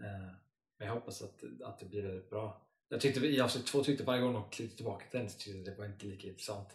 Eh, 0.00 0.32
men 0.78 0.88
jag 0.88 0.94
hoppas 0.94 1.22
att, 1.22 1.42
att 1.64 1.78
det 1.78 1.86
blir 1.86 2.02
väldigt 2.02 2.30
bra. 2.30 2.66
Jag 2.88 3.00
tyckte 3.00 3.26
i 3.26 3.40
avsnitt 3.40 3.66
två 3.66 3.84
tyckte 3.84 4.04
varje 4.04 4.22
gång 4.22 4.32
de 4.32 4.50
klippte 4.50 4.76
tillbaka 4.76 5.06
till 5.10 5.20
den 5.20 5.30
så 5.30 5.38
tyckte 5.38 5.70
det 5.70 5.78
var 5.78 5.86
inte 5.86 6.06
lika 6.06 6.28
intressant. 6.28 6.68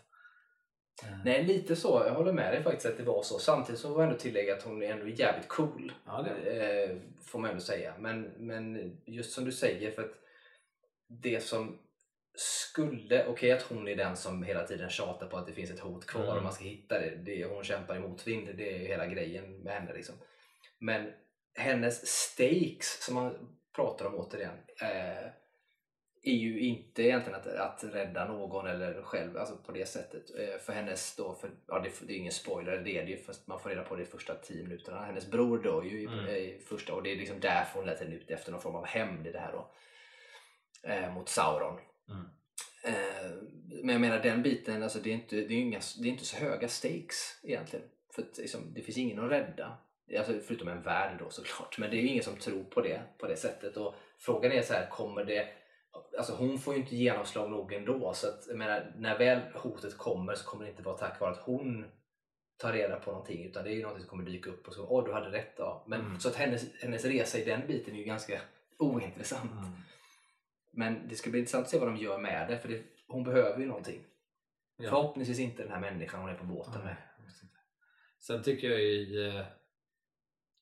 Eh. 1.04 1.24
Nej, 1.26 1.44
lite 1.44 1.76
så. 1.76 2.04
Jag 2.06 2.14
håller 2.14 2.34
med 2.34 2.54
dig 2.54 2.64
faktiskt 2.64 2.86
att 2.86 2.98
det 2.98 3.04
var 3.04 3.24
så. 3.24 3.40
Samtidigt 3.40 3.82
så 3.82 3.88
får 3.88 4.02
jag 4.02 4.10
ändå 4.10 4.20
tillägga 4.20 4.56
att 4.56 4.64
hon 4.64 4.84
är 4.84 4.92
ändå 4.92 5.08
jävligt 5.08 5.48
cool. 5.48 5.94
Ja, 6.06 6.28
eh, 6.28 6.98
får 7.22 7.40
man 7.40 7.50
ändå 7.50 7.62
säga. 7.62 7.94
Men, 8.00 8.22
men 8.22 8.98
just 9.06 9.32
som 9.32 9.46
du 9.46 9.52
säger, 9.52 9.92
för 9.92 10.04
att 10.04 10.16
det 11.08 11.44
som 11.44 11.80
skulle, 12.40 13.22
okej 13.22 13.32
okay, 13.32 13.52
att 13.52 13.62
hon 13.62 13.88
är 13.88 13.96
den 13.96 14.18
som 14.18 14.44
hela 14.44 14.68
tiden 14.68 14.90
tjatar 14.90 15.28
på 15.28 15.38
att 15.38 15.48
det 15.48 15.54
finns 15.54 15.72
ett 15.72 15.80
hot 15.80 16.06
kvar 16.06 16.24
mm. 16.24 16.38
och 16.38 16.44
man 16.44 16.54
ska 16.54 16.64
hitta 16.64 17.00
det. 17.00 17.16
det 17.16 17.46
hon 17.46 17.64
kämpar 17.64 17.96
i 17.96 18.00
motvind, 18.00 18.58
det 18.58 18.74
är 18.74 18.80
ju 18.80 18.88
hela 18.88 19.08
grejen 19.08 19.64
med 19.64 19.74
henne. 19.74 19.94
Liksom. 19.94 20.16
Men 20.80 21.12
hennes 21.56 22.08
stakes 22.08 23.04
som 23.04 23.16
man 23.16 23.58
pratar 23.76 24.06
om 24.06 24.16
återigen 24.16 24.56
eh, 24.82 25.32
är 26.24 26.36
ju 26.36 26.60
inte 26.60 27.04
egentligen 27.04 27.40
att, 27.40 27.48
att 27.48 27.84
rädda 27.84 28.28
någon 28.28 28.68
eller 28.68 29.02
själv 29.02 29.38
alltså 29.38 29.58
på 29.58 29.72
det 29.72 29.86
sättet. 29.86 30.24
Eh, 30.40 30.58
för 30.60 30.74
hennes 30.74 31.16
då, 31.16 31.36
för, 31.36 31.52
ja, 31.68 31.80
det, 31.80 32.08
det 32.08 32.14
är 32.14 32.18
ingen 32.18 32.32
spoiler, 32.32 32.78
det 32.78 32.98
är 32.98 33.06
det 33.06 33.12
ju 33.12 33.18
fast 33.18 33.48
man 33.48 33.60
får 33.60 33.70
reda 33.70 33.84
på 33.84 33.96
det 33.96 34.04
i 34.04 34.06
första 34.06 34.36
tio 34.36 34.64
minuterna. 34.64 35.06
Hennes 35.06 35.32
bror 35.32 35.64
dör 35.64 35.84
ju 35.84 36.02
i, 36.02 36.06
mm. 36.06 36.28
i 36.28 36.62
första 36.70 36.94
och 36.94 37.04
det 37.04 37.12
är 37.12 37.16
liksom 37.16 37.40
därför 37.40 37.80
hon 37.80 37.86
lät 37.86 38.00
henne 38.00 38.16
ut 38.16 38.32
efter 38.32 38.52
någon 38.52 38.62
form 38.62 38.76
av 38.76 38.86
hämnd 38.86 39.28
i 39.28 39.32
det 39.32 39.40
här 39.40 39.52
då. 39.52 39.72
Eh, 40.84 41.14
mot 41.14 41.30
Sauron. 41.30 41.80
Mm. 42.10 42.26
Eh, 42.84 43.32
men 43.84 43.90
jag 43.90 44.02
menar 44.02 44.20
den 44.20 44.44
biten, 44.44 44.84
alltså 44.84 45.00
det 45.00 45.10
är 45.10 45.14
inte, 45.14 45.36
det 45.36 45.54
är 45.54 45.60
inga, 45.60 45.80
det 46.02 46.08
är 46.08 46.12
inte 46.12 46.26
så 46.26 46.38
höga 46.38 46.68
stakes 46.68 47.40
egentligen. 47.44 47.86
För 48.16 48.22
att, 48.22 48.38
liksom, 48.38 48.74
det 48.74 48.82
finns 48.82 48.98
ingen 48.98 49.20
att 49.20 49.32
rädda. 49.32 49.78
Alltså, 50.18 50.34
förutom 50.48 50.68
en 50.68 50.82
värld 50.82 51.20
då 51.20 51.30
såklart. 51.30 51.78
Men 51.78 51.90
det 51.90 51.98
är 51.98 52.02
ju 52.02 52.08
ingen 52.08 52.24
som 52.24 52.36
tror 52.36 52.64
på 52.64 52.82
det 52.82 53.02
på 53.18 53.28
det 53.28 53.36
sättet. 53.36 53.78
Och 53.78 53.96
frågan 54.18 54.52
är 54.52 54.62
så 54.62 54.74
här, 54.74 54.90
kommer 54.90 55.24
det 55.24 55.48
Alltså 56.18 56.34
hon 56.34 56.60
får 56.60 56.74
ju 56.74 56.80
inte 56.80 56.96
genomslag 56.96 57.52
nog 57.52 57.74
ändå. 57.74 58.14
Så 58.14 58.28
att, 58.28 58.48
menar, 58.48 58.94
när 58.98 59.18
väl 59.18 59.40
hotet 59.54 59.98
kommer 59.98 60.36
så 60.36 60.46
kommer 60.46 60.64
det 60.64 60.70
inte 60.70 60.84
vara 60.84 60.98
tack 60.98 61.20
vare 61.20 61.32
att 61.32 61.38
hon 61.38 61.86
tar 62.58 62.74
reda 62.74 63.00
på 63.00 63.12
någonting 63.12 63.46
utan 63.46 63.64
det 63.64 63.70
är 63.70 63.74
ju 63.74 63.82
någonting 63.82 64.02
som 64.02 64.10
kommer 64.10 64.24
dyka 64.24 64.50
upp 64.50 64.68
och 64.68 64.74
så 64.74 64.88
åh 64.88 65.06
du 65.06 65.14
hade 65.14 65.32
rätt 65.32 65.58
då. 65.58 65.84
Men, 65.88 66.02
mm. 66.02 66.20
Så 66.20 66.30
att 66.30 66.36
hennes, 66.36 66.82
hennes 66.82 67.06
resa 67.06 67.38
i 67.38 67.46
den 67.46 67.68
biten 67.68 67.94
är 67.94 67.98
ju 67.98 68.04
ganska 68.04 68.42
ointressant. 68.78 69.52
Mm. 69.52 69.72
Men 70.72 71.08
det 71.08 71.16
ska 71.16 71.30
bli 71.30 71.40
intressant 71.40 71.64
att 71.64 71.70
se 71.70 71.80
vad 71.80 71.88
de 71.88 71.98
gör 71.98 72.18
med 72.18 72.50
det 72.50 72.60
för 72.60 72.70
det, 72.70 72.84
hon 73.08 73.24
behöver 73.24 73.60
ju 73.60 73.66
någonting. 73.66 74.04
Ja. 74.78 74.90
Förhoppningsvis 74.90 75.40
inte 75.40 75.64
den 75.64 75.72
här 75.72 75.80
människan 75.80 76.22
hon 76.22 76.30
är 76.30 76.36
på 76.36 76.46
båten 76.46 76.84
med. 76.84 76.96
Sen 78.20 78.44
tycker 78.44 78.70
jag 78.70 78.82
i 78.82 79.28
eh, 79.28 79.46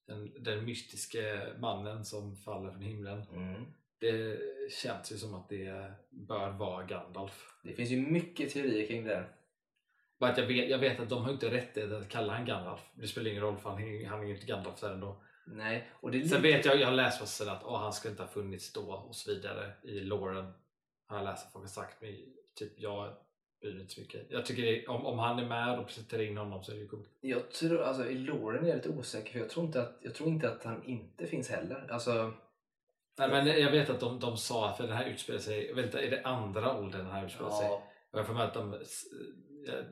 den, 0.08 0.44
den 0.44 0.66
mystiska 0.66 1.20
mannen 1.60 2.06
som 2.06 2.36
faller 2.36 2.72
från 2.72 2.82
himlen. 2.82 3.22
Mm. 3.22 3.66
Det 4.00 4.40
känns 4.72 5.12
ju 5.12 5.18
som 5.18 5.34
att 5.34 5.50
det 5.50 5.92
bör 6.10 6.50
vara 6.50 6.86
Gandalf. 6.86 7.52
Det 7.64 7.74
finns 7.74 7.90
ju 7.90 8.02
mycket 8.02 8.54
teorier 8.54 8.88
kring 8.88 9.04
det. 9.04 9.26
Bara 10.20 10.32
att 10.32 10.38
jag, 10.38 10.48
vet, 10.48 10.70
jag 10.70 10.80
vet 10.80 11.00
att 11.00 11.10
de 11.10 11.24
har 11.24 11.32
inte 11.32 11.52
rätt 11.52 11.78
att 11.78 12.10
kalla 12.10 12.34
han 12.34 12.46
Gandalf. 12.46 12.82
Det 12.96 13.08
spelar 13.08 13.32
ingen 13.32 13.44
roll 13.44 13.58
för 13.58 13.70
han, 13.70 14.06
han 14.06 14.20
är 14.20 14.28
ju 14.28 14.34
inte 14.34 14.46
Gandalf 14.46 14.80
där 14.80 14.94
ändå. 14.94 15.24
Nej, 15.48 15.88
och 15.94 16.12
det 16.12 16.28
Sen 16.28 16.42
vet 16.42 16.66
jag, 16.66 16.80
jag 16.80 16.88
har 16.88 16.94
läst 16.94 17.40
vad 17.40 17.50
att 17.50 17.64
oh, 17.64 17.80
han 17.80 17.94
skulle 17.94 18.12
inte 18.12 18.24
ha 18.24 18.30
funnits 18.30 18.74
då 18.74 18.82
och 18.82 19.16
så 19.16 19.32
vidare 19.32 19.72
i 19.84 20.00
Lauren. 20.00 20.54
Har 21.08 21.18
jag 21.18 21.24
läst 21.24 21.46
att 21.46 21.52
folk 21.52 21.64
har 21.64 21.70
sagt 21.70 22.02
men 22.02 22.16
typ 22.56 22.80
jag 22.80 23.14
bryr 23.62 23.74
mig 23.74 23.82
inte 23.82 23.94
så 23.94 24.02
mycket. 24.02 24.26
Jag 24.30 24.46
tycker 24.46 24.64
det, 24.64 24.88
om, 24.88 25.06
om 25.06 25.20
han 25.20 25.40
är 25.40 25.46
med 25.46 25.80
och 25.80 25.88
presenterar 25.88 26.22
in 26.22 26.38
honom 26.38 26.64
så 26.64 26.72
är 26.72 26.76
det 26.76 26.86
coolt. 26.86 27.10
Jag 27.22 27.52
tror, 27.52 27.82
alltså 27.82 28.10
i 28.10 28.16
Lauren 28.16 28.66
är 28.66 28.70
jag 28.70 28.76
lite 28.76 28.90
osäker 28.90 29.32
för 29.32 29.40
jag 29.40 29.50
tror 29.50 29.66
inte 29.66 29.82
att, 29.82 29.98
jag 30.02 30.16
tror 30.16 30.30
inte 30.30 30.52
att 30.52 30.64
han 30.64 30.84
inte 30.84 31.28
finns 31.28 31.50
heller. 31.50 31.88
Alltså, 31.92 32.34
Nej, 33.20 33.30
men 33.30 33.48
jag 33.48 33.72
vet 33.72 33.90
att 33.90 34.00
de, 34.00 34.20
de 34.20 34.38
sa, 34.38 34.74
för 34.74 34.88
den 34.88 34.98
här 34.98 35.06
utspelar 35.06 35.40
sig, 35.40 35.68
jag 35.68 35.76
vet 35.76 35.86
inte, 35.86 36.00
är 36.00 36.12
det 36.12 36.26
andra 36.26 36.78
åldern 36.78 37.04
den 37.04 37.12
här 37.12 37.26
utspelar 37.26 37.50
ja. 37.50 37.58
sig? 37.60 37.70
Och 38.12 38.20
jag 38.20 38.28
får 38.28 38.42
att 38.42 38.54
de, 38.54 38.80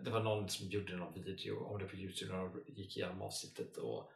det 0.03 0.09
var 0.09 0.19
någon 0.19 0.49
som 0.49 0.67
gjorde 0.67 0.95
någon 0.95 1.23
video 1.23 1.63
om 1.63 1.79
det 1.79 1.85
på 1.85 1.95
Youtube 1.95 2.33
de 2.33 2.63
gick 2.67 2.97
igenom 2.97 3.21
avsnittet 3.21 3.77
och, 3.77 4.11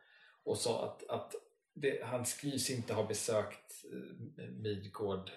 och 0.49 0.57
sa 0.57 0.85
att, 0.85 1.09
att 1.09 1.35
det, 1.73 2.03
han 2.03 2.25
skrivs 2.25 2.69
inte 2.69 2.93
ha 2.93 3.07
besökt 3.07 3.85
eh, 3.93 4.49
Midgård 4.49 5.31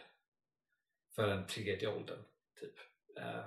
för 1.15 1.27
den 1.29 1.47
tredje 1.47 1.89
åldern. 1.89 2.19
Typ. 2.61 2.75
Eh, 3.19 3.45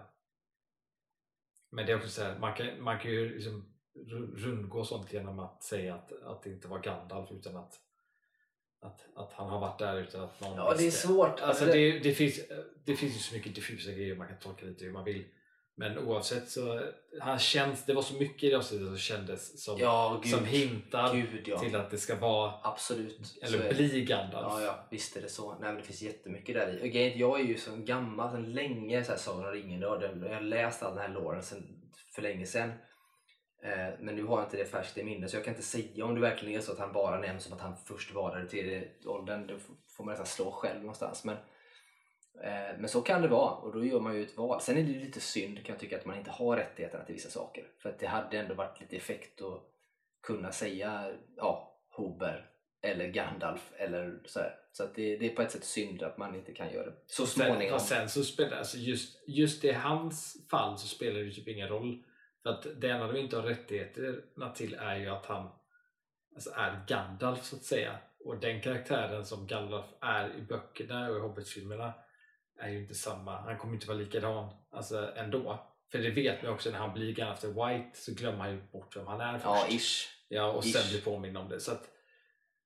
men 1.69 1.85
det 1.85 1.91
är 1.91 1.95
också 1.97 2.09
så 2.09 2.23
här, 2.23 2.39
man 2.39 2.53
kan, 2.53 2.83
man 2.83 2.99
kan 2.99 3.11
ju 3.11 3.35
liksom 3.35 3.75
rundgå 4.35 4.85
sånt 4.85 5.13
genom 5.13 5.39
att 5.39 5.63
säga 5.63 5.95
att, 5.95 6.11
att 6.23 6.43
det 6.43 6.49
inte 6.49 6.67
var 6.67 6.79
Gandalf 6.79 7.31
utan 7.31 7.55
att 7.55 7.81
att, 8.79 9.07
att 9.15 9.33
han 9.33 9.49
har 9.49 9.59
varit 9.59 9.79
där 9.79 9.97
utan 10.01 10.23
att 10.23 10.41
någon 10.41 10.55
Ja, 10.57 10.69
visste. 10.69 10.83
det 10.83 10.87
är 10.87 10.91
svårt. 10.91 11.39
Alltså, 11.39 11.65
det, 11.65 11.99
det, 11.99 12.13
finns, 12.13 12.39
det 12.83 12.95
finns 12.95 13.15
ju 13.15 13.19
så 13.19 13.35
mycket 13.35 13.55
diffusa 13.55 13.91
grejer 13.91 14.15
man 14.15 14.27
kan 14.27 14.39
tolka 14.39 14.65
lite 14.65 14.85
hur 14.85 14.91
man 14.91 15.03
vill. 15.03 15.25
Men 15.77 15.97
oavsett 15.97 16.49
så 16.49 16.81
han 17.21 17.39
känns, 17.39 17.85
det 17.85 17.93
var 17.93 18.01
så 18.01 18.13
mycket 18.13 18.43
i 18.43 18.49
det 18.49 18.55
avsnittet 18.55 18.87
som 18.87 18.97
kändes 18.97 19.63
som, 19.63 19.79
ja, 19.79 20.19
Gud, 20.23 20.33
som 20.33 20.45
hintar 20.45 21.15
Gud, 21.15 21.47
ja. 21.47 21.59
till 21.59 21.75
att 21.75 21.91
det 21.91 21.97
ska 21.97 22.15
vara 22.15 22.53
Absolut. 22.63 23.37
eller 23.41 23.73
bli 23.73 24.05
Gandalf. 24.05 24.47
Ja, 24.49 24.61
ja, 24.61 24.87
visst 24.91 25.17
är 25.17 25.21
det 25.21 25.29
så. 25.29 25.51
Nej, 25.51 25.59
men 25.61 25.75
det 25.75 25.83
finns 25.83 26.01
jättemycket 26.01 26.55
där 26.55 26.85
i. 26.85 27.19
Jag 27.19 27.39
är 27.39 27.43
ju 27.43 27.57
så 27.57 27.75
gammal, 27.75 28.31
sedan 28.31 28.53
länge 28.53 29.03
så 29.03 29.11
här, 29.11 29.19
Sagan 29.19 29.45
om 29.45 29.51
ringen. 29.51 29.81
Jag 29.81 29.89
har 29.89 30.41
läst 30.41 30.83
all 30.83 30.95
den 30.95 31.01
här 31.01 31.09
låren 31.09 31.43
för 32.15 32.21
länge 32.21 32.45
sedan. 32.45 32.69
Eh, 33.63 33.99
men 33.99 34.15
nu 34.15 34.23
har 34.23 34.37
jag 34.37 34.47
inte 34.47 34.57
det 34.57 34.65
färskt 34.65 34.97
i 34.97 35.03
minne 35.03 35.27
så 35.27 35.37
jag 35.37 35.43
kan 35.43 35.53
inte 35.53 35.65
säga 35.65 36.05
om 36.05 36.15
det 36.15 36.21
verkligen 36.21 36.59
är 36.59 36.63
så 36.63 36.71
att 36.71 36.79
han 36.79 36.93
bara 36.93 37.19
nämns 37.19 37.43
som 37.43 37.53
att 37.53 37.61
han 37.61 37.77
först 37.85 38.13
var 38.13 38.35
där 38.35 38.45
tredje 38.45 38.87
åldern. 39.05 39.47
Det 39.47 39.59
får 39.97 40.03
man 40.03 40.11
nästan 40.11 40.25
slå 40.25 40.51
själv 40.51 40.79
någonstans. 40.79 41.23
Men, 41.23 41.37
men 42.77 42.89
så 42.89 43.01
kan 43.01 43.21
det 43.21 43.27
vara 43.27 43.51
och 43.51 43.73
då 43.73 43.85
gör 43.85 43.99
man 43.99 44.15
ju 44.15 44.23
ett 44.23 44.37
val. 44.37 44.61
Sen 44.61 44.77
är 44.77 44.83
det 44.83 44.99
lite 44.99 45.19
synd 45.19 45.65
kan 45.65 45.73
jag 45.73 45.79
tycka 45.79 45.97
att 45.97 46.05
man 46.05 46.17
inte 46.17 46.31
har 46.31 46.57
rättigheterna 46.57 47.03
till 47.03 47.15
vissa 47.15 47.29
saker. 47.29 47.67
För 47.77 47.89
att 47.89 47.99
det 47.99 48.07
hade 48.07 48.37
ändå 48.37 48.53
varit 48.53 48.81
lite 48.81 48.95
effekt 48.95 49.41
att 49.41 49.63
kunna 50.23 50.51
säga 50.51 51.11
ja, 51.37 51.79
Hober 51.89 52.49
eller 52.81 53.07
Gandalf 53.07 53.73
eller 53.77 54.19
så 54.25 54.39
här. 54.39 54.55
Så 54.71 54.83
att 54.83 54.95
det, 54.95 55.17
det, 55.17 55.31
är 55.31 55.35
på 55.35 55.41
ett 55.41 55.51
sätt 55.51 55.63
synd 55.63 56.03
att 56.03 56.17
man 56.17 56.35
inte 56.35 56.53
kan 56.53 56.73
göra 56.73 56.85
det. 56.85 56.95
Så 57.07 57.25
småningom. 57.25 57.79
Sen 57.79 58.09
så 58.09 58.23
spelar 58.23 58.57
alltså 58.57 58.77
just, 58.77 59.23
just 59.27 59.65
i 59.65 59.71
hans 59.71 60.37
fall 60.49 60.77
så 60.77 60.87
spelar 60.87 61.19
det 61.19 61.31
typ 61.31 61.47
ingen 61.47 61.67
roll 61.67 62.03
för 62.43 62.49
att 62.49 62.67
det 62.81 62.89
enda 62.89 63.07
de 63.07 63.19
inte 63.19 63.35
har 63.35 63.43
rättigheterna 63.43 64.49
till 64.49 64.73
är 64.73 64.95
ju 64.95 65.09
att 65.09 65.25
han 65.25 65.49
alltså 66.35 66.49
är 66.55 66.85
Gandalf 66.87 67.43
så 67.43 67.55
att 67.55 67.63
säga. 67.63 67.97
Och 68.25 68.39
den 68.39 68.61
karaktären 68.61 69.25
som 69.25 69.47
Gandalf 69.47 69.85
är 70.01 70.35
i 70.37 70.41
böckerna 70.41 71.09
och 71.09 71.17
i 71.17 71.19
Hobbit-filmerna 71.19 71.93
är 72.59 72.69
ju 72.69 72.81
inte 72.81 72.95
samma. 72.95 73.41
Han 73.41 73.57
kommer 73.57 73.73
inte 73.73 73.87
vara 73.87 73.97
likadan 73.97 74.49
alltså, 74.71 75.11
ändå. 75.15 75.59
För 75.91 75.99
det 75.99 76.09
vet 76.09 76.43
man 76.43 76.51
också 76.51 76.71
när 76.71 76.77
han 76.77 76.93
blir 76.93 77.13
Gandalf 77.13 77.39
the 77.39 77.47
White 77.47 77.89
så 77.93 78.13
glömmer 78.13 78.39
han 78.39 78.51
ju 78.51 78.61
bort 78.61 78.97
vem 78.97 79.07
han 79.07 79.21
är 79.21 79.33
först. 79.33 79.45
Ja, 79.45 79.67
ish. 79.69 80.07
Ja, 80.27 80.51
och 80.51 80.65
ish. 80.65 80.73
sen 80.73 80.89
blir 80.89 81.01
påmind 81.01 81.37
om 81.37 81.49
det. 81.49 81.59
Så 81.59 81.71
att 81.71 81.89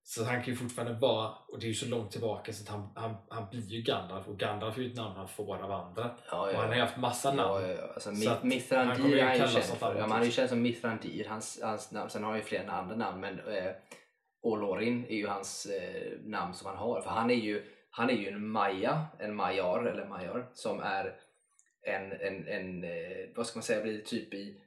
så 0.04 0.24
han 0.24 0.44
kan 0.44 0.54
ju 0.54 0.56
fortfarande 0.56 1.00
vara, 1.00 1.30
och 1.48 1.60
det 1.60 1.66
är 1.66 1.68
ju 1.68 1.74
så 1.74 1.88
långt 1.88 2.12
tillbaka 2.12 2.54
så 2.54 2.64
att 2.64 2.70
han, 2.70 2.90
han, 2.96 3.16
han 3.30 3.50
blir 3.52 3.62
ju 3.62 3.82
Gandalf 3.82 4.28
och 4.28 4.40
Gandalf 4.40 4.78
är 4.78 4.82
ju 4.82 4.90
ett 4.90 4.96
namn 4.96 5.16
han 5.16 5.28
får 5.28 5.64
av 5.64 5.72
andra. 5.72 6.04
Ja, 6.04 6.12
ja, 6.32 6.50
och 6.50 6.56
han 6.56 6.68
har 6.68 6.76
ju 6.76 6.82
haft 6.82 6.98
massa 6.98 7.34
namn. 7.34 7.64
Ja, 7.64 7.68
ja. 7.68 7.88
Alltså, 7.94 8.16
så 8.16 8.38
Mithrandir 8.44 9.18
är 9.18 9.34
ju 9.34 9.40
känd 9.40 9.64
för. 9.64 9.96
Ja, 9.96 10.08
han 10.08 10.22
är 10.22 10.26
ju 10.26 10.32
känd 10.32 10.50
som 10.50 10.62
Mithrandir, 10.62 11.26
hans, 11.26 11.60
hans 11.64 11.92
namn. 11.92 12.10
Sen 12.10 12.24
har 12.24 12.30
han 12.30 12.40
ju 12.40 12.46
fler 12.46 12.68
andra 12.68 12.96
namn 12.96 13.20
men 13.20 13.40
eh, 13.40 13.72
Olorin 14.42 15.06
är 15.10 15.16
ju 15.16 15.28
hans 15.28 15.66
eh, 15.66 16.20
namn 16.24 16.54
som 16.54 16.68
han 16.68 16.78
har. 16.78 17.02
För 17.02 17.10
han 17.10 17.32
är 17.32 17.36
ju, 17.36 17.64
han 17.90 18.10
är 18.10 18.14
ju 18.14 18.28
en 18.28 18.48
Maja, 18.48 19.08
en 19.20 19.36
Majar 19.36 19.86
eller 19.86 20.06
Majar 20.06 20.50
som 20.54 20.80
är 20.80 21.20
en, 21.82 22.12
en, 22.12 22.48
en 22.48 22.84
eh, 22.84 23.30
vad 23.36 23.48
ska 23.48 23.58
man 23.58 23.64
säga, 23.64 23.84
blir 23.84 24.02
typ 24.02 24.34
i 24.34 24.62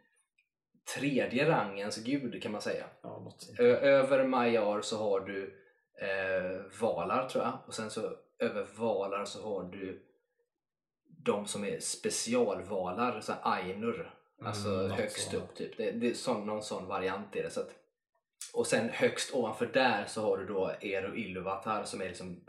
tredje 0.95 1.49
rangens 1.51 2.05
gud 2.05 2.43
kan 2.43 2.53
man 2.53 2.61
säga. 2.61 2.85
Ja, 3.03 3.33
över 3.65 4.25
Majar 4.25 4.81
så 4.81 4.99
har 4.99 5.21
du 5.21 5.55
eh, 6.01 6.81
valar 6.81 7.29
tror 7.29 7.45
jag 7.45 7.59
och 7.67 7.75
sen 7.75 7.91
så 7.91 8.17
över 8.39 8.67
valar 8.77 9.25
så 9.25 9.43
har 9.43 9.65
du 9.65 10.03
de 11.25 11.47
som 11.47 11.65
är 11.65 11.81
specialvalar, 11.81 13.21
så 13.21 13.33
Ainur. 13.43 14.15
Alltså 14.45 14.69
mm, 14.69 14.91
högst 14.91 15.31
så. 15.31 15.37
upp 15.37 15.55
typ. 15.55 15.77
Det, 15.77 15.91
det 15.91 16.11
är 16.11 16.15
sån, 16.15 16.47
någon 16.47 16.63
sån 16.63 16.87
variant 16.87 17.37
är 17.37 17.43
det. 17.43 17.51
Så 17.51 17.61
att, 17.61 17.71
och 18.55 18.67
sen 18.67 18.89
högst 18.89 19.35
ovanför 19.35 19.67
där 19.67 20.05
så 20.07 20.23
har 20.23 20.39
du 20.39 20.47
då 20.47 20.73
Eru 20.81 21.17
Ilúvatar 21.17 21.85
som 21.85 22.01
är 22.01 22.09
liksom 22.09 22.45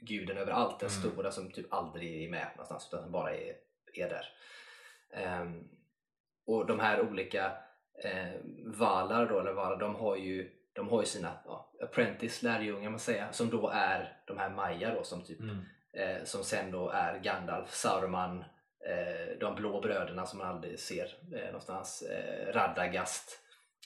guden 0.00 0.36
över 0.36 0.52
allt. 0.52 0.80
Den 0.80 0.88
mm. 0.88 1.00
stora 1.00 1.30
som 1.30 1.50
typ 1.50 1.72
aldrig 1.72 2.24
är 2.24 2.30
med 2.30 2.48
någonstans 2.56 2.88
utan 2.92 3.12
bara 3.12 3.34
är, 3.34 3.54
är 3.94 4.08
där. 4.08 4.26
Um, 5.42 5.68
och 6.46 6.66
de 6.66 6.80
här 6.80 7.00
olika 7.00 7.52
eh, 8.04 8.40
valar 8.64 9.26
då, 9.26 9.40
eller 9.40 9.52
valar, 9.52 9.76
de 9.76 9.94
har 9.94 10.16
ju, 10.16 10.50
de 10.72 10.88
har 10.88 11.00
ju 11.00 11.06
sina 11.06 11.32
ja, 11.44 11.72
apprentice, 11.82 12.42
lärjungar 12.42 12.90
man 12.90 12.98
säger, 12.98 13.28
som 13.32 13.50
då 13.50 13.68
är 13.68 14.16
de 14.26 14.38
här 14.38 14.50
Maja 14.50 14.94
då 14.94 15.02
som 15.02 15.24
typ 15.24 15.40
mm. 15.40 15.58
eh, 15.92 16.24
som 16.24 16.44
sen 16.44 16.70
då 16.70 16.88
är 16.88 17.18
Gandalf, 17.18 17.70
Sauron, 17.70 18.44
eh, 18.88 19.38
de 19.40 19.54
blå 19.54 19.80
bröderna 19.80 20.26
som 20.26 20.38
man 20.38 20.48
aldrig 20.48 20.78
ser 20.78 21.16
eh, 21.34 21.46
någonstans. 21.46 22.02
Eh, 22.02 22.52
Radagast. 22.52 23.44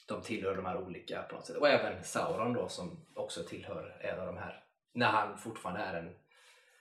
De 0.09 0.23
tillhör 0.23 0.57
de 0.57 0.67
här 0.67 0.77
olika 0.77 1.23
på 1.23 1.35
något 1.35 1.47
sätt. 1.47 1.57
Och 1.57 1.69
även 1.69 2.05
Sauron 2.05 2.53
då 2.53 2.69
som 2.69 3.07
också 3.15 3.43
tillhör 3.43 3.97
en 4.01 4.21
av 4.21 4.27
de 4.27 4.37
här. 4.37 4.65
När 4.93 5.07
han 5.07 5.39
fortfarande 5.39 5.81
är 5.81 5.95
en, 5.95 6.17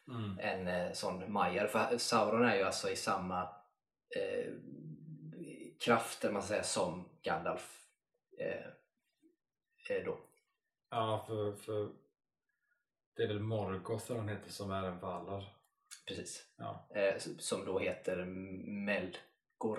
Mm. 0.08 0.40
en 0.40 0.68
eh, 0.68 0.92
sån 0.94 1.32
majar. 1.32 1.68
För 1.68 1.98
Sauron 1.98 2.46
är 2.46 2.56
ju 2.56 2.64
alltså 2.64 2.90
i 2.90 2.96
samma 2.96 3.42
eh, 4.16 4.54
krafter 5.86 6.32
man 6.32 6.42
säger 6.44 6.64
som 6.64 7.10
Gandalf. 7.22 7.82
Eh, 8.40 8.66
eh, 9.98 10.04
då. 10.06 10.18
Ja, 10.90 11.24
för, 11.28 11.54
för 11.54 11.90
det 13.16 13.24
är 13.24 13.28
väl 13.28 13.40
Morgoth 13.40 14.14
han 14.16 14.30
heter 14.30 14.52
som 14.52 14.72
är 14.72 14.84
en 14.84 15.00
Valar. 15.00 15.56
Precis. 16.08 16.46
Ja. 16.58 16.88
eh, 16.96 17.18
som 17.38 17.66
då 17.66 17.80
heter 17.80 18.26
Melkor 18.86 19.78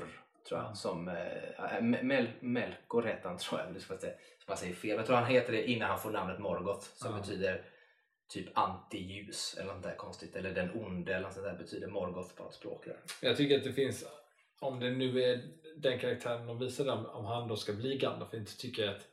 tror 0.48 0.60
jag. 0.60 0.70
Ja. 0.70 0.74
Som, 0.74 1.08
eh, 1.08 1.80
Mel, 1.82 2.30
Melkor 2.40 3.02
heter 3.02 3.28
han 3.28 3.38
tror 3.38 3.60
jag, 3.60 3.82
så 3.82 3.94
man 4.48 4.56
säger 4.56 4.74
fel. 4.74 4.96
Jag 4.96 5.06
tror 5.06 5.16
han 5.16 5.26
heter 5.30 5.52
det 5.52 5.70
innan 5.70 5.88
han 5.90 5.98
får 5.98 6.10
namnet 6.10 6.38
Morgoth 6.40 6.86
som 6.94 7.12
Ja. 7.12 7.18
betyder 7.18 7.64
typ 8.32 8.58
anti-ljus 8.58 9.56
eller 9.58 9.74
något 9.74 9.82
där 9.82 9.94
konstigt. 9.96 10.36
Eller 10.36 10.54
den 10.54 10.70
onde 10.74 11.14
eller 11.14 11.22
något 11.22 11.34
sånt 11.34 11.46
där 11.46 11.58
betyder 11.58 11.86
Morgoth 11.86 12.34
på 12.34 12.42
något 12.42 12.54
språk. 12.54 12.84
Där. 12.84 12.96
Jag 13.20 13.36
tycker 13.36 13.58
att 13.58 13.64
det 13.64 13.72
finns, 13.72 14.04
om 14.60 14.80
det 14.80 14.90
nu 14.90 15.22
är 15.22 15.40
den 15.76 15.98
karaktären 15.98 16.46
de 16.46 16.58
visar 16.58 16.88
om, 16.88 17.06
om 17.06 17.24
han 17.24 17.48
då 17.48 17.56
ska 17.56 17.72
bli 17.72 17.98
Gandalf, 17.98 18.34
inte 18.34 18.56
tycker 18.56 18.84
jag 18.84 18.94
att 18.96 19.08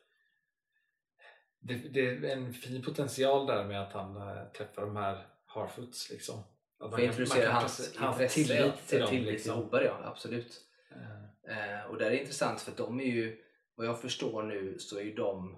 det, 1.59 1.73
det 1.73 2.07
är 2.07 2.23
en 2.23 2.53
fin 2.53 2.83
potential 2.83 3.47
där 3.47 3.65
med 3.65 3.81
att 3.81 3.93
han 3.93 4.17
äh, 4.17 4.43
träffar 4.57 4.81
de 4.81 4.95
här 4.95 5.27
Harfoots 5.45 6.09
liksom. 6.09 6.43
Att 6.79 6.93
att 6.93 6.99
introducera 6.99 7.51
hans, 7.51 7.97
hans 7.97 8.33
tillit 8.33 8.87
till 8.87 9.07
till, 9.07 9.25
Liksom. 9.25 9.69
ja 9.71 10.01
absolut. 10.03 10.61
Eh, 10.91 11.29
Eh, 11.49 11.85
och 11.89 11.97
det 11.97 12.05
är 12.05 12.11
intressant 12.11 12.61
för 12.61 12.71
de 12.77 12.99
är 12.99 13.05
ju, 13.05 13.37
vad 13.75 13.87
jag 13.87 14.01
förstår 14.01 14.43
nu 14.43 14.79
så 14.79 14.97
är 14.97 15.03
ju 15.03 15.15
de, 15.15 15.57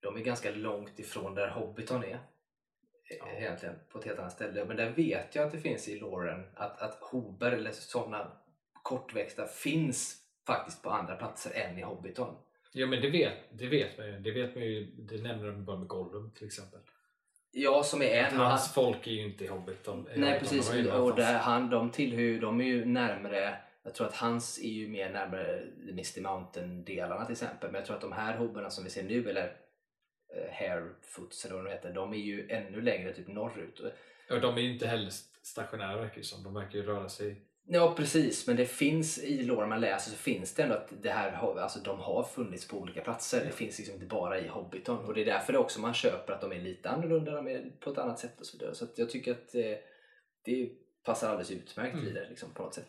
de 0.00 0.16
är 0.16 0.20
ganska 0.20 0.50
långt 0.50 0.98
ifrån 0.98 1.34
där 1.34 1.48
Hobbiton 1.48 2.04
är. 2.04 2.20
Ja. 3.18 3.38
Egentligen, 3.38 3.74
på 3.88 3.98
ett 3.98 4.04
helt 4.04 4.18
annat 4.18 4.32
ställe. 4.32 4.64
Men 4.64 4.76
där 4.76 4.90
vet 4.90 5.34
jag 5.34 5.46
att 5.46 5.52
det 5.52 5.58
finns 5.58 5.88
i 5.88 5.98
Loren 5.98 6.44
att, 6.54 6.80
att 6.82 6.94
hober 7.00 7.52
eller 7.52 7.70
sådana 7.72 8.32
kortväxta 8.82 9.46
finns 9.46 10.16
faktiskt 10.46 10.82
på 10.82 10.90
andra 10.90 11.16
platser 11.16 11.52
än 11.54 11.78
i 11.78 11.82
Hobbiton. 11.82 12.34
Ja 12.72 12.86
men 12.86 13.00
det 13.00 13.10
vet, 13.10 13.32
det 13.50 13.66
vet 13.66 13.98
man 13.98 14.06
ju. 14.06 14.18
Det 14.18 14.30
vet 14.30 14.54
man 14.54 14.64
ju. 14.64 14.84
Det 14.84 15.22
nämner 15.22 15.46
de 15.46 15.64
bara 15.64 15.76
med 15.76 15.88
Gollum 15.88 16.30
till 16.30 16.46
exempel. 16.46 16.80
Ja, 17.50 17.82
som 17.82 18.02
är 18.02 18.24
Att 18.24 18.32
en. 18.32 18.38
hans 18.38 18.74
folk 18.74 19.06
är 19.06 19.10
ju 19.10 19.24
inte 19.24 19.44
i 19.44 19.46
Hobbit. 19.46 19.84
De, 19.84 20.08
Nej 20.16 20.32
de 20.32 20.38
precis, 20.38 20.74
ju 20.74 20.92
och 20.92 21.16
där, 21.16 21.38
han, 21.38 21.70
de 21.70 21.90
tillhör 21.90 22.22
ju, 22.22 22.40
de 22.40 22.60
är 22.60 22.64
ju 22.64 22.84
närmare 22.84 23.56
jag 23.84 23.94
tror 23.94 24.06
att 24.06 24.16
hans 24.16 24.58
är 24.58 24.68
ju 24.68 24.88
mer 24.88 25.10
närmare 25.10 25.62
Misty 25.92 26.20
Mountain-delarna 26.20 27.24
till 27.24 27.32
exempel. 27.32 27.70
Men 27.70 27.78
jag 27.78 27.86
tror 27.86 27.96
att 27.96 28.02
de 28.02 28.12
här 28.12 28.36
hobbarna 28.36 28.70
som 28.70 28.84
vi 28.84 28.90
ser 28.90 29.02
nu, 29.02 29.30
eller 29.30 29.56
eh, 30.36 30.52
Harefoots 30.52 31.44
eller 31.44 31.54
vad 31.56 31.64
de 31.64 31.70
heter, 31.70 31.92
de 31.92 32.12
är 32.12 32.16
ju 32.16 32.48
ännu 32.50 32.80
längre 32.80 33.12
typ 33.12 33.28
norrut. 33.28 33.80
Och 34.30 34.40
de 34.40 34.56
är 34.56 34.60
ju 34.60 34.72
inte 34.72 34.86
heller 34.86 35.10
stationära 35.42 35.96
verkar 36.00 36.16
det 36.16 36.24
som. 36.24 36.42
De 36.42 36.54
verkar 36.54 36.78
ju 36.78 36.82
röra 36.84 37.08
sig. 37.08 37.42
Ja 37.66 37.94
precis, 37.96 38.46
men 38.46 38.56
det 38.56 38.66
finns 38.66 39.18
i 39.18 39.42
låren 39.44 39.68
man 39.68 39.80
läser 39.80 40.10
så 40.10 40.16
finns 40.16 40.54
det 40.54 40.62
ändå 40.62 40.74
att 40.74 40.92
det 41.02 41.10
här, 41.10 41.32
alltså, 41.58 41.78
de 41.78 42.00
har 42.00 42.22
funnits 42.22 42.68
på 42.68 42.78
olika 42.78 43.00
platser. 43.00 43.44
Det 43.44 43.52
finns 43.52 43.78
liksom 43.78 43.94
inte 43.94 44.06
bara 44.06 44.38
i 44.40 44.48
Hobbiton. 44.48 45.04
Och 45.04 45.14
det 45.14 45.20
är 45.20 45.24
därför 45.24 45.52
det 45.52 45.58
också 45.58 45.80
man 45.80 45.94
köper 45.94 46.32
att 46.32 46.40
de 46.40 46.52
är 46.52 46.60
lite 46.60 46.90
annorlunda, 46.90 47.32
de 47.32 47.48
är 47.48 47.70
på 47.80 47.90
ett 47.90 47.98
annat 47.98 48.18
sätt 48.18 48.40
och 48.40 48.46
så 48.46 48.58
vidare. 48.58 48.74
Så 48.74 48.86
jag 48.96 49.10
tycker 49.10 49.32
att 49.32 49.54
eh, 49.54 49.76
det 50.44 50.70
passar 51.04 51.28
alldeles 51.28 51.50
utmärkt 51.50 51.94
i 51.96 51.98
Mm. 52.00 52.14
det 52.14 52.28
liksom, 52.28 52.50
på 52.54 52.62
något 52.62 52.74
sätt. 52.74 52.88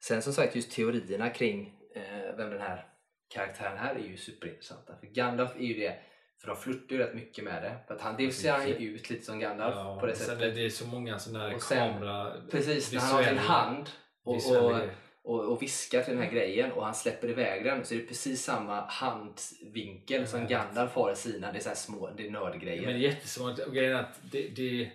Sen 0.00 0.22
som 0.22 0.32
sagt 0.32 0.56
just 0.56 0.72
teorierna 0.72 1.30
kring 1.30 1.80
eh, 1.94 2.36
vem 2.36 2.50
den 2.50 2.60
här 2.60 2.86
karaktären 3.28 3.78
här 3.78 3.94
är 3.94 4.08
ju 4.08 4.16
superintressanta. 4.16 4.96
För 5.00 5.06
Gandalf 5.06 5.56
är 5.56 5.64
ju 5.64 5.74
det, 5.74 5.98
för 6.44 6.50
de 6.50 6.56
flörtar 6.56 6.96
ju 6.96 6.98
rätt 6.98 7.14
mycket 7.14 7.44
med 7.44 7.62
det. 7.62 7.76
För 7.86 7.94
att 7.94 8.00
han, 8.00 8.16
dels 8.16 8.36
ser 8.36 8.52
han 8.52 8.68
ju 8.68 8.74
ut 8.74 9.10
lite 9.10 9.24
som 9.24 9.38
Gandalf 9.38 9.74
Ja, 9.76 9.96
på 10.00 10.06
det 10.06 10.14
sen 10.16 10.26
sättet. 10.26 10.56
är 10.58 10.62
det 10.62 10.70
så 10.70 10.86
många 10.86 11.18
sådana 11.18 11.48
här 11.48 11.58
sen- 11.58 11.92
kamera... 11.92 12.32
Precis, 12.50 12.92
när 12.92 13.00
han 13.00 13.14
har 13.14 13.22
sin 13.22 13.38
hand 13.38 13.90
och, 14.24 14.34
och, 14.36 14.80
och, 15.22 15.52
och 15.52 15.62
viskar 15.62 16.02
till 16.02 16.14
den 16.14 16.22
här 16.22 16.30
grejen 16.30 16.72
och 16.72 16.84
han 16.84 16.94
släpper 16.94 17.28
iväg 17.28 17.64
den 17.64 17.84
så 17.84 17.94
är 17.94 17.98
det 17.98 18.06
precis 18.06 18.44
samma 18.44 18.80
handvinkel 18.80 20.26
som 20.26 20.40
Ja. 20.40 20.46
Gandalf 20.46 20.94
har 20.94 21.12
i 21.12 21.16
sina. 21.16 21.52
Det 21.52 21.58
är 21.58 21.62
så 21.62 21.68
här 21.68 21.76
små, 21.76 22.10
det 22.16 22.26
är 22.26 22.30
nördgrejer. 22.30 22.82
Men 22.82 22.90
det 23.00 23.06
är 23.06 23.10
jättesvårt. 23.10 23.58
Och 23.58 23.74
grejen 23.74 23.92
är 23.96 24.00
att 24.00 24.20
det, 24.32 24.48
det, 24.48 24.90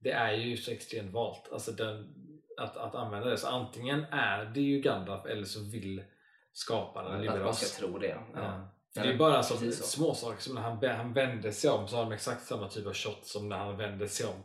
det 0.00 0.10
är 0.10 0.32
ju 0.32 0.56
så 0.56 0.70
extremt 0.70 1.12
valt 1.12 1.48
alltså 1.52 1.72
den, 1.72 2.14
att, 2.58 2.76
att 2.76 2.94
använda 2.94 3.28
det. 3.30 3.36
Så 3.36 3.48
antingen 3.48 4.04
är 4.10 4.44
det 4.44 4.60
ju 4.60 4.80
Gandalf 4.80 5.26
eller 5.26 5.44
så 5.44 5.60
vill 5.70 6.04
skaparen 6.52 7.14
att 7.14 7.20
lura 7.20 7.36
man 7.38 7.44
oss. 7.48 7.58
ska 7.60 7.86
tro 7.86 7.98
det. 7.98 8.16
Ja. 8.34 8.68
Det 8.94 9.00
är 9.00 9.16
bara 9.16 9.42
som 9.42 9.72
små 9.72 10.14
saker 10.14 10.42
som 10.42 10.54
när 10.54 10.62
han, 10.62 10.84
han 10.96 11.12
vände 11.12 11.52
sig 11.52 11.70
om 11.70 11.88
så 11.88 11.96
har 11.96 12.02
de 12.02 12.12
exakt 12.12 12.46
samma 12.46 12.68
typ 12.68 12.86
av 12.86 12.94
shot 12.94 13.26
som 13.26 13.48
när 13.48 13.56
han 13.58 13.76
vände 13.76 14.08
sig 14.08 14.26
om 14.26 14.42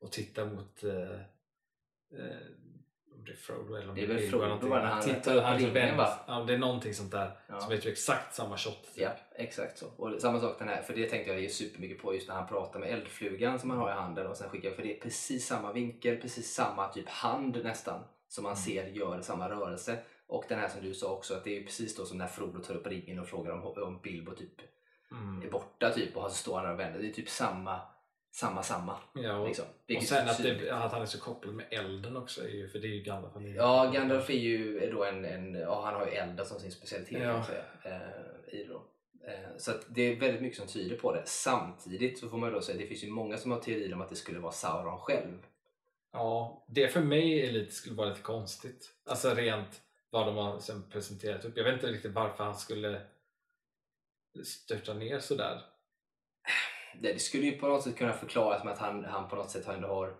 och 0.00 0.12
tittar 0.12 0.46
mot 0.46 0.84
eh, 0.84 0.90
eh, 2.20 2.36
om 3.14 3.24
det 3.24 3.32
är 3.32 3.36
Frodo 3.36 3.74
eller 3.74 3.88
om 3.88 3.94
Det 3.94 4.02
är 4.02 4.06
väl 4.06 4.30
Frodo, 4.30 4.44
eller 4.44 4.68
när 4.68 4.80
han 4.80 5.02
tittar 5.02 5.42
han 5.42 5.58
ringen, 5.58 5.96
va? 5.96 6.18
Ja, 6.26 6.44
det 6.46 6.54
är 6.54 6.58
någonting 6.58 6.94
sånt 6.94 7.10
där 7.10 7.38
Ja. 7.48 7.60
som 7.60 7.72
är 7.72 7.76
typ 7.76 7.86
exakt 7.92 8.34
samma 8.34 8.56
shot. 8.58 8.82
typ. 8.82 9.02
Ja, 9.02 9.10
exakt 9.34 9.78
så. 9.78 9.86
Och 9.96 10.20
samma 10.20 10.40
sak 10.40 10.58
den 10.58 10.68
här, 10.68 10.82
för 10.82 10.94
det 10.94 11.08
tänkte 11.10 11.32
jag 11.32 11.40
ju 11.40 11.48
supermycket 11.48 12.02
på 12.02 12.14
just 12.14 12.28
när 12.28 12.34
han 12.34 12.48
pratar 12.48 12.80
med 12.80 12.88
eldflugan 12.90 13.58
som 13.58 13.70
han 13.70 13.78
har 13.78 13.90
i 13.90 13.94
handen 13.94 14.26
och 14.26 14.36
sen 14.36 14.48
skickar 14.50 14.70
för 14.70 14.82
det 14.82 14.96
är 14.96 15.00
precis 15.00 15.46
samma 15.46 15.72
vinkel, 15.72 16.16
precis 16.16 16.54
samma 16.54 16.88
typ 16.88 17.08
hand 17.08 17.64
nästan 17.64 18.00
som 18.28 18.42
man 18.44 18.52
Mm. 18.52 18.62
ser 18.64 18.86
gör 18.86 19.20
samma 19.20 19.48
rörelse. 19.50 19.98
Och 20.30 20.44
den 20.48 20.58
här 20.58 20.68
som 20.68 20.82
du 20.82 20.94
sa 20.94 21.12
också 21.12 21.34
att 21.34 21.44
det 21.44 21.56
är 21.58 21.64
precis 21.64 21.96
då 21.96 22.04
som 22.04 22.18
när 22.18 22.26
Frodo 22.26 22.62
tar 22.62 22.74
upp 22.74 22.86
ringen 22.86 23.18
och 23.18 23.28
frågar 23.28 23.52
om, 23.52 23.62
om 23.82 24.00
Bilbo 24.02 24.34
typ 24.34 24.52
Mm. 25.12 25.42
är 25.46 25.50
borta 25.50 25.90
typ 25.90 26.16
och 26.16 26.30
så 26.30 26.36
står 26.36 26.62
där 26.62 26.72
och 26.72 26.80
vänder. 26.80 27.00
Det 27.00 27.08
är 27.08 27.12
typ 27.12 27.28
samma, 27.28 27.80
samma, 28.32 28.62
samma. 28.62 28.96
Ja, 29.14 29.36
och, 29.38 29.46
Liksom. 29.46 29.64
och 29.96 30.02
sen 30.02 30.28
att, 30.28 30.42
det, 30.42 30.70
att 30.70 30.92
han 30.92 31.02
är 31.02 31.06
så 31.06 31.20
kopplad 31.20 31.54
med 31.54 31.66
elden 31.70 32.16
också, 32.16 32.40
för 32.40 32.78
det 32.78 32.86
är 32.86 32.92
ju 32.94 33.02
Gandalf. 33.02 33.34
Han 33.34 33.44
är 33.46 33.54
Ja, 33.54 33.90
Gandalf 33.94 34.30
är 34.30 34.34
ju 34.34 34.78
är 34.84 34.92
då 34.92 35.04
en, 35.04 35.24
en 35.24 35.54
ja, 35.54 35.82
han 35.84 35.94
har 35.94 36.06
ju 36.06 36.12
elden 36.12 36.46
som 36.46 36.60
sin 36.60 36.72
specialitet 36.72 37.18
kan 37.18 37.28
Ja. 37.28 37.44
säga. 37.44 37.64
Eh, 37.84 38.54
i 38.60 38.64
då. 38.64 38.74
Eh, 39.28 39.56
så 39.58 39.70
att 39.70 39.86
det 39.88 40.02
är 40.02 40.20
väldigt 40.20 40.42
mycket 40.42 40.58
som 40.58 40.66
tyder 40.66 40.96
på 40.96 41.14
det. 41.14 41.22
Samtidigt 41.26 42.18
så 42.18 42.28
får 42.28 42.38
man 42.38 42.48
ju 42.48 42.54
då 42.54 42.60
säga 42.60 42.78
det 42.78 42.86
finns 42.86 43.04
ju 43.04 43.10
många 43.10 43.36
som 43.36 43.50
har 43.50 43.58
teorier 43.60 43.94
om 43.94 44.00
att 44.00 44.08
det 44.08 44.16
skulle 44.16 44.38
vara 44.38 44.52
Sauron 44.52 44.98
själv. 44.98 45.46
Ja, 46.12 46.64
det 46.68 46.88
för 46.88 47.00
mig 47.00 47.46
är 47.48 47.52
lite, 47.52 47.72
skulle 47.72 47.94
vara 47.96 48.08
lite 48.08 48.22
konstigt. 48.22 48.90
Alltså 49.06 49.34
rent 49.34 49.80
vad 50.10 50.26
de 50.26 50.36
har 50.36 50.58
sen 50.58 50.90
presenterat 50.90 51.44
upp. 51.44 51.56
Jag 51.56 51.64
vet 51.64 51.74
inte 51.74 51.86
riktigt 51.86 52.12
varför 52.12 52.44
han 52.44 52.56
skulle 52.56 53.00
störta 54.44 54.94
ner 54.94 55.18
sådär. 55.18 55.60
Det, 56.94 57.12
det 57.12 57.18
skulle 57.18 57.46
ju 57.46 57.58
på 57.58 57.68
något 57.68 57.82
sätt 57.82 57.96
kunna 57.96 58.12
förklaras 58.12 58.64
med 58.64 58.72
att 58.72 58.78
han, 58.78 59.04
han 59.04 59.28
på 59.28 59.36
något 59.36 59.50
sätt 59.50 59.68
ändå 59.68 59.88
har 59.88 60.08
eh, 60.08 60.14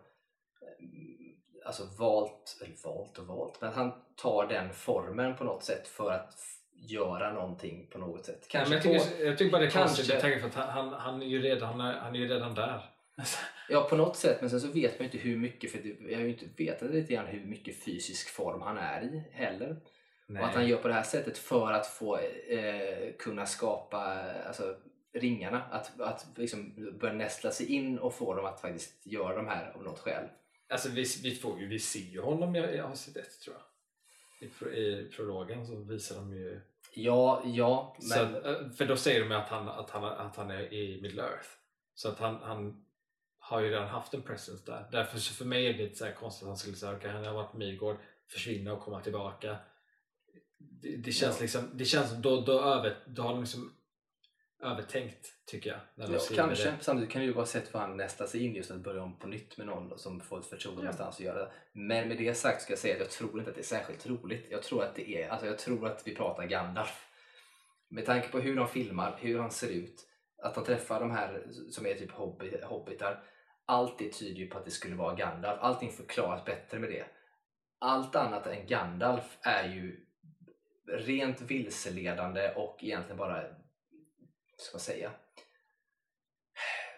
alltså 1.67 1.85
valt, 1.99 2.59
eller 2.63 2.77
valt 2.85 3.19
och 3.19 3.27
valt, 3.27 3.61
men 3.61 3.73
han 3.73 3.93
tar 4.17 4.47
den 4.47 4.75
formen 4.75 5.37
på 5.37 5.45
något 5.45 5.65
sätt 5.65 5.89
för 5.89 6.13
att 6.13 6.35
göra 6.73 7.33
någonting 7.33 7.87
på 7.87 7.99
något 7.99 8.25
sätt. 8.25 8.49
Kanske 8.49 8.75
jag, 8.75 8.83
på, 8.83 8.89
tycker, 8.89 9.25
jag 9.25 9.39
tycker 9.39 9.53
bara 9.53 9.61
det 9.61 9.67
är 9.67 9.71
kanske- 9.71 9.97
konstigt 9.97 10.09
med 10.09 10.21
tanke 10.21 10.41
på 10.41 10.47
att 10.47 10.55
han, 10.55 10.69
han, 10.69 11.01
han, 11.01 11.23
är 11.23 11.27
ju 11.27 11.43
redan, 11.43 11.81
han 11.81 12.15
är 12.15 12.19
ju 12.19 12.29
redan 12.29 12.55
där. 12.55 12.91
Ja, 13.71 13.87
på 13.91 13.97
något 13.97 14.17
sätt. 14.17 14.41
Men 14.41 14.51
sen 14.51 14.61
så 14.61 14.69
vet 14.69 14.99
man 14.99 14.99
ju 14.99 15.05
inte 15.05 15.19
hur 15.19 15.37
mycket, 15.37 15.73
för 15.73 15.81
jag 16.11 16.19
har 16.19 16.25
ju 16.25 16.31
inte 16.31 16.47
vetat 16.57 16.91
lite 16.91 17.13
grann 17.15 17.27
hur 17.27 17.45
mycket 17.45 17.85
fysisk 17.85 18.29
form 18.29 18.63
han 18.63 18.79
är 18.79 19.03
i 19.03 19.23
heller. 19.33 19.77
Nej. 20.27 20.43
Och 20.43 20.49
att 20.49 20.55
han 20.55 20.69
gör 20.69 20.77
på 20.77 20.89
det 20.89 20.95
här 20.95 21.03
sättet 21.03 21.39
för 21.39 21.73
att 21.73 21.87
få 21.87 22.19
eh, 22.49 23.13
kunna 23.19 23.47
skapa 23.47 23.99
alltså, 24.47 24.77
ringarna. 25.13 25.63
Att, 25.71 26.01
att 26.01 26.27
liksom 26.37 26.75
börja 27.01 27.15
nästla 27.15 27.51
sig 27.51 27.73
in 27.73 27.99
och 27.99 28.15
få 28.15 28.35
dem 28.35 28.45
att 28.45 28.61
faktiskt 28.61 29.07
göra 29.07 29.37
de 29.37 29.49
här 29.49 29.73
av 29.75 29.83
något 29.83 29.99
skäl. 29.99 30.25
Alltså 30.69 30.89
vi, 30.89 31.05
vi, 31.23 31.35
får 31.35 31.61
ju, 31.61 31.67
vi 31.67 31.79
ser 31.79 32.01
ju 32.01 32.21
honom 32.21 32.57
i 32.57 32.59
i 32.59 32.81
avsnitt 32.81 33.17
ett 33.17 33.41
tror 33.41 33.57
jag. 33.57 34.49
I, 34.49 34.53
pro, 34.53 34.69
I 34.69 35.11
prologen 35.17 35.67
så 35.67 35.77
visar 35.77 36.17
de 36.17 36.35
ju... 36.35 36.61
Ja, 36.95 37.43
ja, 37.45 37.97
men... 37.99 38.09
Så, 38.09 38.51
eh, 38.51 38.71
för 38.71 38.87
då 38.87 38.97
säger 38.97 39.21
de 39.21 39.35
att 39.35 39.49
han, 39.49 39.69
att 39.69 39.91
han, 39.91 40.05
att 40.05 40.37
han 40.37 40.51
är 40.51 40.73
i 40.73 41.01
Middle 41.03 41.23
Earth. 41.23 41.49
Så 41.95 42.09
att 42.09 42.19
han, 42.19 42.37
han 42.43 42.85
har 43.51 43.61
ju 43.61 43.71
redan 43.71 43.89
haft 43.89 44.15
en 44.15 44.23
presence 44.23 44.63
där. 44.67 44.89
Därför 44.93 45.19
så 45.19 45.35
för 45.35 45.45
mig 45.45 45.67
är 45.67 45.73
det 45.73 45.79
lite 45.79 45.97
så 45.97 46.05
här 46.05 46.13
konstigt 46.13 46.43
att 46.43 46.49
han 46.49 46.57
skulle 46.57 46.77
säga 46.77 46.97
okej 46.97 47.11
han 47.11 47.25
har 47.25 47.35
varit 47.35 47.55
Midgård, 47.55 47.97
försvinna 48.29 48.73
och 48.73 48.81
komma 48.81 49.01
tillbaka. 49.01 49.57
Det, 50.59 50.97
det 50.97 51.13
känns 51.13 51.37
Ja. 51.37 51.43
liksom, 51.43 51.71
det 51.75 51.85
känns 51.85 52.13
då, 52.13 52.41
då, 52.41 52.61
över, 52.61 52.97
då 53.07 53.23
har 53.23 53.31
de 53.31 53.41
liksom 53.41 53.73
övertänkt 54.63 55.27
tycker 55.47 55.71
jag. 55.71 55.81
När 55.95 56.07
de 56.07 56.13
Ja, 56.13 56.21
kanske. 56.37 56.71
Det. 56.71 56.77
Samtidigt 56.81 57.13
kan 57.13 57.21
det 57.21 57.27
ju 57.27 57.33
vara 57.33 57.47
sätt 57.47 57.69
för 57.69 57.79
han 57.79 57.97
nästa 57.97 58.27
sig 58.27 58.45
in 58.45 58.55
just 58.55 58.71
att 58.71 58.81
börja 58.81 59.03
om 59.03 59.19
på 59.19 59.27
nytt 59.27 59.57
med 59.57 59.67
någon 59.67 59.99
som 59.99 60.21
får 60.21 60.39
ett 60.39 60.47
förtroende 60.47 60.81
Ja. 60.81 60.85
någonstans 60.85 61.15
att 61.17 61.21
göra 61.21 61.39
det. 61.39 61.53
Men 61.73 62.09
med 62.09 62.19
det 62.19 62.35
sagt 62.35 62.63
ska 62.63 62.73
jag 62.73 62.79
säga 62.79 62.95
att 62.95 63.01
jag 63.01 63.11
tror 63.11 63.39
inte 63.39 63.51
att 63.51 63.57
det 63.57 63.63
är 63.63 63.65
särskilt 63.65 64.01
troligt. 64.01 64.47
Jag 64.51 64.63
tror 64.63 64.85
att 64.85 64.95
det 64.95 65.23
är, 65.23 65.29
alltså 65.29 65.47
jag 65.47 65.59
tror 65.59 65.87
att 65.87 66.07
vi 66.07 66.15
pratar 66.15 66.47
Gandalf. 66.47 67.07
Med 67.89 68.07
tanke 68.07 68.29
på 68.29 68.39
hur 68.41 68.57
de 68.57 68.69
filmar, 68.69 69.17
hur 69.21 69.39
han 69.39 69.51
ser 69.51 69.69
ut, 69.69 70.07
att 70.43 70.55
de 70.55 70.65
träffar 70.65 71.01
de 71.01 71.11
här 71.11 71.47
som 71.71 71.87
är 71.87 71.95
typ 71.95 72.11
hobby, 72.11 72.61
hobbitar. 72.63 73.23
Allt 73.71 73.99
det 73.99 74.13
tyder 74.13 74.41
ju 74.41 74.47
på 74.49 74.59
att 74.59 74.65
det 74.65 74.71
skulle 74.71 74.95
vara 74.97 75.15
Gandalf. 75.15 75.59
Allting 75.61 75.93
förklaras 75.93 76.45
bättre 76.45 76.79
med 76.79 76.91
det. 76.91 77.05
allt 77.79 78.17
annat 78.17 78.47
än 78.47 78.67
Gandalf 78.67 79.39
är 79.41 79.69
ju 79.69 80.07
rent 80.87 81.41
vilseledande 81.41 82.53
och 82.57 82.79
egentligen 82.81 83.17
bara, 83.17 83.43
ska 84.57 84.75
man 84.75 84.81
säga, 84.81 85.11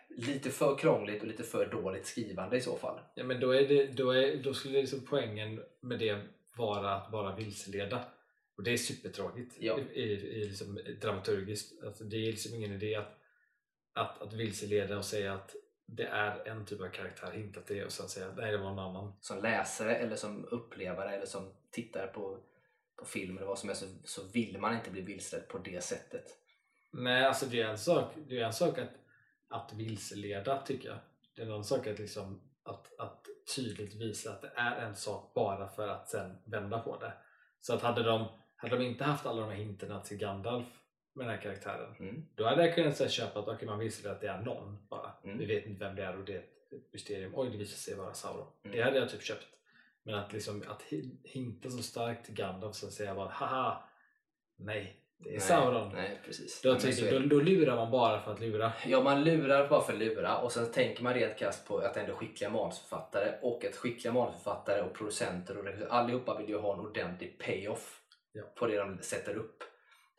lite 0.09 0.51
för 0.51 0.79
krångligt 0.79 1.23
och 1.23 1.29
lite 1.29 1.43
för 1.43 1.67
dåligt 1.67 2.07
skrivande 2.07 2.57
i 2.57 2.61
så 2.61 2.77
fall. 2.77 3.01
Ja, 3.15 3.25
men 3.25 3.41
då, 3.41 3.51
är 3.51 3.69
det, 3.69 3.87
då, 3.87 4.11
är, 4.11 4.37
då 4.37 4.55
skulle 4.55 4.81
liksom 4.81 5.07
poängen 5.09 5.63
med 5.81 5.99
det 5.99 6.21
vara 6.57 6.95
att 6.95 7.11
bara 7.11 7.37
vilseleda. 7.37 8.05
Och 8.57 8.63
det 8.63 8.73
är 8.73 8.77
supertråkigt 8.77 9.57
Ja. 9.61 9.79
i, 9.79 10.03
i, 10.03 10.45
liksom 10.49 10.81
dramaturgiskt. 11.01 11.85
Alltså, 11.85 12.05
det 12.05 12.17
är 12.17 12.27
liksom 12.27 12.55
ingen 12.55 12.73
idé 12.73 12.95
att, 12.95 13.19
att, 13.93 14.23
att 14.23 14.33
vilseleda 14.33 14.99
och 14.99 15.05
säga 15.05 15.35
att 15.35 15.57
det 15.87 16.07
är 16.07 16.49
en 16.49 16.67
typ 16.67 16.81
av 16.81 16.89
karaktär, 16.89 17.33
hintat 17.33 17.67
det 17.67 17.85
och 17.85 17.93
sen 17.93 18.09
säga 18.09 18.33
nej 18.37 18.53
det 18.53 18.59
var 18.59 18.71
en 18.71 18.79
annan. 18.79 19.13
Som 19.21 19.43
läsare 19.43 19.97
eller 19.97 20.17
som 20.17 20.45
upplevare 20.51 21.17
eller 21.17 21.27
som 21.27 21.53
tittar 21.71 22.07
på, 22.07 22.39
på 22.97 23.05
film 23.05 23.37
eller 23.37 23.47
vad 23.47 23.59
som 23.59 23.69
helst 23.69 23.83
så, 23.83 23.89
så 24.05 24.29
vill 24.29 24.59
man 24.59 24.75
inte 24.75 24.91
bli 24.91 25.01
vilseledd 25.01 25.49
på 25.49 25.59
det 25.59 25.85
sättet. 25.85 26.25
Nej, 26.91 27.25
alltså 27.25 27.47
det 27.47 27.63
är 27.63 27.69
en 27.69 27.79
sak, 27.79 28.15
det 28.29 28.39
är 28.39 28.45
en 28.45 28.53
sak 28.53 28.79
att, 28.79 28.93
att 29.49 29.73
vilseleda 29.73 30.63
tycker 30.63 30.89
jag. 30.89 30.99
Det 31.35 31.43
är 31.43 31.47
en 31.47 31.53
annan 31.53 31.65
sak 31.65 31.87
att, 31.87 31.99
liksom, 31.99 32.41
att, 32.63 33.01
att 33.01 33.27
tydligt 33.57 33.95
visa 33.95 34.33
att 34.33 34.43
det 34.43 34.53
är 34.57 34.77
en 34.87 34.97
sak 34.97 35.33
bara 35.35 35.69
för 35.69 35.89
att 35.89 36.09
sen 36.09 36.39
vända 36.45 36.79
på 36.79 36.99
det. 36.99 37.13
Så 37.61 37.75
att 37.75 37.83
hade 37.83 38.03
de, 38.03 38.29
hade 38.57 38.77
de 38.77 38.85
inte 38.85 39.05
haft 39.05 39.27
alla 39.27 39.41
de 39.41 39.51
här 39.51 39.57
hinterna 39.57 40.01
till 40.01 40.17
Gandalf 40.17 40.82
med 41.15 41.27
den 41.27 41.35
här 41.35 41.43
karaktären 41.43 41.95
Mm. 42.01 42.27
då 42.35 42.45
hade 42.45 42.67
jag 42.67 42.75
kunnat 42.75 42.97
så 42.97 43.05
här 43.05 43.11
köpa 43.11 43.41
att 43.41 43.49
okay, 43.49 43.67
man 43.67 43.79
vilseleder 43.79 44.15
att 44.15 44.21
det 44.21 44.27
är 44.29 44.41
någon 44.41 44.87
bara. 44.89 45.13
Mm. 45.25 45.39
Vi 45.39 45.47
vet 45.47 45.67
inte 45.67 45.85
vem 45.85 45.97
det 45.97 46.03
är 46.05 46.19
och 46.19 46.25
det 46.25 46.33
är 46.35 46.39
ett 46.39 46.93
mysterium. 46.93 47.33
Oj, 47.37 47.51
det 47.51 47.57
visar 47.57 47.77
sig 47.77 47.95
vara 47.95 48.15
Sauron. 48.15 48.47
Mm. 48.65 48.77
Det 48.77 48.83
hade 48.83 48.99
jag 48.99 49.09
typ 49.11 49.23
köpt. 49.23 49.47
Men 50.03 50.15
att, 50.15 50.33
liksom, 50.33 50.65
att 50.69 50.83
hi- 50.83 51.17
hinta 51.25 51.71
så 51.71 51.83
starkt 51.83 52.25
till 52.27 52.35
Gandalf 52.35 52.85
att 52.85 52.93
säga 52.93 53.15
bara 53.15 53.29
haha, 53.29 53.85
nej, 54.57 54.99
det 55.19 55.29
är 55.29 55.33
Nej, 55.33 55.41
Sauron. 55.41 55.93
Nej, 55.95 56.21
precis. 56.27 56.63
Då, 56.63 56.75
tycker, 56.75 57.21
då, 57.21 57.27
då 57.27 57.41
lurar 57.41 57.77
man 57.77 57.91
bara 57.91 58.21
för 58.21 58.33
att 58.33 58.41
lura. 58.41 58.73
Ja, 58.87 59.03
man 59.03 59.25
lurar 59.25 59.69
bara 59.69 59.81
för 59.81 59.93
att 59.93 59.99
lura 59.99 60.39
och 60.39 60.53
sen 60.53 60.73
tänker 60.73 61.03
man 61.03 61.15
rent 61.15 61.39
krasst 61.39 61.69
på 61.69 61.79
att 61.79 61.97
ändå 61.97 62.15
skickliga 62.15 62.51
manusförfattare 62.51 63.39
och 63.43 63.65
att 63.65 63.77
skickliga 63.77 64.13
manusförfattare 64.13 64.83
och 64.83 64.95
producenter 64.95 65.59
och 65.59 65.93
allihopa 65.93 66.39
vill 66.39 66.49
ju 66.49 66.59
ha 66.59 66.75
en 66.75 66.81
ordentlig 66.81 67.39
payoff 67.39 67.99
Ja. 68.33 68.43
på 68.57 68.67
det 68.67 68.77
de 68.79 68.99
sätter 69.03 69.35
upp. 69.37 69.65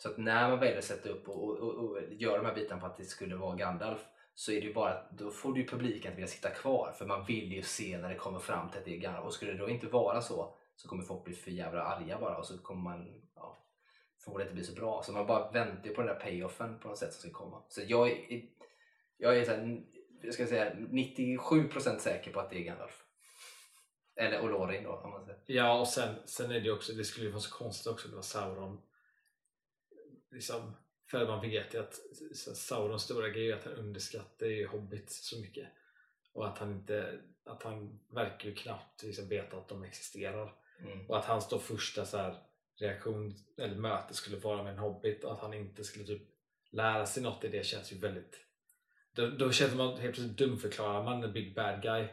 Så 0.04 0.10
att 0.10 0.18
när 0.18 0.50
man 0.50 0.60
väljer 0.60 0.78
att 0.78 0.84
sätta 0.84 1.10
upp 1.10 1.30
och, 1.30 1.44
och, 1.44 1.60
och, 1.60 1.92
och 1.92 2.00
göra 2.12 2.38
de 2.38 2.46
här 2.46 2.56
bitarna 2.56 2.82
på 2.82 2.88
att 2.88 2.98
det 2.98 3.06
skulle 3.06 3.36
vara 3.36 3.56
Gandalf 3.56 4.00
så 4.34 4.52
är 4.52 4.62
det 4.62 4.68
ju 4.68 4.74
bara 4.74 4.94
att 4.94 5.18
då 5.18 5.32
får 5.32 5.54
du 5.54 5.62
ju 5.62 5.68
publiken 5.68 6.12
att 6.12 6.18
vilja 6.18 6.28
sitta 6.28 6.50
kvar 6.50 6.92
för 6.98 7.06
man 7.06 7.26
vill 7.26 7.54
ju 7.54 7.62
se 7.62 7.98
när 7.98 8.10
det 8.10 8.16
kommer 8.16 8.40
fram 8.40 8.70
till 8.70 8.80
att 8.80 8.86
det 8.86 8.96
är 8.96 9.00
Gandalf 9.00 9.26
och 9.26 9.34
skulle 9.34 9.52
det 9.52 9.58
då 9.58 9.70
inte 9.70 9.88
vara 9.88 10.22
så 10.22 10.56
så 10.76 10.88
kommer 10.88 11.04
folk 11.04 11.24
bli 11.24 11.34
för 11.34 11.52
jävla 11.52 11.84
arga 11.84 12.20
bara 12.20 12.38
och 12.38 12.46
så 12.46 12.58
kommer 12.58 12.82
man 12.82 13.22
ja, 13.36 13.66
förmodligen 14.24 14.48
inte 14.48 14.56
bli 14.56 14.64
så 14.64 14.82
bra. 14.82 15.04
Så 15.04 15.12
man 15.12 15.28
bara 15.28 15.52
väntar 15.52 15.90
ju 15.90 15.96
på 15.96 16.02
den 16.02 16.16
där 16.16 16.20
payoffen 16.20 16.80
på 16.80 16.88
något 16.88 16.98
sätt 16.98 17.14
som 17.14 17.30
ska 17.30 17.40
komma. 17.40 17.64
Så 17.70 17.82
jag 17.88 18.12
är, 18.12 18.42
jag 19.18 19.38
är 19.38 19.46
så 19.46 19.52
här, 19.52 19.84
jag 20.22 20.34
ska 20.34 20.48
säga 20.48 20.74
97% 20.74 21.98
säker 21.98 22.32
på 22.32 22.40
att 22.40 22.50
det 22.50 22.58
är 22.58 22.64
Gandalf. 22.64 23.04
Eller 24.16 24.42
Olorin 24.42 24.84
då 24.84 24.92
om 24.92 25.12
man 25.12 25.26
säger. 25.26 25.40
Ja, 25.46 25.80
och 25.80 25.88
sen, 25.88 26.16
sen 26.26 26.52
är 26.52 26.60
det 26.60 26.66
ju 26.66 26.72
också, 26.72 26.94
det 26.94 27.04
skulle 27.04 27.26
ju 27.26 27.32
vara 27.32 27.42
så 27.42 27.58
konstigt 27.58 27.88
också 27.88 28.08
om 28.08 28.12
det 28.12 28.16
var 28.16 28.24
Sauron. 28.24 28.82
Liksom, 30.34 30.76
för 31.12 31.28
man 31.28 31.42
vet 31.42 31.74
ju 31.74 31.80
att 31.80 32.00
Saurons 32.56 33.04
stora 33.04 33.30
grej 33.30 33.52
är 33.52 33.56
att 33.56 33.64
han 33.64 33.74
underskattar 33.74 34.46
ju 34.46 34.68
Hobbit 34.68 35.12
så 35.12 35.40
mycket. 35.40 35.68
Och 36.34 36.48
att 36.48 36.58
han 36.58 36.72
inte, 36.72 37.20
att 37.46 37.64
han 37.64 38.00
verkar 38.10 38.50
ju 38.50 38.56
knappt 38.56 39.04
liksom 39.04 39.28
veta 39.28 39.58
att 39.58 39.68
de 39.68 39.84
existerar. 39.84 40.56
Mm. 40.80 41.10
Och 41.10 41.18
att 41.18 41.26
hans 41.26 41.50
då 41.50 41.60
första 41.60 42.06
så 42.06 42.18
här, 42.18 42.44
reaktion 42.80 43.36
eller 43.58 43.76
möte 43.76 44.14
skulle 44.14 44.38
vara 44.38 44.64
med 44.64 44.74
en 44.74 44.80
hobbit 44.80 45.24
och 45.24 45.34
att 45.34 45.40
han 45.40 45.54
inte 45.54 45.84
skulle 45.84 46.06
typ 46.06 46.22
lära 46.72 47.06
sig 47.06 47.24
något 47.24 47.44
i 47.44 47.48
det 47.48 47.66
känns 47.66 47.92
ju 47.92 47.98
väldigt 47.98 48.40
då, 49.16 49.30
då 49.30 49.52
känns 49.52 49.74
att 49.74 50.00
helt 50.00 50.16
plötsligt 50.16 50.38
dumförklarar 50.38 51.04
man 51.04 51.24
en 51.24 51.34
big 51.34 51.56
bad 51.56 51.82
guy 51.82 52.08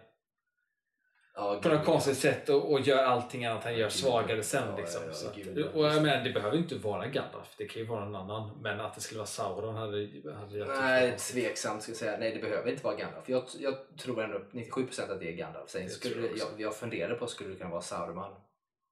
Ja, 1.41 1.61
på 1.63 1.69
något 1.69 1.85
konstigt 1.85 2.19
sätt 2.19 2.49
och, 2.49 2.73
och 2.73 2.81
gör 2.81 3.05
allting 3.05 3.45
annat 3.45 3.65
han 3.65 3.77
gör 3.77 3.89
svagare 3.89 4.43
sen. 4.43 4.69
ja, 4.69 4.77
liksom. 4.77 5.03
ja, 5.35 5.67
att, 5.67 5.75
och 5.75 5.87
jag 5.87 6.03
menar, 6.03 6.25
det 6.25 6.31
behöver 6.31 6.57
inte 6.57 6.75
vara 6.75 7.07
Gandalf, 7.07 7.55
det 7.57 7.67
kan 7.67 7.83
ju 7.83 7.89
vara 7.89 8.05
någon 8.05 8.15
annan. 8.15 8.61
Men 8.63 8.81
att 8.81 8.95
det 8.95 9.01
skulle 9.01 9.19
vara 9.19 9.27
Sauron 9.27 9.75
hade, 9.75 9.97
hade 10.35 10.59
jag 10.59 10.69
Nej, 10.69 11.17
tveksamt 11.17 11.83
ska 11.83 11.91
jag 11.91 11.97
säga. 11.97 12.17
Nej, 12.19 12.35
det 12.35 12.41
behöver 12.41 12.71
inte 12.71 12.85
vara 12.85 12.97
Gandalf. 12.97 13.29
Jag, 13.29 13.45
jag 13.59 13.75
tror 13.99 14.23
ändå 14.23 14.39
97% 14.39 15.13
att 15.13 15.21
det 15.21 15.29
är 15.29 15.33
Gandalf. 15.33 15.71
Sen 15.71 15.83
Det 15.83 15.89
skulle 15.89 16.27
jag 16.27 16.39
jag, 16.39 16.49
jag, 16.61 16.77
funderade 16.77 17.15
på 17.15 17.27
skulle 17.27 17.51
det 17.51 17.57
kunna 17.57 17.71
vara 17.71 17.83
Sauron. 17.83 18.35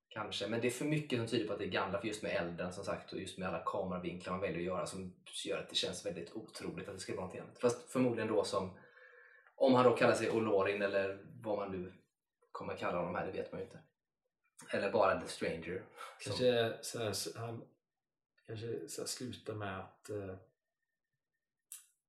Kanske, 0.08 0.48
men 0.48 0.60
det 0.60 0.66
är 0.66 0.70
för 0.70 0.84
mycket 0.84 1.18
som 1.18 1.26
tyder 1.26 1.46
på 1.46 1.52
att 1.52 1.58
det 1.58 1.64
är 1.64 1.70
Gandalf 1.70 2.04
just 2.04 2.22
med 2.22 2.36
elden 2.36 2.72
som 2.72 2.84
sagt 2.84 3.12
och 3.12 3.20
just 3.20 3.38
med 3.38 3.48
alla 3.48 3.62
kameravinklar 3.66 4.32
man 4.32 4.40
väljer 4.40 4.58
att 4.58 4.64
göra 4.64 4.86
som 4.86 5.12
gör 5.44 5.58
att 5.58 5.68
det 5.68 5.76
känns 5.76 6.06
väldigt 6.06 6.32
otroligt 6.32 6.88
att 6.88 6.94
det 6.94 7.00
skulle 7.00 7.16
vara 7.16 7.26
något 7.26 7.36
annat. 7.36 7.58
Fast 7.58 7.92
förmodligen 7.92 8.28
då 8.28 8.44
som 8.44 8.78
om 9.56 9.74
han 9.74 9.84
då 9.84 9.96
kallar 9.96 10.14
sig 10.14 10.30
Olorin 10.30 10.82
eller 10.82 11.18
vad 11.42 11.58
man 11.58 11.72
nu 11.72 11.92
kommer 12.58 12.76
kalla 12.76 12.98
honom 12.98 13.14
här, 13.14 13.26
det 13.26 13.32
vet 13.32 13.52
man 13.52 13.60
ju 13.60 13.66
inte. 13.66 13.78
Eller 14.70 14.92
bara 14.92 15.20
The 15.20 15.28
Stranger. 15.28 15.82
Som, 16.18 16.32
Kanske 16.32 16.72
så 16.82 16.98
här, 16.98 17.46
han 17.46 17.64
kanske 18.46 18.88
så 18.88 19.06
slutar 19.06 19.54
med 19.54 19.78
att 19.80 20.10
eh, 20.10 20.34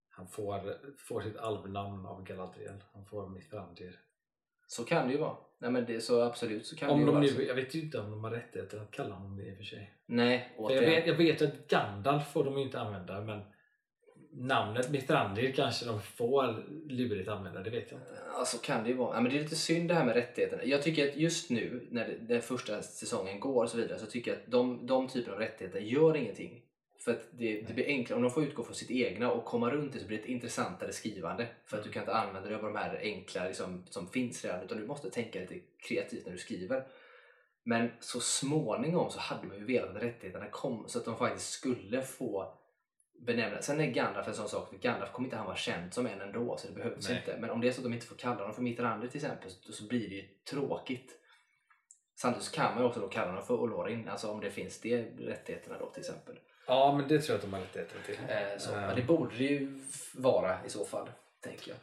han 0.09 0.27
får, 0.27 0.77
får 0.97 1.21
sitt 1.21 1.37
alvnamn 1.37 2.05
av 2.05 2.23
Galadriel. 2.23 2.83
Han 2.93 3.05
får 3.05 3.29
Mithrandir. 3.29 3.99
så 4.67 4.85
kan 4.85 5.07
det 5.07 5.13
ju 5.13 5.19
vara. 5.19 5.37
Nej 5.57 5.71
men 5.71 5.85
det, 5.85 6.01
så 6.01 6.21
absolut 6.21 6.65
så 6.67 6.75
kan 6.75 6.87
det 6.87 6.93
Om 6.93 6.99
ju 6.99 7.05
de 7.05 7.11
vara. 7.15 7.23
nu, 7.23 7.43
jag 7.45 7.55
vet 7.55 7.75
ju 7.75 7.81
inte 7.81 7.99
om 7.99 8.11
de 8.11 8.23
har 8.23 8.31
rättigheter 8.31 8.77
att 8.79 8.91
kalla 8.91 9.15
honom 9.15 9.37
det 9.37 9.43
i 9.45 9.53
och 9.53 9.57
för 9.57 9.63
sig. 9.63 9.93
Nej, 10.05 10.53
För 10.55 10.61
jag, 10.63 10.71
återigen. 10.71 10.89
vet, 10.91 11.07
jag 11.07 11.15
vet 11.15 11.41
att 11.41 11.67
Gandalf 11.67 12.31
får 12.31 12.43
de 12.43 12.57
ju 12.57 12.63
inte 12.63 12.79
använda 12.79 13.21
men 13.21 13.41
namnet 14.32 14.89
Mithrandir 14.89 15.51
kanske 15.51 15.86
de 15.86 16.01
får 16.01 16.63
lurigt 16.89 17.30
använda, 17.30 17.63
det 17.63 17.69
vet 17.69 17.91
jag 17.91 17.99
inte. 17.99 18.13
Ja, 18.34 18.45
så 18.45 18.57
kan 18.57 18.84
det 18.84 18.89
ju 18.89 18.95
vara. 18.95 19.15
Ja, 19.15 19.21
men 19.21 19.32
det 19.32 19.38
är 19.38 19.43
lite 19.43 19.55
synd 19.55 19.88
det 19.88 19.93
här 19.93 20.05
med 20.05 20.15
rättigheterna. 20.15 20.63
Jag 20.63 20.84
tycker 20.84 21.09
att 21.09 21.17
just 21.17 21.49
nu 21.49 21.88
när 21.91 22.17
den 22.21 22.41
första 22.41 22.82
säsongen 22.82 23.39
går 23.39 23.63
och 23.63 23.69
så 23.69 23.77
vidare 23.77 23.99
så 23.99 24.05
tycker 24.05 24.32
jag 24.32 24.38
att 24.39 24.51
de, 24.51 24.86
de 24.86 25.07
typer 25.07 25.32
av 25.32 25.39
rättigheter 25.39 25.80
gör 25.80 26.17
ingenting. 26.17 26.61
För 26.99 27.11
att 27.11 27.21
det, 27.32 27.61
det 27.61 27.73
blir 27.73 27.86
enklare, 27.86 28.17
om 28.17 28.23
de 28.23 28.32
får 28.32 28.43
utgå 28.43 28.63
från 28.63 28.75
sitt 28.75 28.91
egna 28.91 29.32
och 29.32 29.45
komma 29.45 29.69
runt 29.69 29.93
det 29.93 29.99
så 29.99 30.05
blir 30.05 30.17
det 30.17 30.23
ett 30.23 30.30
intressantare 30.30 30.93
skrivande. 30.93 31.47
För 31.65 31.77
att 31.77 31.84
du 31.84 31.91
kan 31.91 32.01
inte 32.01 32.15
använda 32.15 32.49
dig 32.49 32.55
av 32.55 32.63
de 32.63 32.75
här 32.75 32.99
enkla 33.03 33.45
liksom, 33.45 33.84
som 33.89 34.07
finns 34.07 34.45
redan 34.45 34.63
utan 34.63 34.77
du 34.77 34.88
måste 34.88 35.09
tänka 35.09 35.39
lite 35.39 35.59
kreativt 35.77 36.25
när 36.25 36.32
du 36.32 36.38
skriver. 36.38 36.84
Men 37.63 37.91
så 37.99 38.19
småningom 38.19 39.11
så 39.11 39.19
hade 39.19 39.47
man 39.47 39.57
ju 39.57 39.65
velat 39.65 39.95
att 39.95 40.03
rättigheterna 40.03 40.49
kom 40.49 40.84
så 40.88 40.99
att 40.99 41.05
de 41.05 41.17
faktiskt 41.17 41.51
skulle 41.51 42.01
få 42.01 42.53
benämna. 43.26 43.61
Sen 43.61 43.82
är 43.82 43.86
Gandalf 43.86 44.28
en 44.28 44.36
sån 44.36 44.49
sak, 44.49 44.70
för 44.70 44.78
Gandalf 44.78 45.11
kommer 45.11 45.28
inte 45.28 45.38
han 45.38 45.45
vara 45.45 45.55
känd 45.55 45.93
som 45.93 46.07
en 46.07 46.22
ändå 46.22 46.57
så 46.57 46.67
det 46.67 46.74
behövs 46.74 47.09
Nej. 47.09 47.17
inte. 47.17 47.38
Men 47.39 47.49
om 47.49 47.61
det 47.61 47.67
är 47.67 47.72
så 47.72 47.80
att 47.80 47.84
de 47.84 47.93
inte 47.93 48.05
får 48.05 48.15
kalla 48.15 48.36
honom 48.36 48.53
för 48.53 48.61
Mitterrand 48.61 49.11
till 49.11 49.17
exempel 49.17 49.51
så, 49.51 49.88
blir 49.88 50.09
det 50.09 50.15
ju 50.15 50.28
tråkigt. 50.49 51.11
Samtidigt 52.15 52.45
så 52.45 52.55
kan 52.55 52.74
man 52.74 52.84
ju 52.84 52.89
också 52.89 52.99
då 52.99 53.07
kalla 53.07 53.28
honom 53.28 53.45
för 53.45 53.53
Olorin, 53.53 54.09
alltså 54.09 54.32
om 54.32 54.39
det 54.39 54.51
finns 54.51 54.82
det 54.82 55.01
rättigheterna 55.01 55.80
då 55.80 55.89
till 55.89 55.99
exempel. 55.99 56.39
Ja, 56.67 56.95
men 56.97 57.07
det 57.07 57.20
tror 57.20 57.34
jag 57.34 57.36
att 57.36 57.51
de 57.51 57.53
har 57.53 57.61
rättigheter 57.61 57.99
till. 58.05 58.17
Eh, 58.28 58.57
så. 58.57 58.72
Men 58.72 58.95
det 58.95 59.03
borde 59.03 59.38
det 59.38 59.43
ju 59.43 59.82
vara 60.13 60.65
i 60.65 60.70
så 60.70 60.86
fall, 60.86 61.09
tänker 61.41 61.72
jag. 61.72 61.78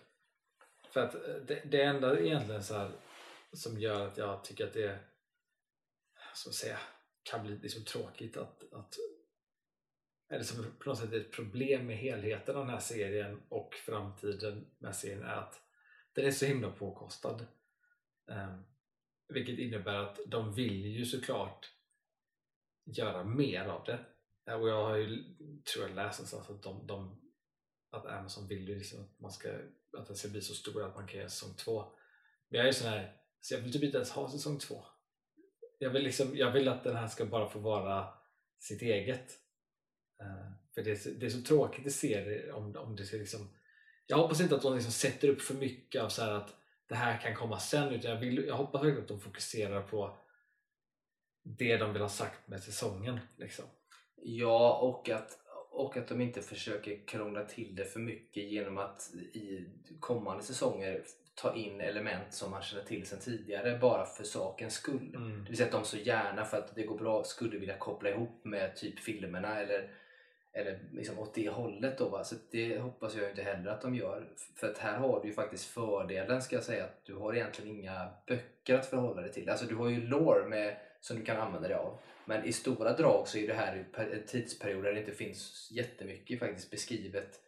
För 0.93 1.01
att 1.01 1.15
eh, 1.15 1.35
det, 1.47 1.63
det 1.65 1.83
enda 1.83 2.21
egentligen 2.21 2.63
så 2.63 2.75
här, 2.75 2.91
som 3.53 3.81
gör 3.81 4.07
att 4.07 4.19
jag 4.19 4.45
tycker 4.45 4.67
att 4.67 4.73
det 4.73 4.83
är, 4.83 4.99
så 6.35 6.49
att 6.49 6.55
säga, 6.55 6.79
kan 7.31 7.43
bli 7.43 7.59
liksom 7.63 7.85
tråkigt 7.85 8.37
att, 8.37 8.73
att 8.73 8.95
eller 10.29 10.45
som 10.45 10.65
på 10.79 10.89
något 10.89 10.99
sätt 10.99 11.13
är 11.13 11.21
ett 11.21 11.33
problem 11.33 11.87
med 11.87 11.97
helheten 11.97 12.57
av 12.57 12.65
den 12.65 12.75
här 12.75 12.81
serien 12.81 13.43
och 13.49 13.75
framtiden 13.75 14.67
med 14.79 14.97
serien 14.97 15.23
är 15.23 15.37
att 15.37 15.63
den 16.13 16.27
är 16.27 16.31
så 16.31 16.47
himla 16.47 16.71
påkostad. 16.71 17.47
Um, 18.27 18.65
vilket 19.29 19.59
innebär 19.59 19.95
att 19.95 20.19
de 20.27 20.55
vill 20.55 20.87
ju 20.87 21.05
såklart 21.05 21.73
göra 22.85 23.25
mer 23.25 23.65
av 23.65 23.85
det. 23.85 23.99
Eh, 24.47 24.61
Och 24.61 24.69
jag 24.69 24.85
har 24.85 24.97
ju, 24.97 25.25
tror 25.73 25.87
jag 25.87 25.95
läst 25.95 26.19
någonstans 26.19 26.51
att 26.51 26.63
de, 26.63 26.87
de 26.87 27.21
att 27.91 28.07
Amazon 28.07 28.49
vill 28.49 28.69
ju 28.69 28.79
liksom 28.79 29.01
att 29.01 29.21
man 29.21 29.31
ska 29.33 29.49
att 29.99 30.07
den 30.07 30.17
ska 30.17 30.29
bli 30.29 30.41
så 30.41 30.55
stor 30.55 30.83
att 30.83 30.95
man 30.95 31.07
kan 31.07 31.19
göra 31.19 31.29
säsong 31.29 31.55
två. 31.55 31.85
Men 32.49 32.59
jag 32.59 32.69
är 32.69 32.73
sån 32.73 32.89
här, 32.89 33.17
så 33.41 33.55
jag 33.55 33.61
vill 33.61 33.73
typ 33.73 33.83
inte 33.83 33.97
ens 33.97 34.11
ha 34.11 34.31
säsong 34.31 34.59
två. 34.59 34.85
Jag 35.79 35.91
vill, 35.91 36.03
liksom, 36.03 36.37
jag 36.37 36.51
vill 36.53 36.69
att 36.69 36.85
den 36.85 36.97
här 36.97 37.07
ska 37.07 37.25
bara 37.25 37.49
få 37.49 37.59
vara 37.59 38.15
sitt 38.59 38.83
eget. 38.83 39.33
Eh, 40.21 40.53
för 40.75 40.83
det 40.83 40.91
är, 40.91 40.97
så, 40.97 41.09
det 41.11 41.27
är 41.27 41.31
så 41.31 41.43
tråkigt 41.43 41.87
att 41.87 41.93
se 41.93 42.21
det 42.21 42.53
om, 42.53 42.77
om 42.77 42.97
det 42.97 43.05
ska 43.05 43.17
liksom 43.17 43.49
Jag 44.07 44.17
hoppas 44.17 44.41
inte 44.41 44.55
att 44.57 44.63
de 44.63 44.75
liksom 44.75 44.93
sätter 44.93 45.29
upp 45.29 45.43
för 45.43 45.55
mycket 45.55 46.03
av 46.03 46.09
så 46.09 46.23
här 46.23 46.33
att 46.33 46.55
det 46.89 46.95
här 46.95 47.21
kan 47.21 47.35
komma 47.35 47.59
sen 47.59 47.95
utan 47.95 48.11
jag, 48.11 48.21
vill, 48.21 48.45
jag 48.47 48.55
hoppas 48.55 48.83
verkligen 48.83 49.03
att 49.03 49.09
de 49.09 49.21
fokuserar 49.21 49.83
på 49.83 50.19
det 51.43 51.77
de 51.77 51.93
vill 51.93 52.03
ha 52.03 52.09
sagt 52.09 52.49
med 52.49 52.63
säsongen. 52.63 53.19
Liksom. 53.37 53.65
Ja, 54.17 54.79
och 54.79 55.09
att, 55.09 55.39
och 55.71 55.97
att 55.97 56.09
de 56.09 56.21
inte 56.21 56.43
försöker 56.43 57.07
krångla 57.07 57.45
till 57.45 57.75
det 57.75 57.85
för 57.85 58.01
mycket 58.01 58.45
genom 58.45 58.79
att 58.79 59.11
i 59.15 59.67
kommande 60.01 60.45
säsonger 60.45 61.05
ta 61.35 61.55
in 61.55 61.81
element 61.81 62.35
som 62.35 62.51
man 62.51 62.63
känner 62.63 62.85
till 62.85 63.07
sedan 63.07 63.19
tidigare 63.19 63.79
bara 63.79 64.07
för 64.07 64.25
sakens 64.25 64.75
skull. 64.75 65.15
Mm. 65.15 65.45
Det 65.45 65.49
vill 65.49 65.57
säga 65.57 65.67
att 65.67 65.73
de 65.73 65.85
så 65.85 65.97
gärna 65.97 66.45
för 66.45 66.59
att 66.59 66.75
det 66.75 66.83
går 66.83 66.99
bra 66.99 67.25
skulle 67.25 67.59
vilja 67.59 67.79
koppla 67.79 68.11
ihop 68.11 68.45
med 68.45 68.77
typ 68.77 68.99
filmerna 68.99 69.61
eller, 69.61 69.91
eller 70.57 70.79
liksom 70.93 71.19
åt 71.19 71.35
det 71.35 71.49
hållet. 71.49 71.99
Då, 71.99 72.09
va? 72.09 72.25
Så 72.25 72.35
det 72.51 72.79
hoppas 72.79 73.15
jag 73.15 73.31
inte 73.31 73.43
heller 73.43 73.71
att 73.71 73.83
de 73.83 73.95
gör. 73.95 74.29
För 74.55 74.71
att 74.71 74.79
här 74.79 74.99
har 74.99 75.21
du 75.23 75.29
ju 75.29 75.35
faktiskt 75.35 75.65
fördelen 75.65 76.43
ska 76.43 76.57
jag 76.57 76.65
säga 76.65 76.85
att 76.85 77.05
du 77.05 77.15
har 77.15 77.35
egentligen 77.35 77.77
inga 77.79 78.09
böcker 78.27 78.75
att 78.75 78.87
förhålla 78.87 79.23
dig 79.23 79.33
till. 79.33 79.49
Alltså 79.49 79.67
du 79.67 79.75
har 79.75 79.89
ju 79.89 80.07
lore 80.07 80.49
med, 80.49 80.77
som 81.01 81.17
du 81.17 81.25
kan 81.25 81.37
använda 81.37 81.69
dig 81.69 81.77
av. 81.77 81.99
Men 82.25 82.45
i 82.45 82.53
stora 82.53 82.93
drag 82.93 83.29
så 83.29 83.39
är 83.39 83.49
det 83.49 83.55
här 83.55 83.87
en 83.95 84.13
eh, 84.13 84.19
tidsperiod 84.19 84.85
där 84.85 84.93
det 84.93 85.01
inte 85.01 85.13
finns 85.13 85.69
jättemycket 85.73 86.39
faktiskt 86.39 86.71
beskrivet 86.71 87.41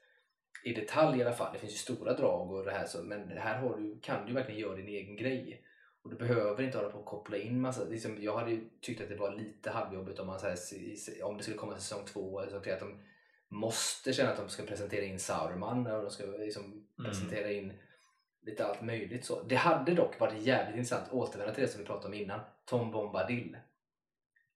i 0.65 0.73
detalj 0.73 1.19
i 1.19 1.23
alla 1.23 1.33
fall. 1.33 1.53
Det 1.53 1.59
finns 1.59 1.73
ju 1.73 1.77
stora 1.77 2.13
drag 2.13 2.53
och 2.53 2.65
det 2.65 2.71
här 2.71 2.87
så, 2.87 3.03
men 3.03 3.29
här 3.29 3.59
har 3.59 3.77
du, 3.77 4.01
kan 4.03 4.27
du 4.27 4.33
verkligen 4.33 4.61
göra 4.61 4.77
din 4.77 4.89
egen 4.89 5.17
grej. 5.17 5.63
Och 6.09 6.15
du 6.15 6.27
behöver 6.27 6.63
inte 6.63 6.79
hålla 6.79 6.91
på 6.91 6.99
att 6.99 7.05
koppla 7.05 7.37
in 7.37 7.61
massa. 7.61 7.85
Liksom, 7.85 8.23
jag 8.23 8.37
hade 8.37 8.51
ju 8.51 8.69
tyckt 8.81 9.01
att 9.01 9.09
det 9.09 9.17
var 9.17 9.37
lite 9.37 9.71
halvjobbigt 9.71 10.19
om, 10.19 10.27
man, 10.27 10.41
så 10.41 10.47
här, 10.47 10.57
om 11.23 11.37
det 11.37 11.43
skulle 11.43 11.57
komma 11.57 11.75
säsong 11.75 12.05
två 12.07 12.39
eller 12.41 12.49
säsong 12.49 12.63
tre. 12.63 12.73
Att 12.73 12.81
de 12.81 13.01
måste 13.49 14.13
känna 14.13 14.31
att 14.31 14.37
de 14.37 14.49
ska 14.49 14.63
presentera 14.63 15.05
in 15.05 15.19
Sauron 15.19 15.87
och 15.87 16.03
de 16.03 16.11
ska 16.11 16.25
liksom 16.27 16.87
presentera 17.05 17.51
in 17.51 17.73
lite 18.43 18.67
allt 18.67 18.83
möjligt. 18.83 19.25
Så. 19.25 19.43
Det 19.43 19.55
hade 19.57 19.95
dock 19.95 20.21
varit 20.21 20.43
jävligt 20.43 20.77
intressant, 20.77 21.13
återvända 21.13 21.55
till 21.55 21.63
det 21.63 21.69
som 21.69 21.81
vi 21.81 21.87
pratade 21.87 22.07
om 22.07 22.15
innan, 22.15 22.41
Tom 22.65 22.91
Bombadil. 22.91 23.57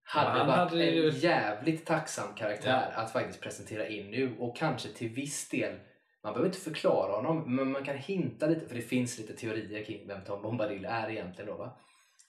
Hade 0.03 0.45
varit 0.45 0.71
hade 0.71 0.85
ju- 0.85 1.09
en 1.09 1.19
jävligt 1.19 1.87
tacksam 1.87 2.35
karaktär 2.35 2.93
att 2.95 3.13
faktiskt 3.13 3.41
presentera 3.41 3.89
in 3.89 4.11
nu 4.11 4.37
och 4.39 4.57
kanske 4.57 4.89
till 4.89 5.09
viss 5.09 5.49
del 5.49 5.79
man 6.23 6.33
behöver 6.33 6.47
inte 6.49 6.61
förklara 6.61 7.13
honom, 7.13 7.57
men 7.57 7.73
man 7.73 7.85
kan 7.85 7.97
hinta 7.97 8.47
lite, 8.47 8.67
för 8.69 8.75
det 8.75 8.83
finns 8.83 9.19
lite 9.19 9.33
teorier 9.37 9.85
kring 9.85 10.09
vem 10.09 10.25
Tom 10.25 10.43
Bombadil 10.43 10.85
är 10.85 11.11
egentligen. 11.11 11.51
Då, 11.51 11.57
va? 11.57 11.79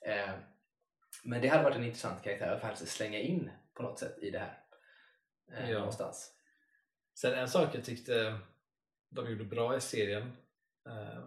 Eh, 0.05 0.31
men 1.23 1.41
det 1.41 1.47
hade 1.47 1.63
varit 1.63 1.75
en 1.75 1.83
intressant 1.83 2.23
karaktär 2.23 2.55
att 2.55 2.61
faktiskt 2.61 2.91
slänga 2.91 3.19
in 3.19 3.49
på 3.73 3.83
något 3.83 3.99
sätt 3.99 4.17
i 4.21 4.29
det 4.29 4.39
här. 4.39 4.59
Eh, 5.51 5.69
Ja. 5.71 5.77
Någonstans. 5.79 6.35
Sen 7.19 7.33
en 7.33 7.49
sak 7.49 7.75
jag 7.75 7.85
tyckte 7.85 8.39
de 9.09 9.31
gjorde 9.31 9.43
bra 9.43 9.77
i 9.77 9.81
serien 9.81 10.31
eh, 10.89 11.23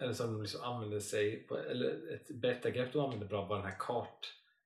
eller 0.00 0.12
som 0.12 0.32
de 0.32 0.42
liksom 0.42 0.62
använde 0.62 1.00
sig 1.00 1.46
på, 1.46 1.58
eller 1.58 2.14
ett 2.14 2.30
berättargrepp 2.30 2.92
de 2.92 3.04
använde 3.04 3.26
bra 3.26 3.44
var 3.44 3.56
den 3.56 3.66
här 3.66 3.78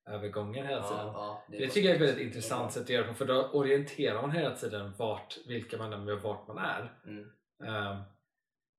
kartövergången 0.05 0.67
hela 0.67 0.89
tiden. 0.89 1.07
ja, 1.07 1.45
Det, 1.49 1.61
var 1.61 1.67
tycker 1.67 1.89
jag 1.89 1.91
är 1.91 1.95
ett 1.95 2.09
väldigt 2.09 2.27
intressant 2.27 2.73
sätt 2.73 2.83
att 2.83 2.89
göra 2.89 3.03
det 3.03 3.09
på 3.09 3.15
för 3.15 3.25
då 3.25 3.51
orienterar 3.53 4.23
man 4.23 4.31
hela 4.31 4.57
tiden 4.57 4.93
vart, 4.99 5.39
vilka 5.47 5.79
man 5.79 5.93
är 5.93 6.13
och 6.13 6.23
vart 6.23 6.49
man 6.49 6.59
är. 6.59 7.01
Mm. 7.07 7.25
Ehm, 7.65 8.03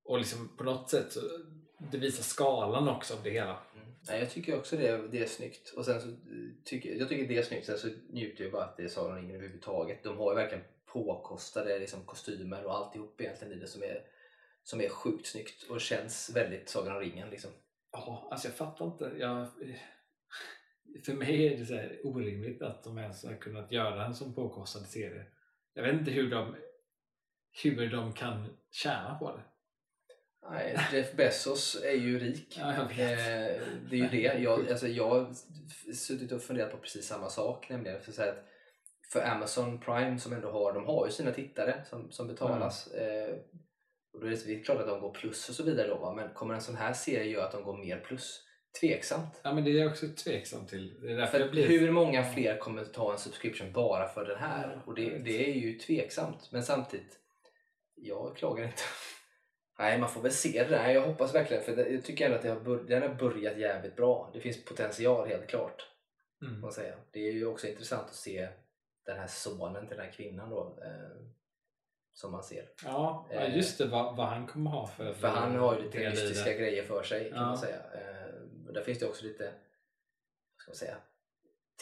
och 0.05 0.17
liksom 0.17 0.57
på 0.57 0.63
något 0.63 0.89
sätt 0.89 1.17
det 1.91 1.97
visar 1.97 2.24
skalan 2.24 2.89
också 2.89 3.13
av 3.13 3.24
det 3.24 3.30
hela. 3.30 3.59
Mm. 3.76 3.95
Nej, 4.07 4.19
jag 4.19 4.30
tycker 4.30 4.57
också 4.57 4.78
det, 4.78 5.07
det 5.11 5.19
är 5.19 5.26
snyggt. 5.26 5.74
Och 5.78 5.86
sen 5.86 6.01
så, 6.01 6.07
eh, 6.07 6.15
tycker, 6.65 6.95
jag 6.95 7.09
tycker 7.09 7.28
det 7.28 7.38
är 7.38 7.43
snyggt. 7.43 7.65
Sen 7.65 7.78
så 7.78 7.88
njuter 8.09 8.43
jag 8.43 8.53
bara 8.53 8.63
att 8.63 8.78
det 8.78 8.84
är 8.84 8.88
Sagan 8.88 9.11
om 9.11 9.17
ringen 9.17 9.36
överhuvudtaget. 9.36 10.03
De 10.03 10.17
har 10.17 10.32
ju 10.32 10.36
verkligen 10.36 10.63
påkostade 10.86 11.80
liksom, 11.80 11.99
kostymer 12.05 12.65
och 12.65 12.76
alltihop 12.76 13.21
egentligen 13.21 13.53
i 13.53 13.59
det 13.59 13.67
som 13.67 13.84
är, 13.84 14.01
som 14.63 14.82
är 14.82 14.89
sjukt 14.89 15.28
snyggt 15.28 15.63
och 15.63 15.82
känns 15.82 16.32
väldigt 16.36 16.69
Sagan 16.69 16.95
om 16.95 16.99
ringen. 17.01 17.30
Liksom. 17.30 17.51
Ja, 17.91 18.28
alltså 18.32 18.47
jag 18.47 18.55
fattar 18.55 18.86
inte. 18.86 19.11
Jag, 19.19 19.47
för 21.06 21.14
mig 21.14 21.48
är 21.48 21.58
det 21.58 21.66
så 21.66 21.74
här 21.74 22.00
orimligt 22.04 22.62
att 22.62 22.84
de 22.84 22.98
ens 22.98 23.26
har 23.26 23.36
kunnat 23.36 23.72
göra 23.72 24.06
en 24.06 24.16
sån 24.16 24.34
påkostad 24.34 24.86
serie. 24.86 25.26
Jag 25.74 25.84
vet 25.84 25.94
inte 25.94 26.12
hur 26.12 26.30
de, 26.30 26.56
hur 27.64 27.91
de 27.91 28.14
kan 28.14 28.46
tjäna 28.72 29.16
på 29.20 29.32
det. 29.32 29.44
Nej, 30.50 30.78
Jeff 30.94 31.14
Bezos 31.14 31.84
är 31.84 31.96
ju 31.96 32.20
rik. 32.20 32.58
Ja, 32.60 32.74
jag 32.76 32.88
vet. 32.88 33.20
Eh, 33.20 33.68
det 33.89 33.96
är 33.96 34.04
ju 34.04 34.08
det. 34.08 34.39
Jag, 34.39 34.70
alltså, 34.70 34.88
jag 34.88 35.10
har 35.10 35.34
suttit 35.94 36.32
och 36.32 36.41
funderat 36.41 36.72
på 36.72 36.78
precis 36.78 37.06
samma 37.06 37.30
sak. 37.30 37.70
Nämligen 37.70 38.02
för, 38.02 38.30
att 38.30 38.46
för 39.12 39.22
Amazon 39.22 39.80
Prime 39.80 40.20
som 40.20 40.34
ändå 40.34 40.52
har, 40.52 40.74
de 40.74 40.86
har 40.86 41.06
ju 41.06 41.12
sina 41.12 41.32
tittare 41.32 41.86
som, 41.89 42.12
som 42.12 42.28
betalas. 42.28 42.88
Eh, 42.88 43.36
och 44.14 44.20
då 44.20 44.28
är 44.28 44.32
det, 44.32 44.46
det 44.46 44.60
är 44.60 44.64
klart 44.64 44.82
att 44.82 44.88
de 44.88 45.02
går 45.02 45.14
plus 45.14 45.50
och 45.50 45.56
så 45.56 45.64
vidare 45.64 45.88
då, 45.88 45.98
va? 45.98 46.14
men 46.14 46.34
kommer 46.34 46.54
en 46.54 46.62
sån 46.62 46.76
här 46.76 46.94
serie 46.94 47.32
göra 47.32 47.46
att 47.46 47.52
de 47.52 47.64
går 47.64 47.78
mer 47.78 48.00
plus? 48.00 48.44
Tveksamt. 48.82 49.39
Ja, 49.43 49.53
men 49.53 49.63
det 49.63 49.71
är 49.71 49.76
jag 49.76 49.91
också 49.91 50.05
tveksam 50.24 50.65
till. 50.65 51.01
Det 51.01 51.11
är 51.11 51.17
därför 51.17 51.32
För 51.32 51.39
jag 51.39 51.51
blir... 51.51 51.67
hur 51.67 51.91
många 51.91 52.24
fler 52.24 52.57
kommer 52.57 52.86
ta 52.86 53.11
en 53.11 53.17
subscription 53.17 53.71
bara 53.71 54.07
för 54.07 54.26
den 54.26 54.38
här? 54.38 54.74
Ja, 54.76 54.82
Och 54.86 54.95
det, 54.95 55.17
det 55.17 55.49
är 55.49 55.53
ju 55.53 55.74
tveksamt. 55.80 56.51
Men 56.51 56.63
samtidigt, 56.63 57.19
jag 57.95 58.38
klagar 58.38 58.63
inte. 58.63 58.82
Nej, 59.80 59.99
man 59.99 60.09
får 60.09 60.21
väl 60.21 60.32
se 60.32 60.63
det 60.63 60.69
där. 60.69 60.89
Jag 60.89 61.01
hoppas 61.01 61.36
verkligen, 61.36 61.63
för 61.63 61.91
jag 61.91 62.03
tycker 62.03 62.26
ändå 62.26 62.38
att 62.38 62.43
det 62.43 62.49
har 62.49 62.59
bör, 62.59 62.84
den 62.84 63.01
har 63.01 63.09
börjat 63.09 63.57
jävligt 63.57 63.95
bra. 63.95 64.30
Det 64.34 64.39
finns 64.39 64.65
potential 64.65 65.28
helt 65.28 65.47
klart. 65.47 65.88
Mm. 66.45 66.61
Man 66.61 66.71
säga. 66.71 66.95
Det 67.11 67.19
är 67.28 67.32
ju 67.32 67.45
också 67.45 67.67
intressant 67.67 68.07
att 68.09 68.15
se 68.15 68.47
den 69.05 69.19
här 69.19 69.28
sonen 69.28 69.88
till 69.88 69.97
den 69.97 70.05
här 70.05 70.11
kvinnan 70.11 70.49
då. 70.49 70.80
Eh, 70.86 71.28
som 72.13 72.32
man 72.32 72.43
ser. 72.43 72.69
Ja, 72.84 73.28
Eh, 73.32 73.55
just 73.55 73.78
det. 73.78 73.86
Vad, 73.86 74.15
vad 74.15 74.28
han 74.28 74.47
kommer 74.47 74.71
ha 74.71 74.88
för... 74.88 75.13
För 75.13 75.28
han 75.28 75.55
har 75.55 75.76
ju 75.76 75.82
lite 75.82 76.09
mystiska 76.09 76.53
grejer 76.53 76.84
för 76.84 77.03
sig 77.03 77.30
kan 77.30 77.39
Ja. 77.39 77.45
man 77.45 77.57
säga. 77.57 77.76
Eh, 77.76 78.12
och 78.74 78.78
där 78.80 78.84
finns 78.84 78.99
det 78.99 79.05
också 79.07 79.26
lite 79.26 79.43
vad 79.43 80.61
ska 80.61 80.69
man 80.69 80.76
säga, 80.76 80.97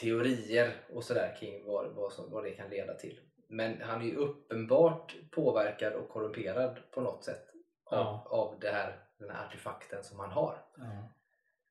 teorier 0.01 0.73
och 0.93 1.03
sådär 1.03 1.37
kring 1.39 1.65
vad, 1.65 1.95
vad, 1.95 2.13
som, 2.13 2.31
vad 2.31 2.43
det 2.43 2.51
kan 2.51 2.69
leda 2.69 2.93
till. 2.93 3.19
Men 3.49 3.81
han 3.81 4.01
är 4.01 4.05
ju 4.05 4.15
uppenbart 4.15 5.15
påverkad 5.31 5.93
och 5.93 6.09
korrumperad 6.09 6.79
på 6.91 7.01
något 7.01 7.23
sätt 7.23 7.47
av, 7.85 7.97
Ja. 7.97 8.27
av 8.29 8.59
det 8.59 8.71
här, 8.71 9.03
den 9.19 9.29
här 9.29 9.45
artefakten 9.47 10.03
som 10.03 10.19
han 10.19 10.31
har. 10.31 10.65
Ja. 10.77 11.13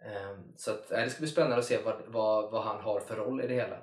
Eh, 0.07 0.39
så 0.57 0.71
att, 0.71 0.89
det 0.89 1.11
ska 1.11 1.21
bli 1.21 1.29
spännande 1.29 1.57
att 1.57 1.65
se 1.65 1.83
vad, 1.83 2.03
vad, 2.07 2.51
vad 2.53 2.63
han 2.63 2.81
har 2.81 3.01
för 3.01 3.17
roll 3.17 3.41
i 3.45 3.47
det 3.47 3.55
hela. 3.55 3.77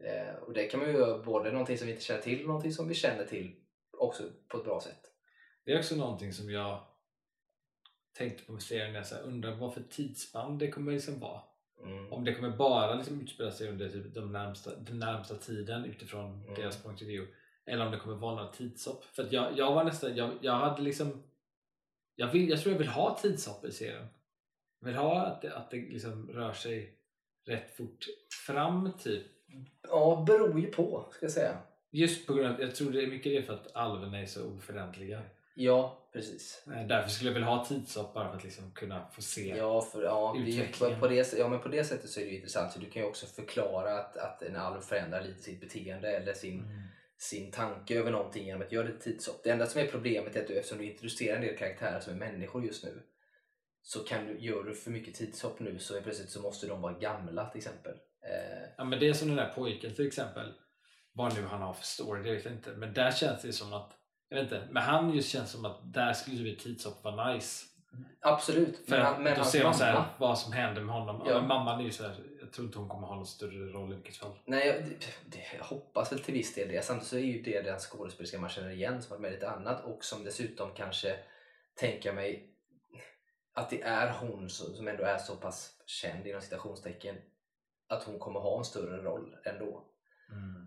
Eh, 0.00 0.34
och 0.34 0.52
det 0.52 0.66
kan 0.66 0.80
man 0.80 0.88
ju 0.88 0.94
göra 0.96 1.18
både 1.18 1.50
någonting 1.52 1.78
som 1.78 1.86
vi 1.86 1.92
inte 1.92 2.04
känner 2.04 2.22
till 2.22 2.40
och 2.40 2.46
någonting 2.46 2.72
som 2.72 2.88
vi 2.88 2.94
känner 2.94 3.24
till 3.24 3.56
också 3.98 4.22
på 4.48 4.58
ett 4.58 4.64
bra 4.64 4.80
sätt. 4.80 5.00
Det 5.64 5.72
är 5.72 5.78
också 5.78 5.96
någonting 5.96 6.32
som 6.32 6.50
jag 6.50 6.86
tänkte 8.16 8.44
på 8.44 8.58
serien. 8.58 8.94
Jag 8.94 9.06
så 9.06 9.14
här, 9.14 9.22
undrar 9.22 9.54
vad 9.54 9.74
för 9.74 9.82
tidsspann 9.82 10.58
det 10.58 10.70
kommer 10.70 10.92
liksom 10.92 11.20
vara. 11.20 11.40
Mm. 11.82 12.12
Om 12.12 12.24
det 12.24 12.34
kommer 12.34 12.50
bara 12.50 12.94
liksom 12.94 13.20
utspela 13.20 13.50
sig 13.50 13.68
under 13.68 13.88
typ 13.88 14.14
de 14.14 14.32
närmsta, 14.32 14.76
den 14.76 14.98
närmsta 14.98 15.34
tiden 15.34 15.84
utifrån 15.84 16.42
Mm. 16.42 16.54
deras 16.54 16.82
point 16.82 17.02
of 17.02 17.08
view. 17.08 17.34
Eller 17.66 17.86
om 17.86 17.92
det 17.92 17.98
kommer 17.98 18.16
vara 18.16 18.34
några 18.34 18.52
tidshopp. 18.52 19.04
För 19.04 19.22
att 19.22 19.32
jag, 19.32 19.58
jag 19.58 19.74
var 19.74 19.84
nästan, 19.84 20.16
jag, 20.16 20.30
jag 20.40 20.52
hade 20.52 20.82
liksom 20.82 21.22
jag, 22.14 22.32
vill, 22.32 22.48
jag 22.48 22.60
tror 22.60 22.72
jag 22.72 22.78
vill 22.78 22.88
ha 22.88 23.18
tidshopp 23.22 23.64
i 23.64 23.72
serien. 23.72 24.06
Jag 24.80 24.86
vill 24.86 24.96
ha 24.96 25.22
att 25.26 25.42
det, 25.42 25.56
att 25.56 25.70
det 25.70 25.76
liksom 25.76 26.30
rör 26.32 26.52
sig 26.52 26.98
rätt 27.46 27.76
fort 27.76 28.06
fram 28.46 28.92
typ. 28.98 29.26
Ja, 29.88 30.24
beror 30.26 30.60
ju 30.60 30.66
på 30.66 31.06
ska 31.12 31.24
jag 31.24 31.32
säga. 31.32 31.58
Just 31.90 32.26
på 32.26 32.34
grund 32.34 32.54
av, 32.54 32.60
jag 32.60 32.74
tror 32.74 32.90
det 32.90 33.02
är 33.02 33.06
mycket 33.06 33.32
det 33.32 33.42
för 33.42 33.54
att 33.54 33.76
alverna 33.76 34.18
är 34.18 34.26
så 34.26 34.50
oföränderliga. 34.50 35.22
Ja, 35.54 36.05
precis. 36.16 36.62
Eh, 36.66 36.86
Därför 36.86 37.10
skulle 37.10 37.30
jag 37.30 37.34
vilja 37.34 37.48
ha 37.48 37.64
tidshopp 37.64 38.14
bara 38.14 38.28
för 38.28 38.36
att 38.36 38.44
liksom 38.44 38.70
kunna 38.72 39.08
få 39.08 39.22
se. 39.22 39.48
Ja, 39.56 39.80
för, 39.82 40.02
ja, 40.02 40.34
det 40.36 40.42
är 40.42 40.52
ju, 40.52 40.60
på, 40.60 40.66
Utvecklingen. 40.66 41.08
det, 41.30 41.32
ja, 41.38 41.48
men 41.48 41.60
på 41.60 41.68
det 41.68 41.84
sättet 41.84 42.10
så 42.10 42.20
är 42.20 42.24
det 42.24 42.30
ju 42.30 42.36
intressant. 42.36 42.72
Så 42.72 42.78
du 42.78 42.90
kan 42.90 43.02
ju 43.02 43.08
också 43.08 43.26
förklara 43.26 43.98
att, 44.00 44.16
att 44.16 44.42
en 44.42 44.56
alv 44.56 44.80
förändrar 44.80 45.22
lite 45.22 45.42
sitt 45.42 45.60
beteende 45.60 46.16
eller 46.16 46.32
sin, 46.34 46.60
Mm. 46.60 46.82
sin 47.18 47.50
tanke 47.52 47.98
över 47.98 48.10
någonting 48.10 48.46
genom 48.46 48.62
att 48.62 48.72
göra 48.72 48.86
lite 48.86 48.98
tidshopp. 49.04 49.40
Det 49.44 49.50
enda 49.50 49.66
som 49.66 49.80
är 49.80 49.86
problemet 49.86 50.36
är 50.36 50.40
att 50.40 50.48
du, 50.48 50.54
eftersom 50.54 50.78
du 50.78 50.84
introducerar 50.84 51.36
en 51.36 51.42
del 51.42 51.56
karaktärer 51.58 52.00
som 52.00 52.12
är 52.12 52.18
människor 52.18 52.64
just 52.64 52.84
nu 52.84 53.02
så 53.82 54.00
kan 54.00 54.26
du, 54.26 54.38
gör 54.38 54.62
du 54.64 54.74
för 54.74 54.90
mycket 54.90 55.14
tidshopp 55.14 55.60
nu 55.60 55.78
så 55.78 56.00
plötsligt 56.02 56.30
så 56.30 56.40
måste 56.42 56.66
de 56.66 56.80
vara 56.82 56.92
gamla 56.98 57.48
till 57.50 57.58
exempel. 57.58 57.92
Eh, 58.22 58.68
Ja 58.76 58.84
men 58.84 59.00
det 59.00 59.08
är 59.08 59.12
som 59.12 59.28
den 59.28 59.36
där 59.36 59.52
pojken 59.54 59.94
till 59.94 60.06
exempel. 60.06 60.52
Vad 61.12 61.34
nu 61.34 61.42
han 61.42 61.62
har 61.62 61.72
för 61.74 61.84
story, 61.84 62.22
det 62.22 62.34
vet 62.34 62.44
jag 62.44 62.54
inte. 62.54 62.70
Men 62.70 62.92
där 62.94 63.10
känns 63.12 63.42
det 63.42 63.52
som 63.52 63.72
att, 63.72 63.92
jag 64.28 64.36
vet 64.36 64.52
inte, 64.52 64.68
men 64.70 64.82
han 64.82 65.14
just 65.14 65.28
känns 65.28 65.50
som 65.50 65.64
att 65.64 65.92
där 65.92 66.12
skulle 66.12 66.52
ett 66.52 66.58
tidshopp 66.58 67.04
vara 67.04 67.32
nice. 67.32 67.66
absolut, 68.20 68.76
För 68.76 68.96
men, 68.96 69.06
han, 69.06 69.22
men 69.22 69.38
då 69.38 69.44
ser 69.44 69.64
man 69.64 69.74
så 69.74 69.84
här, 69.84 70.04
vad 70.18 70.38
som 70.38 70.52
händer 70.52 70.82
med 70.82 70.94
honom. 70.94 71.22
Ja. 71.26 71.38
Men 71.38 71.48
mamman 71.48 71.80
är 71.80 71.84
ju 71.84 71.92
så 71.92 72.02
här, 72.02 72.16
jag 72.40 72.52
tror 72.52 72.66
inte 72.66 72.78
hon 72.78 72.88
kommer 72.88 73.06
ha 73.06 73.14
någon 73.14 73.26
större 73.26 73.72
roll 73.72 73.92
i 73.92 73.94
vilket 73.94 74.16
fall. 74.16 74.38
Nej, 74.44 74.66
jag, 74.66 74.84
det, 75.26 75.56
jag 75.58 75.64
hoppas 75.64 76.12
väl 76.12 76.20
till 76.20 76.34
viss 76.34 76.54
del 76.54 76.68
det. 76.68 76.84
Samtidigt 76.84 77.08
så 77.08 77.16
är 77.16 77.20
ju 77.20 77.42
det 77.42 77.62
den 77.62 77.78
skådespelerska 77.78 78.38
man 78.38 78.50
känner 78.50 78.70
igen 78.70 79.02
som 79.02 79.12
har 79.12 79.18
med 79.18 79.32
lite 79.32 79.50
annat 79.50 79.84
och 79.84 80.04
som 80.04 80.24
dessutom 80.24 80.70
kanske 80.74 81.18
tänker 81.74 82.12
mig 82.12 82.52
att 83.54 83.70
det 83.70 83.82
är 83.82 84.12
hon 84.12 84.50
som, 84.50 84.88
ändå 84.88 85.04
är 85.04 85.18
så 85.18 85.36
pass 85.36 85.72
känd 85.86 86.26
inom 86.26 86.40
citationstecken 86.40 87.16
att 87.88 88.04
hon 88.04 88.18
kommer 88.18 88.40
ha 88.40 88.58
en 88.58 88.64
större 88.64 89.02
roll 89.02 89.36
ändå. 89.44 89.84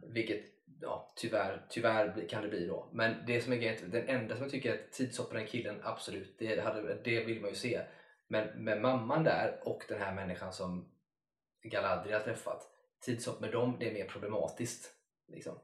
Vilket 0.07 0.41
ja, 0.81 1.13
tyvärr, 1.15 1.65
tyvärr 1.69 2.27
kan 2.29 2.41
det 2.43 2.49
bli 2.49 2.65
då. 2.67 2.89
Men 2.93 3.25
det 3.27 3.41
som 3.41 3.53
är 3.53 3.57
grejen, 3.57 3.91
den 3.91 4.07
enda 4.07 4.35
som 4.35 4.43
jag 4.43 4.51
tycker 4.51 4.73
är 4.73 4.87
tidshopp 4.91 5.29
på 5.29 5.35
den 5.35 5.47
killen, 5.47 5.79
absolut, 5.83 6.35
det, 6.39 6.59
hade, 6.63 7.01
det 7.03 7.25
vill 7.25 7.41
man 7.41 7.49
ju 7.49 7.55
se. 7.55 7.81
Men 8.27 8.63
med 8.63 8.81
mamman 8.81 9.23
där 9.23 9.59
och 9.65 9.83
den 9.87 10.01
här 10.01 10.13
människan 10.15 10.53
som 10.53 10.91
Galadriel 11.63 12.17
har 12.17 12.25
träffat, 12.25 12.61
tidshopp 13.01 13.39
med 13.39 13.51
dem, 13.51 13.77
det 13.79 13.89
är 13.89 13.93
mer 13.93 14.05
problematiskt. 14.05 14.93
Liksom. 15.27 15.59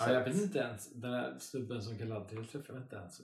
Ja, 0.00 0.12
jag 0.12 0.22
att- 0.22 0.28
vet 0.28 0.42
inte 0.42 0.58
ens, 0.58 0.92
den 0.92 1.12
där 1.12 1.38
snubben 1.38 1.82
som 1.82 1.98
Galadriel 1.98 2.46
träffade 2.48 2.78
inte 2.78 2.96
ens. 2.96 3.20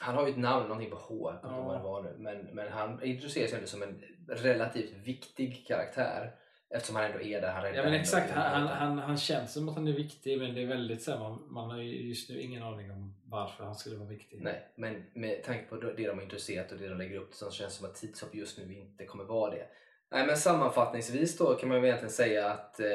Han 0.00 0.14
har 0.14 0.26
ju 0.26 0.32
ett 0.32 0.38
namn, 0.38 0.62
någonting 0.68 0.90
på 0.90 0.96
H, 0.96 1.32
Ja. 1.42 1.62
vad 1.62 1.76
det 1.78 1.82
var 1.82 2.02
nu. 2.02 2.14
Men, 2.18 2.38
men 2.54 2.72
han 2.72 3.02
introduceras 3.02 3.52
ju 3.52 3.54
ändå 3.54 3.66
som 3.66 3.82
en 3.82 4.02
relativt 4.28 4.92
viktig 5.06 5.66
karaktär. 5.66 6.34
Eftersom 6.74 6.96
han 6.96 7.04
ändå 7.04 7.20
är 7.20 7.40
där. 7.40 7.52
Han 7.52 7.62
räddar 7.62 7.76
Ja 7.76 7.82
men 7.82 7.94
exakt, 7.94 8.30
han, 8.30 8.62
han, 8.62 8.68
han, 8.68 8.98
han 8.98 9.16
känns 9.16 9.52
som 9.52 9.68
att 9.68 9.74
han 9.74 9.88
är 9.88 9.92
viktig 9.92 10.38
men 10.38 10.54
det 10.54 10.62
är 10.62 10.66
väldigt 10.66 11.02
så 11.02 11.10
här, 11.10 11.18
man, 11.18 11.42
man 11.48 11.70
har 11.70 11.78
ju 11.78 12.08
just 12.08 12.30
nu 12.30 12.40
ingen 12.40 12.62
aning 12.62 12.90
om 12.90 13.14
varför 13.24 13.64
han 13.64 13.74
skulle 13.74 13.96
vara 13.96 14.08
viktig. 14.08 14.42
Nej, 14.42 14.68
men 14.76 15.04
med 15.14 15.42
tanke 15.42 15.64
på 15.64 15.76
det 15.76 16.06
de 16.06 16.08
har 16.08 16.22
introducerat 16.22 16.72
och 16.72 16.78
det 16.78 16.88
de 16.88 16.98
lägger 16.98 17.16
upp 17.16 17.34
så 17.34 17.50
känns 17.50 17.72
det 17.72 17.78
som 17.78 17.86
att 17.86 17.94
tidshopp 17.94 18.34
just 18.34 18.58
nu 18.58 18.74
inte 18.74 19.04
kommer 19.04 19.24
vara 19.24 19.50
det. 19.50 19.66
Nej, 20.10 20.26
men 20.26 20.36
sammanfattningsvis 20.36 21.38
då 21.38 21.54
kan 21.54 21.68
man 21.68 21.76
väl 21.76 21.84
egentligen 21.84 22.12
säga 22.12 22.50
att 22.50 22.80
eh, 22.80 22.86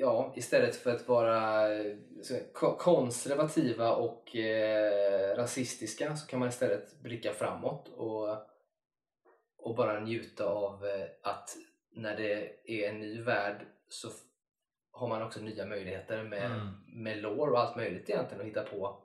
ja, 0.00 0.32
istället 0.36 0.76
för 0.76 0.90
att 0.90 1.08
vara 1.08 1.68
konservativa 2.78 3.94
och 3.94 4.36
eh, 4.36 5.36
rasistiska 5.36 6.16
så 6.16 6.26
kan 6.26 6.38
man 6.38 6.48
istället 6.48 7.00
blicka 7.02 7.32
framåt 7.32 7.88
och, 7.96 8.57
och 9.68 9.74
bara 9.76 10.00
njuta 10.00 10.44
av 10.44 10.86
eh, 10.86 11.06
att 11.22 11.56
när 11.90 12.16
det 12.16 12.50
är 12.64 12.88
en 12.88 13.00
ny 13.00 13.22
värld 13.22 13.66
så 13.88 14.08
har 14.90 15.08
man 15.08 15.22
också 15.22 15.40
nya 15.40 15.66
möjligheter 15.66 16.22
med, 16.22 16.50
Mm. 16.50 16.68
med 16.86 17.18
lore 17.22 17.50
och 17.50 17.58
allt 17.60 17.76
möjligt 17.76 18.10
egentligen 18.10 18.40
att 18.40 18.46
hitta 18.46 18.62
på 18.62 19.02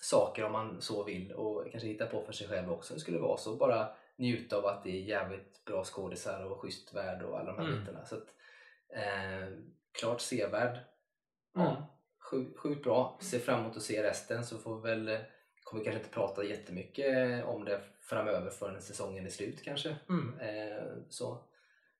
saker 0.00 0.44
om 0.44 0.52
man 0.52 0.80
så 0.80 1.04
vill 1.04 1.32
och 1.32 1.70
kanske 1.70 1.88
hitta 1.88 2.06
på 2.06 2.22
för 2.22 2.32
sig 2.32 2.48
själv 2.48 2.72
också 2.72 2.94
det 2.94 3.00
skulle 3.00 3.18
vara 3.18 3.36
så. 3.36 3.56
Bara 3.56 3.88
njuta 4.16 4.56
av 4.56 4.66
att 4.66 4.84
det 4.84 4.90
är 4.90 5.00
jävligt 5.02 5.64
bra 5.64 5.84
skådisar 5.84 6.44
och 6.44 6.60
schysst 6.60 6.94
värld 6.94 7.22
och 7.22 7.38
alla 7.38 7.52
de 7.52 7.58
här 7.62 7.68
Mm. 7.68 7.80
bitarna. 7.80 8.04
Så 8.04 8.14
att, 8.16 8.26
eh, 8.96 9.48
klart 10.00 10.20
sevärd. 10.20 10.70
Mm. 11.56 11.66
Ja, 11.66 11.98
sjukt, 12.30 12.58
sjukt 12.58 12.82
bra. 12.82 13.18
Ser 13.22 13.38
fram 13.38 13.60
emot 13.60 13.76
att 13.76 13.82
se 13.82 14.02
resten 14.02 14.44
så 14.44 14.58
får 14.58 14.80
väl 14.80 15.08
eh, 15.08 15.20
kommer 15.64 15.84
kanske 15.84 15.98
inte 16.00 16.14
prata 16.14 16.44
jättemycket 16.44 17.44
om 17.44 17.64
det 17.64 17.80
framöver 18.00 18.50
förrän 18.50 18.82
säsongen 18.82 19.26
är 19.26 19.30
slut 19.30 19.62
kanske. 19.62 19.96
Mm. 20.08 20.38
Eh, 20.40 20.84
så. 21.08 21.38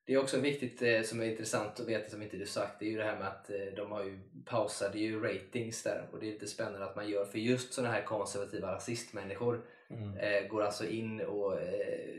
Det 0.06 0.12
är 0.14 0.18
också 0.18 0.40
viktigt 0.40 0.82
eh, 0.82 1.02
som 1.02 1.20
är 1.20 1.24
intressant 1.24 1.80
att 1.80 1.88
veta 1.88 2.10
som 2.10 2.22
inte 2.22 2.36
du 2.36 2.46
sagt 2.46 2.80
det 2.80 2.86
är 2.86 2.90
ju 2.90 2.96
det 2.96 3.04
här 3.04 3.18
med 3.18 3.28
att 3.28 3.50
eh, 3.50 3.74
de 3.76 3.92
har 3.92 4.04
ju 4.04 4.20
pausade 4.44 4.98
ju 4.98 5.22
ratings 5.22 5.82
där 5.82 6.08
och 6.12 6.20
det 6.20 6.26
är 6.26 6.32
lite 6.32 6.46
spännande 6.46 6.84
att 6.84 6.96
man 6.96 7.08
gör 7.08 7.24
för 7.24 7.38
just 7.38 7.72
sådana 7.74 7.92
här 7.92 8.02
konservativa 8.02 8.74
rasistmänniskor 8.74 9.62
Mm. 9.90 10.48
går 10.48 10.62
alltså 10.62 10.86
in 10.86 11.20
och 11.20 11.58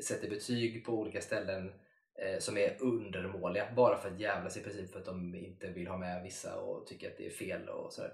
sätter 0.04 0.30
betyg 0.30 0.86
på 0.86 0.92
olika 0.92 1.22
ställen 1.22 1.72
som 2.40 2.58
är 2.58 2.78
undermåliga 2.80 3.68
bara 3.76 3.98
för 3.98 4.10
att 4.10 4.20
jävlas 4.20 4.58
i 4.58 4.64
princip 4.64 4.92
för 4.92 5.00
att 5.00 5.06
de 5.06 5.36
inte 5.36 5.68
vill 5.68 5.88
ha 5.88 5.98
med 5.98 6.24
vissa 6.24 6.56
och 6.60 6.88
tycker 6.88 7.08
att 7.08 7.18
det 7.18 7.26
är 7.26 7.30
fel 7.30 7.70
och 7.70 7.94
sådär. 7.94 8.14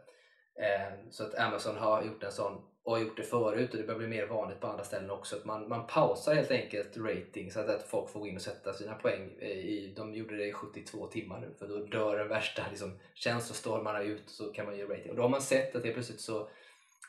Eh, 0.59 1.09
så 1.09 1.23
att 1.23 1.35
Amazon 1.39 1.77
har 1.77 2.03
gjort 2.03 2.23
en 2.23 2.31
sån 2.31 2.61
och 2.83 2.91
har 2.95 2.99
gjort 3.03 3.17
det 3.17 3.23
förut 3.23 3.71
och 3.71 3.77
det 3.77 3.83
börjar 3.83 3.97
bli 3.99 4.07
mer 4.07 4.27
vanligt 4.27 4.59
på 4.59 4.67
andra 4.67 4.83
ställen 4.83 5.09
också. 5.11 5.35
Att 5.35 5.45
man, 5.45 5.67
man 5.69 5.87
pausar 5.87 6.33
helt 6.35 6.51
enkelt 6.51 6.97
rating 6.97 7.51
så 7.51 7.59
att, 7.59 7.69
att 7.69 7.83
folk 7.83 8.09
får 8.09 8.19
gå 8.19 8.27
in 8.27 8.35
och 8.35 8.41
sätta 8.41 8.73
sina 8.73 8.95
poäng. 8.95 9.37
eh, 9.39 9.49
I, 9.49 9.93
de 9.97 10.13
gjorde 10.13 10.37
det 10.37 10.45
i 10.47 10.53
72 10.53 11.07
timmar 11.07 11.39
nu 11.39 11.53
för 11.59 11.67
då 11.67 11.77
dör 11.85 12.17
den 12.17 12.27
värsta 12.27 12.63
liksom, 12.69 12.99
känslostormarna 13.13 14.01
ut 14.01 14.29
så 14.29 14.51
kan 14.53 14.65
man 14.65 14.77
ge 14.77 14.83
rating. 14.85 15.09
Och 15.09 15.15
då 15.15 15.21
har 15.21 15.29
man 15.29 15.41
sett 15.41 15.75
att 15.75 15.83
det 15.83 15.91
plötsligt 15.93 16.21
så, 16.21 16.49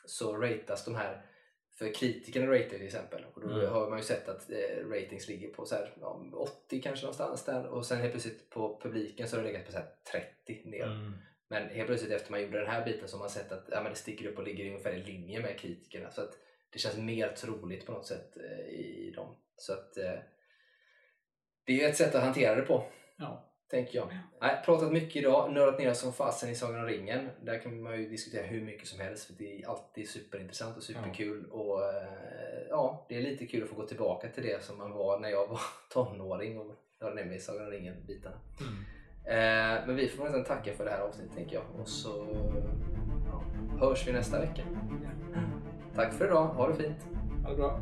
så 0.07 0.36
ratas 0.36 0.84
de 0.84 0.95
här 0.95 1.26
för 1.78 1.95
kritikerna 1.95 2.47
ratar 2.53 2.68
till 2.68 2.86
exempel 2.86 3.24
och 3.34 3.40
då 3.40 3.49
Mm. 3.51 3.72
har 3.72 3.88
man 3.90 3.99
ju 3.99 4.05
sett 4.05 4.28
att 4.28 4.51
eh, 4.51 4.88
ratings 4.88 5.28
ligger 5.28 5.49
på 5.49 5.64
så 5.66 5.74
här, 5.74 5.95
ja, 6.01 6.24
80 6.32 6.82
kanske 6.82 7.05
någonstans 7.07 7.45
där 7.45 7.66
och 7.66 7.86
sen 7.86 7.99
helt 7.99 8.12
plötsligt 8.12 8.51
på 8.51 8.80
publiken 8.82 9.28
så 9.28 9.36
har 9.36 9.43
det 9.43 9.49
legat 9.49 9.66
på 9.66 9.72
så 9.72 9.78
här 9.78 9.88
30 10.12 10.68
ner. 10.70 10.84
Mm. 10.86 11.12
Men 11.53 11.68
helt 11.68 11.86
plötsligt 11.86 12.12
efter 12.12 12.30
man 12.30 12.42
gjorde 12.42 12.59
den 12.59 12.70
här 12.70 12.84
biten 12.84 13.09
så 13.09 13.16
har 13.16 13.20
man 13.20 13.30
sett 13.30 13.53
att 13.53 13.68
ja, 13.70 13.82
men 13.82 13.92
det 13.92 13.98
sticker 13.98 14.26
upp 14.28 14.38
och 14.38 14.44
ligger 14.44 14.66
ungefär 14.66 14.92
i 14.92 15.03
linje 15.03 15.40
med 15.40 15.59
kritikerna 15.59 16.11
så 16.11 16.20
att 16.20 16.38
det 16.72 16.78
känns 16.78 16.96
mer 16.96 17.28
troligt 17.28 17.86
på 17.86 17.92
något 17.92 18.07
sätt 18.07 18.36
eh, 18.36 18.74
i 18.74 19.12
dem. 19.16 19.36
Så 19.57 19.72
att 19.72 19.96
eh, 19.96 20.18
det 21.66 21.84
är 21.84 21.88
ett 21.88 21.96
sätt 21.96 22.14
att 22.14 22.22
hantera 22.22 22.55
det 22.55 22.62
på 22.62 22.84
Ja. 23.16 23.53
tänker 23.70 23.98
jag. 23.98 24.18
Nej, 24.40 24.62
pratat 24.64 24.92
mycket 24.92 25.16
idag, 25.16 25.53
nördat 25.53 25.78
ner 25.78 25.92
som 25.92 26.12
fasen 26.12 26.50
i 26.50 26.55
Sagan 26.55 26.80
om 26.80 26.86
ringen. 26.86 27.28
Där 27.42 27.59
kan 27.59 27.82
man 27.82 28.00
ju 28.00 28.09
diskutera 28.09 28.46
hur 28.46 28.61
mycket 28.61 28.88
som 28.88 29.00
helst 29.00 29.26
för 29.26 29.32
det 29.32 29.62
är 29.62 29.68
alltid 29.68 30.09
superintressant 30.09 30.76
och 30.76 30.82
superkul. 30.82 31.46
Och 31.50 31.84
eh, 31.84 32.66
ja, 32.68 33.07
det 33.09 33.16
är 33.16 33.22
lite 33.22 33.46
kul 33.46 33.62
att 33.62 33.68
få 33.68 33.74
gå 33.74 33.86
tillbaka 33.86 34.28
till 34.28 34.42
det 34.42 34.64
som 34.64 34.78
man 34.78 34.92
var 34.92 35.18
när 35.18 35.28
jag 35.28 35.46
var 35.46 35.61
tonåring 35.90 36.61
och 36.61 36.74
nördade 37.00 37.22
ner 37.22 37.28
mig 37.28 37.36
i 37.36 37.40
Sagan 37.40 37.66
om 37.66 37.70
ringen-bitarna. 37.70 38.40
Mm. 38.61 38.84
Eh, 39.24 39.86
men 39.86 39.96
vi 39.96 40.08
får 40.08 40.24
nästan 40.24 40.44
tacka 40.44 40.72
för 40.72 40.84
det 40.84 40.90
här 40.90 41.00
avsnittet 41.00 41.36
tänker 41.36 41.54
jag. 41.56 41.64
Och 41.80 41.88
så 41.88 42.26
ja, 43.30 43.42
hörs 43.80 44.08
vi 44.08 44.12
nästa 44.12 44.40
vecka. 44.40 44.62
Tack 45.94 46.12
för 46.12 46.24
idag, 46.24 46.46
ha 46.46 46.68
det 46.68 46.74
fint! 46.74 47.06
Ha 47.44 47.50
det 47.50 47.56
bra. 47.56 47.80